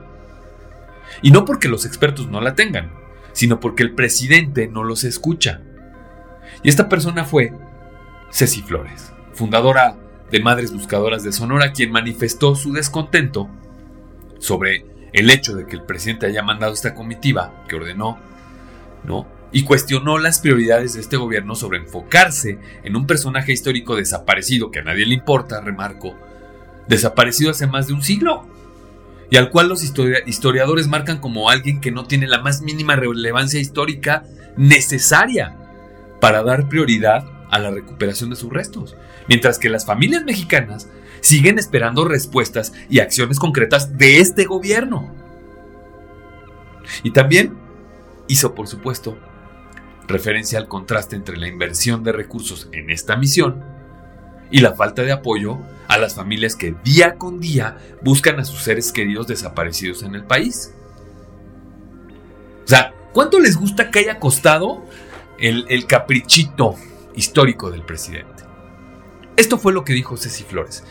Y 1.21 1.31
no 1.31 1.45
porque 1.45 1.69
los 1.69 1.85
expertos 1.85 2.29
no 2.29 2.41
la 2.41 2.55
tengan, 2.55 2.93
sino 3.33 3.61
porque 3.61 3.83
el 3.83 3.95
presidente 3.95 4.69
no 4.69 4.85
los 4.85 5.05
escucha. 5.05 5.61
Y 6.63 6.69
esta 6.69 6.89
persona 6.89 7.25
fue 7.25 7.53
Ceci 8.31 8.63
Flores, 8.63 9.13
fundadora 9.33 9.97
de 10.31 10.41
Madres 10.41 10.73
Buscadoras 10.73 11.23
de 11.23 11.33
Sonora, 11.33 11.73
quien 11.73 11.93
manifestó 11.93 12.55
su 12.55 12.73
descontento 12.73 13.49
sobre 14.39 14.87
el 15.13 15.31
hecho 15.31 15.55
de 15.55 15.67
que 15.67 15.77
el 15.77 15.83
presidente 15.83 16.27
haya 16.27 16.43
mandado 16.43 16.73
esta 16.73 16.95
comitiva 16.95 17.65
que 17.69 17.77
ordenó, 17.77 18.19
¿no? 19.05 19.27
y 19.53 19.65
cuestionó 19.65 20.19
las 20.19 20.41
prioridades 20.41 20.95
de 20.95 21.01
este 21.01 21.19
gobierno 21.19 21.55
sobre 21.55 21.79
enfocarse 21.79 22.59
en 22.83 22.97
un 22.97 23.07
personaje 23.07 23.53
histórico 23.53 23.95
desaparecido 23.97 24.71
que 24.71 24.81
a 24.81 24.85
nadie 24.85 25.05
le 25.05 25.15
importa, 25.15 25.61
remarco, 25.61 26.17
desaparecido 26.89 27.51
hace 27.51 27.67
más 27.67 27.87
de 27.87 27.93
un 27.93 28.03
siglo, 28.03 28.47
y 29.33 29.39
al 29.39 29.49
cual 29.49 29.67
los 29.67 29.83
historiadores 29.83 30.89
marcan 30.89 31.19
como 31.19 31.49
alguien 31.49 31.81
que 31.81 31.91
no 31.91 32.05
tiene 32.05 32.27
la 32.27 32.43
más 32.43 32.61
mínima 32.61 32.97
relevancia 32.97 33.59
histórica 33.59 34.25
necesaria 34.59 35.57
para 36.21 36.43
dar 36.43 36.69
prioridad 36.69 37.25
a 37.51 37.59
la 37.59 37.71
recuperación 37.71 38.29
de 38.29 38.37
sus 38.37 38.53
restos, 38.53 38.95
mientras 39.29 39.59
que 39.59 39.71
las 39.71 39.87
familias 39.87 40.25
mexicanas 40.25 40.91
siguen 41.23 41.59
esperando 41.59 42.05
respuestas 42.05 42.75
y 42.91 42.99
acciones 42.99 43.39
concretas 43.39 43.97
de 43.97 44.21
este 44.21 44.45
gobierno. 44.45 45.15
Y 47.03 47.13
también 47.13 47.57
hizo, 48.29 48.55
por 48.55 48.69
supuesto, 48.69 49.17
referencia 50.09 50.59
al 50.59 50.69
contraste 50.69 51.17
entre 51.17 51.39
la 51.39 51.49
inversión 51.49 52.05
de 52.05 52.13
recursos 52.13 52.69
en 52.73 52.91
esta 52.91 53.17
misión 53.17 53.65
y 54.53 54.61
la 54.61 54.75
falta 54.75 55.03
de 55.03 55.11
apoyo 55.11 55.59
a 55.89 55.99
las 55.99 56.15
familias 56.15 56.55
que 56.55 56.75
día 56.85 57.17
con 57.17 57.41
día 57.41 57.79
buscan 58.03 58.39
a 58.39 58.45
sus 58.45 58.63
seres 58.63 58.93
queridos 58.93 59.27
desaparecidos 59.27 60.03
en 60.05 60.15
el 60.15 60.25
país. 60.25 60.73
O 62.65 62.69
sea, 62.69 62.95
¿cuánto 63.13 63.41
les 63.41 63.57
gusta 63.57 63.91
que 63.91 64.01
haya 64.01 64.21
costado 64.21 64.85
el, 65.39 65.87
caprichito 65.87 66.77
histórico 67.17 67.71
del 67.71 67.83
presidente? 67.83 68.45
Esto 69.37 69.59
fue 69.59 69.73
lo 69.73 69.85
que 69.85 69.95
dijo 69.95 70.17
Ceci 70.17 70.45
Flores. 70.45 70.85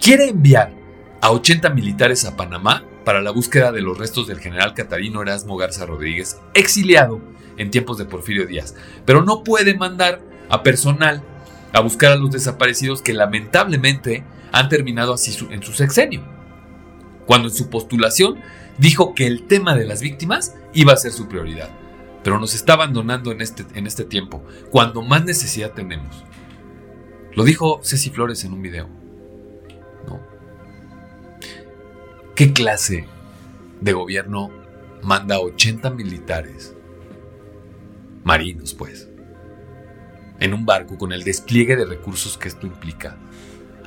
Quiere 0.00 0.28
enviar 0.28 0.72
a 1.20 1.32
80 1.32 1.70
militares 1.70 2.24
a 2.24 2.36
Panamá 2.36 2.84
para 3.04 3.20
la 3.20 3.32
búsqueda 3.32 3.72
de 3.72 3.82
los 3.82 3.98
restos 3.98 4.28
del 4.28 4.38
general 4.38 4.74
Catarino 4.74 5.22
Erasmo 5.22 5.56
Garza 5.56 5.86
Rodríguez, 5.86 6.40
exiliado 6.54 7.20
en 7.56 7.70
tiempos 7.70 7.98
de 7.98 8.04
Porfirio 8.04 8.46
Díaz, 8.46 8.76
pero 9.04 9.22
no 9.22 9.42
puede 9.42 9.74
mandar 9.74 10.20
a 10.48 10.62
personal 10.62 11.22
a 11.72 11.80
buscar 11.80 12.12
a 12.12 12.16
los 12.16 12.30
desaparecidos 12.30 13.02
que 13.02 13.14
lamentablemente 13.14 14.24
han 14.52 14.68
terminado 14.68 15.14
así 15.14 15.36
en 15.50 15.62
su 15.62 15.72
sexenio, 15.72 16.22
cuando 17.26 17.48
en 17.48 17.54
su 17.54 17.70
postulación 17.70 18.40
dijo 18.78 19.14
que 19.14 19.26
el 19.26 19.46
tema 19.46 19.74
de 19.74 19.86
las 19.86 20.00
víctimas 20.00 20.54
iba 20.74 20.92
a 20.92 20.96
ser 20.96 21.12
su 21.12 21.28
prioridad, 21.28 21.70
pero 22.22 22.38
nos 22.38 22.54
está 22.54 22.74
abandonando 22.74 23.32
en 23.32 23.40
este, 23.40 23.64
en 23.74 23.86
este 23.86 24.04
tiempo, 24.04 24.44
cuando 24.70 25.02
más 25.02 25.24
necesidad 25.24 25.72
tenemos. 25.72 26.24
Lo 27.34 27.44
dijo 27.44 27.80
Ceci 27.82 28.10
Flores 28.10 28.44
en 28.44 28.52
un 28.52 28.62
video. 28.62 28.88
¿No? 30.06 30.20
¿Qué 32.34 32.52
clase 32.52 33.06
de 33.80 33.92
gobierno 33.92 34.50
manda 35.02 35.40
80 35.40 35.90
militares 35.90 36.74
marinos, 38.24 38.74
pues, 38.74 39.08
en 40.42 40.54
un 40.54 40.66
barco 40.66 40.98
con 40.98 41.12
el 41.12 41.22
despliegue 41.22 41.76
de 41.76 41.84
recursos 41.84 42.36
que 42.36 42.48
esto 42.48 42.66
implica, 42.66 43.16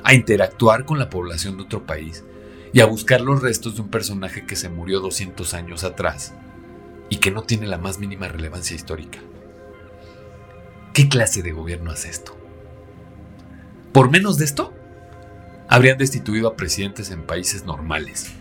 a 0.02 0.14
interactuar 0.14 0.86
con 0.86 0.98
la 0.98 1.10
población 1.10 1.58
de 1.58 1.64
otro 1.64 1.84
país 1.84 2.24
y 2.72 2.80
a 2.80 2.86
buscar 2.86 3.20
los 3.20 3.42
restos 3.42 3.74
de 3.74 3.82
un 3.82 3.90
personaje 3.90 4.46
que 4.46 4.56
se 4.56 4.70
murió 4.70 5.00
200 5.00 5.52
años 5.52 5.84
atrás 5.84 6.32
y 7.10 7.18
que 7.18 7.30
no 7.30 7.42
tiene 7.42 7.66
la 7.66 7.76
más 7.76 7.98
mínima 7.98 8.28
relevancia 8.28 8.74
histórica. 8.74 9.18
¿Qué 10.94 11.10
clase 11.10 11.42
de 11.42 11.52
gobierno 11.52 11.90
hace 11.90 12.08
esto? 12.08 12.34
Por 13.92 14.10
menos 14.10 14.38
de 14.38 14.46
esto, 14.46 14.72
habrían 15.68 15.98
destituido 15.98 16.48
a 16.48 16.56
presidentes 16.56 17.10
en 17.10 17.24
países 17.24 17.66
normales, 17.66 18.32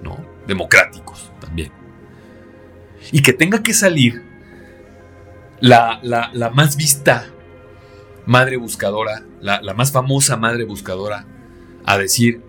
¿no? 0.00 0.24
Democráticos 0.46 1.32
también. 1.40 1.72
Y 3.10 3.20
que 3.22 3.32
tenga 3.32 3.64
que 3.64 3.74
salir 3.74 4.30
la, 5.62 6.50
más 6.52 6.76
vista 6.76 7.31
madre 8.26 8.56
buscadora, 8.56 9.24
la, 9.40 9.60
más 9.74 9.92
famosa 9.92 10.36
madre 10.36 10.64
buscadora, 10.64 11.26
a 11.84 11.98
decir 11.98 12.42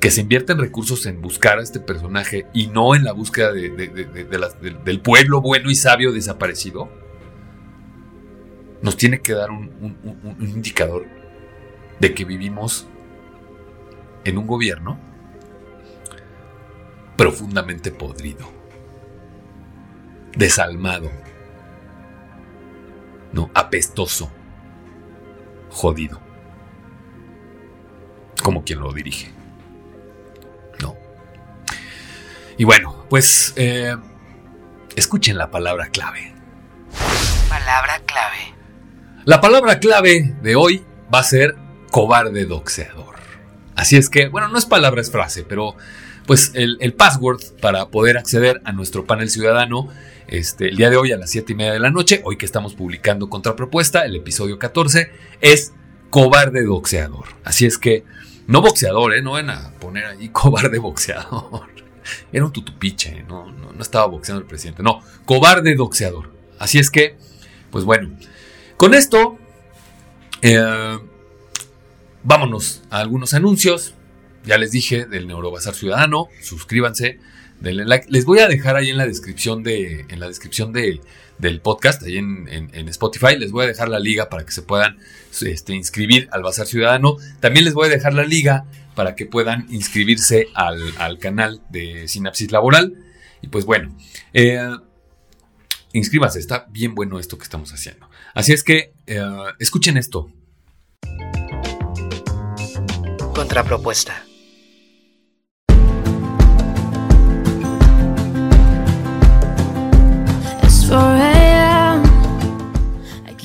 que 0.00 0.10
se 0.10 0.20
invierten 0.20 0.58
recursos 0.58 1.06
en 1.06 1.22
buscar 1.22 1.58
a 1.58 1.62
este 1.62 1.80
personaje 1.80 2.46
y 2.52 2.66
no 2.66 2.94
en 2.94 3.04
la 3.04 3.12
búsqueda 3.12 3.52
del 3.52 5.00
pueblo 5.00 5.40
bueno 5.40 5.70
y 5.70 5.74
sabio 5.74 6.12
desaparecido, 6.12 6.90
nos 8.82 8.96
tiene 8.96 9.20
que 9.20 9.32
dar 9.32 9.50
un, 9.50 9.96
un 10.02 10.48
indicador 10.48 11.06
de 11.98 12.14
que 12.14 12.24
vivimos 12.24 12.86
en 14.24 14.38
un 14.38 14.46
gobierno 14.46 14.98
profundamente 17.16 17.90
podrido, 17.90 18.46
desalmado, 20.36 21.10
no, 23.32 23.50
apestoso, 23.54 24.30
jodido. 25.76 26.20
Como 28.42 28.64
quien 28.64 28.80
lo 28.80 28.92
dirige. 28.92 29.30
No. 30.80 30.96
Y 32.56 32.64
bueno, 32.64 33.04
pues 33.10 33.52
eh, 33.56 33.94
escuchen 34.96 35.36
la 35.36 35.50
palabra 35.50 35.88
clave. 35.88 36.32
Palabra 37.48 38.00
clave. 38.06 38.54
La 39.24 39.40
palabra 39.40 39.78
clave 39.78 40.34
de 40.40 40.56
hoy 40.56 40.84
va 41.12 41.20
a 41.20 41.24
ser 41.24 41.56
cobarde 41.90 42.46
doxeador. 42.46 43.16
Así 43.74 43.96
es 43.96 44.08
que, 44.08 44.28
bueno, 44.28 44.48
no 44.48 44.58
es 44.58 44.64
palabra, 44.64 45.02
es 45.02 45.10
frase, 45.10 45.44
pero 45.44 45.76
pues 46.26 46.52
el, 46.54 46.92
password 46.94 47.40
para 47.60 47.88
poder 47.88 48.18
acceder 48.18 48.60
a 48.64 48.72
nuestro 48.72 49.06
panel 49.06 49.30
ciudadano 49.30 49.88
este, 50.26 50.68
el 50.68 50.76
día 50.76 50.90
de 50.90 50.96
hoy 50.96 51.12
a 51.12 51.16
las 51.16 51.30
7 51.30 51.52
y 51.52 51.54
media 51.56 51.72
de 51.72 51.78
la 51.78 51.90
noche, 51.90 52.20
hoy 52.24 52.36
que 52.36 52.46
estamos 52.46 52.74
publicando 52.74 53.28
Contrapropuesta, 53.28 54.04
el 54.04 54.16
episodio 54.16 54.58
14, 54.58 55.12
es 55.40 55.72
cobarde 56.10 56.66
boxeador. 56.66 57.26
Así 57.44 57.64
es 57.64 57.78
que, 57.78 58.04
no 58.48 58.60
boxeador, 58.60 59.14
¿eh? 59.14 59.22
no 59.22 59.32
van 59.32 59.50
a 59.50 59.70
poner 59.78 60.04
ahí 60.04 60.28
cobarde 60.32 60.78
boxeador. 60.78 61.68
Era 62.32 62.44
un 62.44 62.52
tutupiche, 62.52 63.24
no, 63.28 63.52
no, 63.52 63.80
estaba 63.80 64.06
boxeando 64.06 64.40
el 64.40 64.48
presidente, 64.48 64.82
no, 64.82 65.00
cobarde 65.24 65.76
boxeador. 65.76 66.30
Así 66.58 66.78
es 66.78 66.90
que, 66.90 67.16
pues 67.70 67.84
bueno, 67.84 68.10
con 68.76 68.94
esto, 68.94 69.38
eh, 70.42 70.98
vámonos 72.24 72.82
a 72.90 72.98
algunos 72.98 73.32
anuncios. 73.34 73.95
Ya 74.46 74.56
les 74.56 74.70
dije 74.70 75.04
del 75.04 75.26
Neurobazar 75.26 75.74
Ciudadano, 75.74 76.28
suscríbanse 76.40 77.18
les 77.60 78.24
voy 78.24 78.40
a 78.40 78.48
dejar 78.48 78.76
ahí 78.76 78.90
en 78.90 78.96
la 78.96 79.06
descripción 79.06 79.62
de, 79.62 80.06
en 80.08 80.20
la 80.20 80.28
descripción 80.28 80.72
de, 80.72 81.00
del 81.38 81.60
podcast, 81.60 82.02
ahí 82.02 82.16
en, 82.18 82.88
Spotify, 82.88 83.36
les 83.38 83.50
voy 83.50 83.64
a 83.64 83.68
dejar 83.68 83.88
la 83.88 83.98
liga 83.98 84.28
para 84.28 84.44
que 84.44 84.52
se 84.52 84.62
puedan 84.62 84.98
este, 85.40 85.74
inscribir 85.74 86.28
al 86.32 86.42
Bazar 86.42 86.66
Ciudadano. 86.66 87.16
También 87.40 87.64
les 87.64 87.74
voy 87.74 87.86
a 87.86 87.90
dejar 87.90 88.14
la 88.14 88.24
liga 88.24 88.66
para 88.94 89.14
que 89.14 89.26
puedan 89.26 89.66
inscribirse 89.70 90.48
al, 90.54 91.18
canal 91.18 91.62
de 91.70 92.08
Sinapsis 92.08 92.52
Laboral. 92.52 92.94
Y 93.42 93.48
pues 93.48 93.64
bueno, 93.64 93.94
eh, 94.32 94.70
inscríbanse, 95.92 96.38
está 96.38 96.66
bien 96.70 96.94
bueno 96.94 97.18
esto 97.18 97.38
que 97.38 97.44
estamos 97.44 97.72
haciendo. 97.72 98.08
Así 98.34 98.52
es 98.52 98.62
que 98.62 98.92
eh, 99.06 99.22
escuchen 99.58 99.96
esto. 99.96 100.30
contrapropuesta. 103.34 104.24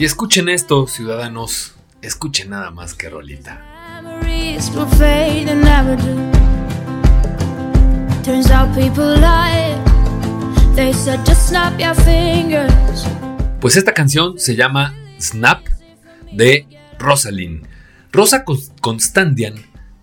Y 0.01 0.05
escuchen 0.05 0.49
esto, 0.49 0.87
ciudadanos. 0.87 1.75
Escuchen 2.01 2.49
nada 2.49 2.71
más 2.71 2.95
que 2.95 3.07
rolita. 3.07 3.61
Pues 13.59 13.77
esta 13.77 13.93
canción 13.93 14.39
se 14.39 14.55
llama 14.55 14.95
Snap 15.19 15.67
de 16.31 16.65
Rosalind. 16.97 17.67
Rosa 18.11 18.43
Constandian, 18.81 19.53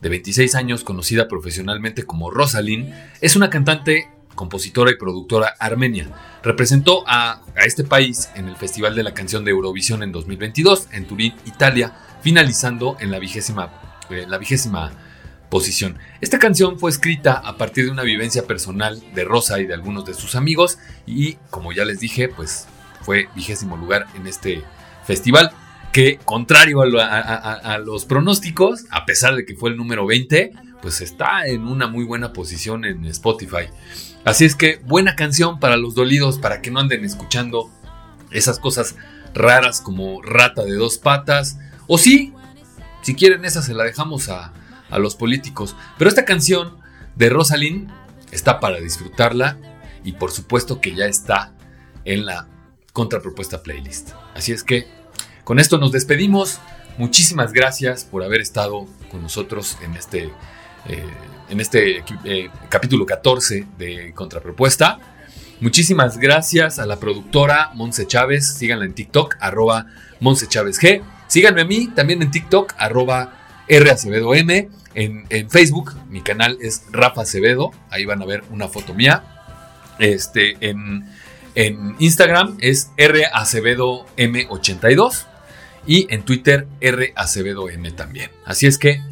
de 0.01 0.09
26 0.09 0.55
años, 0.55 0.84
conocida 0.84 1.26
profesionalmente 1.26 2.05
como 2.05 2.30
Rosalind, 2.30 2.94
es 3.20 3.34
una 3.34 3.51
cantante, 3.51 4.09
compositora 4.39 4.93
y 4.93 4.97
productora 4.97 5.57
armenia. 5.59 6.09
Representó 6.45 7.03
a, 7.07 7.43
este 7.66 7.82
país 7.82 8.30
en 8.36 8.49
el 8.49 8.57
Festival 8.57 8.95
de 8.95 9.03
la 9.03 9.12
Canción 9.12 9.45
de 9.45 9.51
Eurovisión 9.51 10.05
en 10.05 10.12
2022 10.12 10.86
en 10.93 11.07
Turín, 11.09 11.34
Italia, 11.45 11.93
finalizando 12.22 12.97
en 13.01 13.11
la 13.11 13.18
vigésima, 13.18 13.72
eh, 14.11 14.26
la 14.28 14.39
vigésima 14.39 14.93
posición. 15.51 15.99
Esta 16.20 16.39
canción 16.39 16.78
fue 16.78 16.91
escrita 16.91 17.32
a 17.32 17.57
partir 17.57 17.86
de 17.86 17.91
una 17.91 18.05
vivencia 18.05 18.47
personal 18.47 19.03
de 19.12 19.24
Rosa 19.24 19.59
y 19.59 19.66
de 19.66 19.74
algunos 19.74 20.05
de 20.05 20.14
sus 20.14 20.36
amigos 20.36 20.78
y 21.05 21.34
como 21.51 21.72
ya 21.72 21.84
les 21.84 21.99
dije, 21.99 22.28
pues 22.28 22.68
fue 23.03 23.28
vigésimo 23.34 23.76
lugar 23.76 24.07
en 24.14 24.28
este 24.28 24.62
festival 25.05 25.51
que 25.93 26.18
contrario 26.24 26.82
a, 26.82 27.78
los 27.78 28.05
pronósticos, 28.05 28.84
a 28.91 29.05
pesar 29.05 29.34
de 29.34 29.45
que 29.45 29.57
fue 29.57 29.70
el 29.70 29.76
número 29.76 30.07
20, 30.07 30.53
pues 30.80 31.01
está 31.01 31.47
en 31.47 31.66
una 31.66 31.89
muy 31.89 32.05
buena 32.05 32.32
posición 32.32 32.84
en 32.84 33.05
Spotify. 33.07 33.68
Así 34.28 34.44
es 34.44 34.54
que 34.54 34.76
buena 34.84 35.16
canción 35.16 35.58
para 35.58 35.78
los 35.78 35.94
dolidos, 35.94 36.38
para 36.38 36.60
que 36.60 36.70
no 36.70 36.80
anden 36.80 37.02
escuchando 37.02 37.70
esas 38.30 38.58
cosas 38.58 38.94
raras 39.32 39.80
como 39.80 40.20
rata 40.20 40.64
de 40.64 40.74
dos 40.74 40.98
patas. 40.98 41.56
O 41.86 41.96
sí, 41.96 42.34
si 43.00 43.14
quieren 43.14 43.46
esa 43.46 43.62
se 43.62 43.72
la 43.72 43.84
dejamos 43.84 44.28
a, 44.28 44.52
a 44.90 44.98
los 44.98 45.16
políticos. 45.16 45.76
Pero 45.96 46.10
esta 46.10 46.26
canción 46.26 46.76
de 47.16 47.30
Rosalind 47.30 47.90
está 48.30 48.60
para 48.60 48.80
disfrutarla 48.80 49.56
y 50.04 50.12
por 50.12 50.30
supuesto 50.30 50.82
que 50.82 50.94
ya 50.94 51.06
está 51.06 51.54
en 52.04 52.26
la 52.26 52.46
contrapropuesta 52.92 53.62
playlist. 53.62 54.10
Así 54.34 54.52
es 54.52 54.62
que 54.62 54.88
con 55.42 55.58
esto 55.58 55.78
nos 55.78 55.90
despedimos. 55.90 56.60
Muchísimas 56.98 57.54
gracias 57.54 58.04
por 58.04 58.22
haber 58.22 58.42
estado 58.42 58.86
con 59.10 59.22
nosotros 59.22 59.78
en 59.82 59.96
este, 59.96 60.24
eh, 60.86 61.02
en 61.51 61.61
este 61.61 62.05
eh, 62.24 62.51
capítulo 62.68 63.07
14 63.07 63.66
de 63.78 64.12
Contrapropuesta. 64.14 64.99
Muchísimas 65.61 66.18
gracias 66.18 66.78
a 66.78 66.86
la 66.86 67.01
productora 67.01 67.70
Monse 67.74 68.07
Chávez. 68.07 68.55
Síganla 68.55 68.84
en 68.84 68.94
TikTok, 68.94 69.36
arroba 69.40 69.86
Monse 70.20 70.46
Chávez 70.46 70.80
G. 70.80 71.03
Síganme 71.26 71.62
a 71.62 71.64
mí 71.64 71.88
también 71.88 72.22
en 72.22 72.30
TikTok, 72.30 72.74
arroba 72.78 73.64
R 73.66 73.90
Acevedo 73.90 74.34
M. 74.34 74.68
En, 74.94 75.26
en, 75.28 75.51
Facebook, 75.51 75.94
mi 76.09 76.22
canal 76.22 76.59
es 76.61 76.84
Rafa 76.90 77.22
Acevedo. 77.22 77.72
Ahí 77.90 78.05
van 78.05 78.22
a 78.22 78.26
ver 78.26 78.44
una 78.51 78.68
foto 78.68 78.94
mía. 78.94 79.24
Este, 79.99 80.57
en, 80.61 81.05
en 81.55 81.96
Instagram 81.99 82.57
es 82.61 82.90
R 82.96 83.26
Acevedo 83.32 84.07
M82 84.16 85.26
y 85.86 86.07
en 86.11 86.22
Twitter 86.22 86.68
R 86.80 87.12
Acevedo 87.16 87.68
M 87.68 87.90
también. 87.92 88.30
Así 88.44 88.66
es 88.66 88.78
que, 88.78 89.03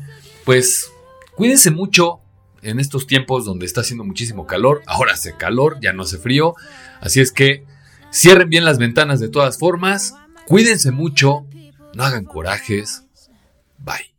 pues, 0.44 0.90
cuídense 1.34 1.70
mucho 1.70 2.20
en 2.66 2.80
estos 2.80 3.06
tiempos 3.06 3.44
donde 3.44 3.66
está 3.66 3.80
haciendo 3.80 4.04
muchísimo 4.04 4.46
calor. 4.46 4.82
Ahora 4.86 5.14
hace 5.14 5.36
calor, 5.36 5.78
ya 5.80 5.92
no 5.92 6.02
hace 6.02 6.18
frío. 6.18 6.54
Así 7.00 7.20
es 7.20 7.32
que 7.32 7.64
cierren 8.12 8.50
bien 8.50 8.64
las 8.64 8.78
ventanas 8.78 9.20
de 9.20 9.28
todas 9.28 9.58
formas. 9.58 10.14
Cuídense 10.46 10.90
mucho, 10.90 11.46
no 11.94 12.04
hagan 12.04 12.24
corajes. 12.24 13.04
Bye. 13.78 14.14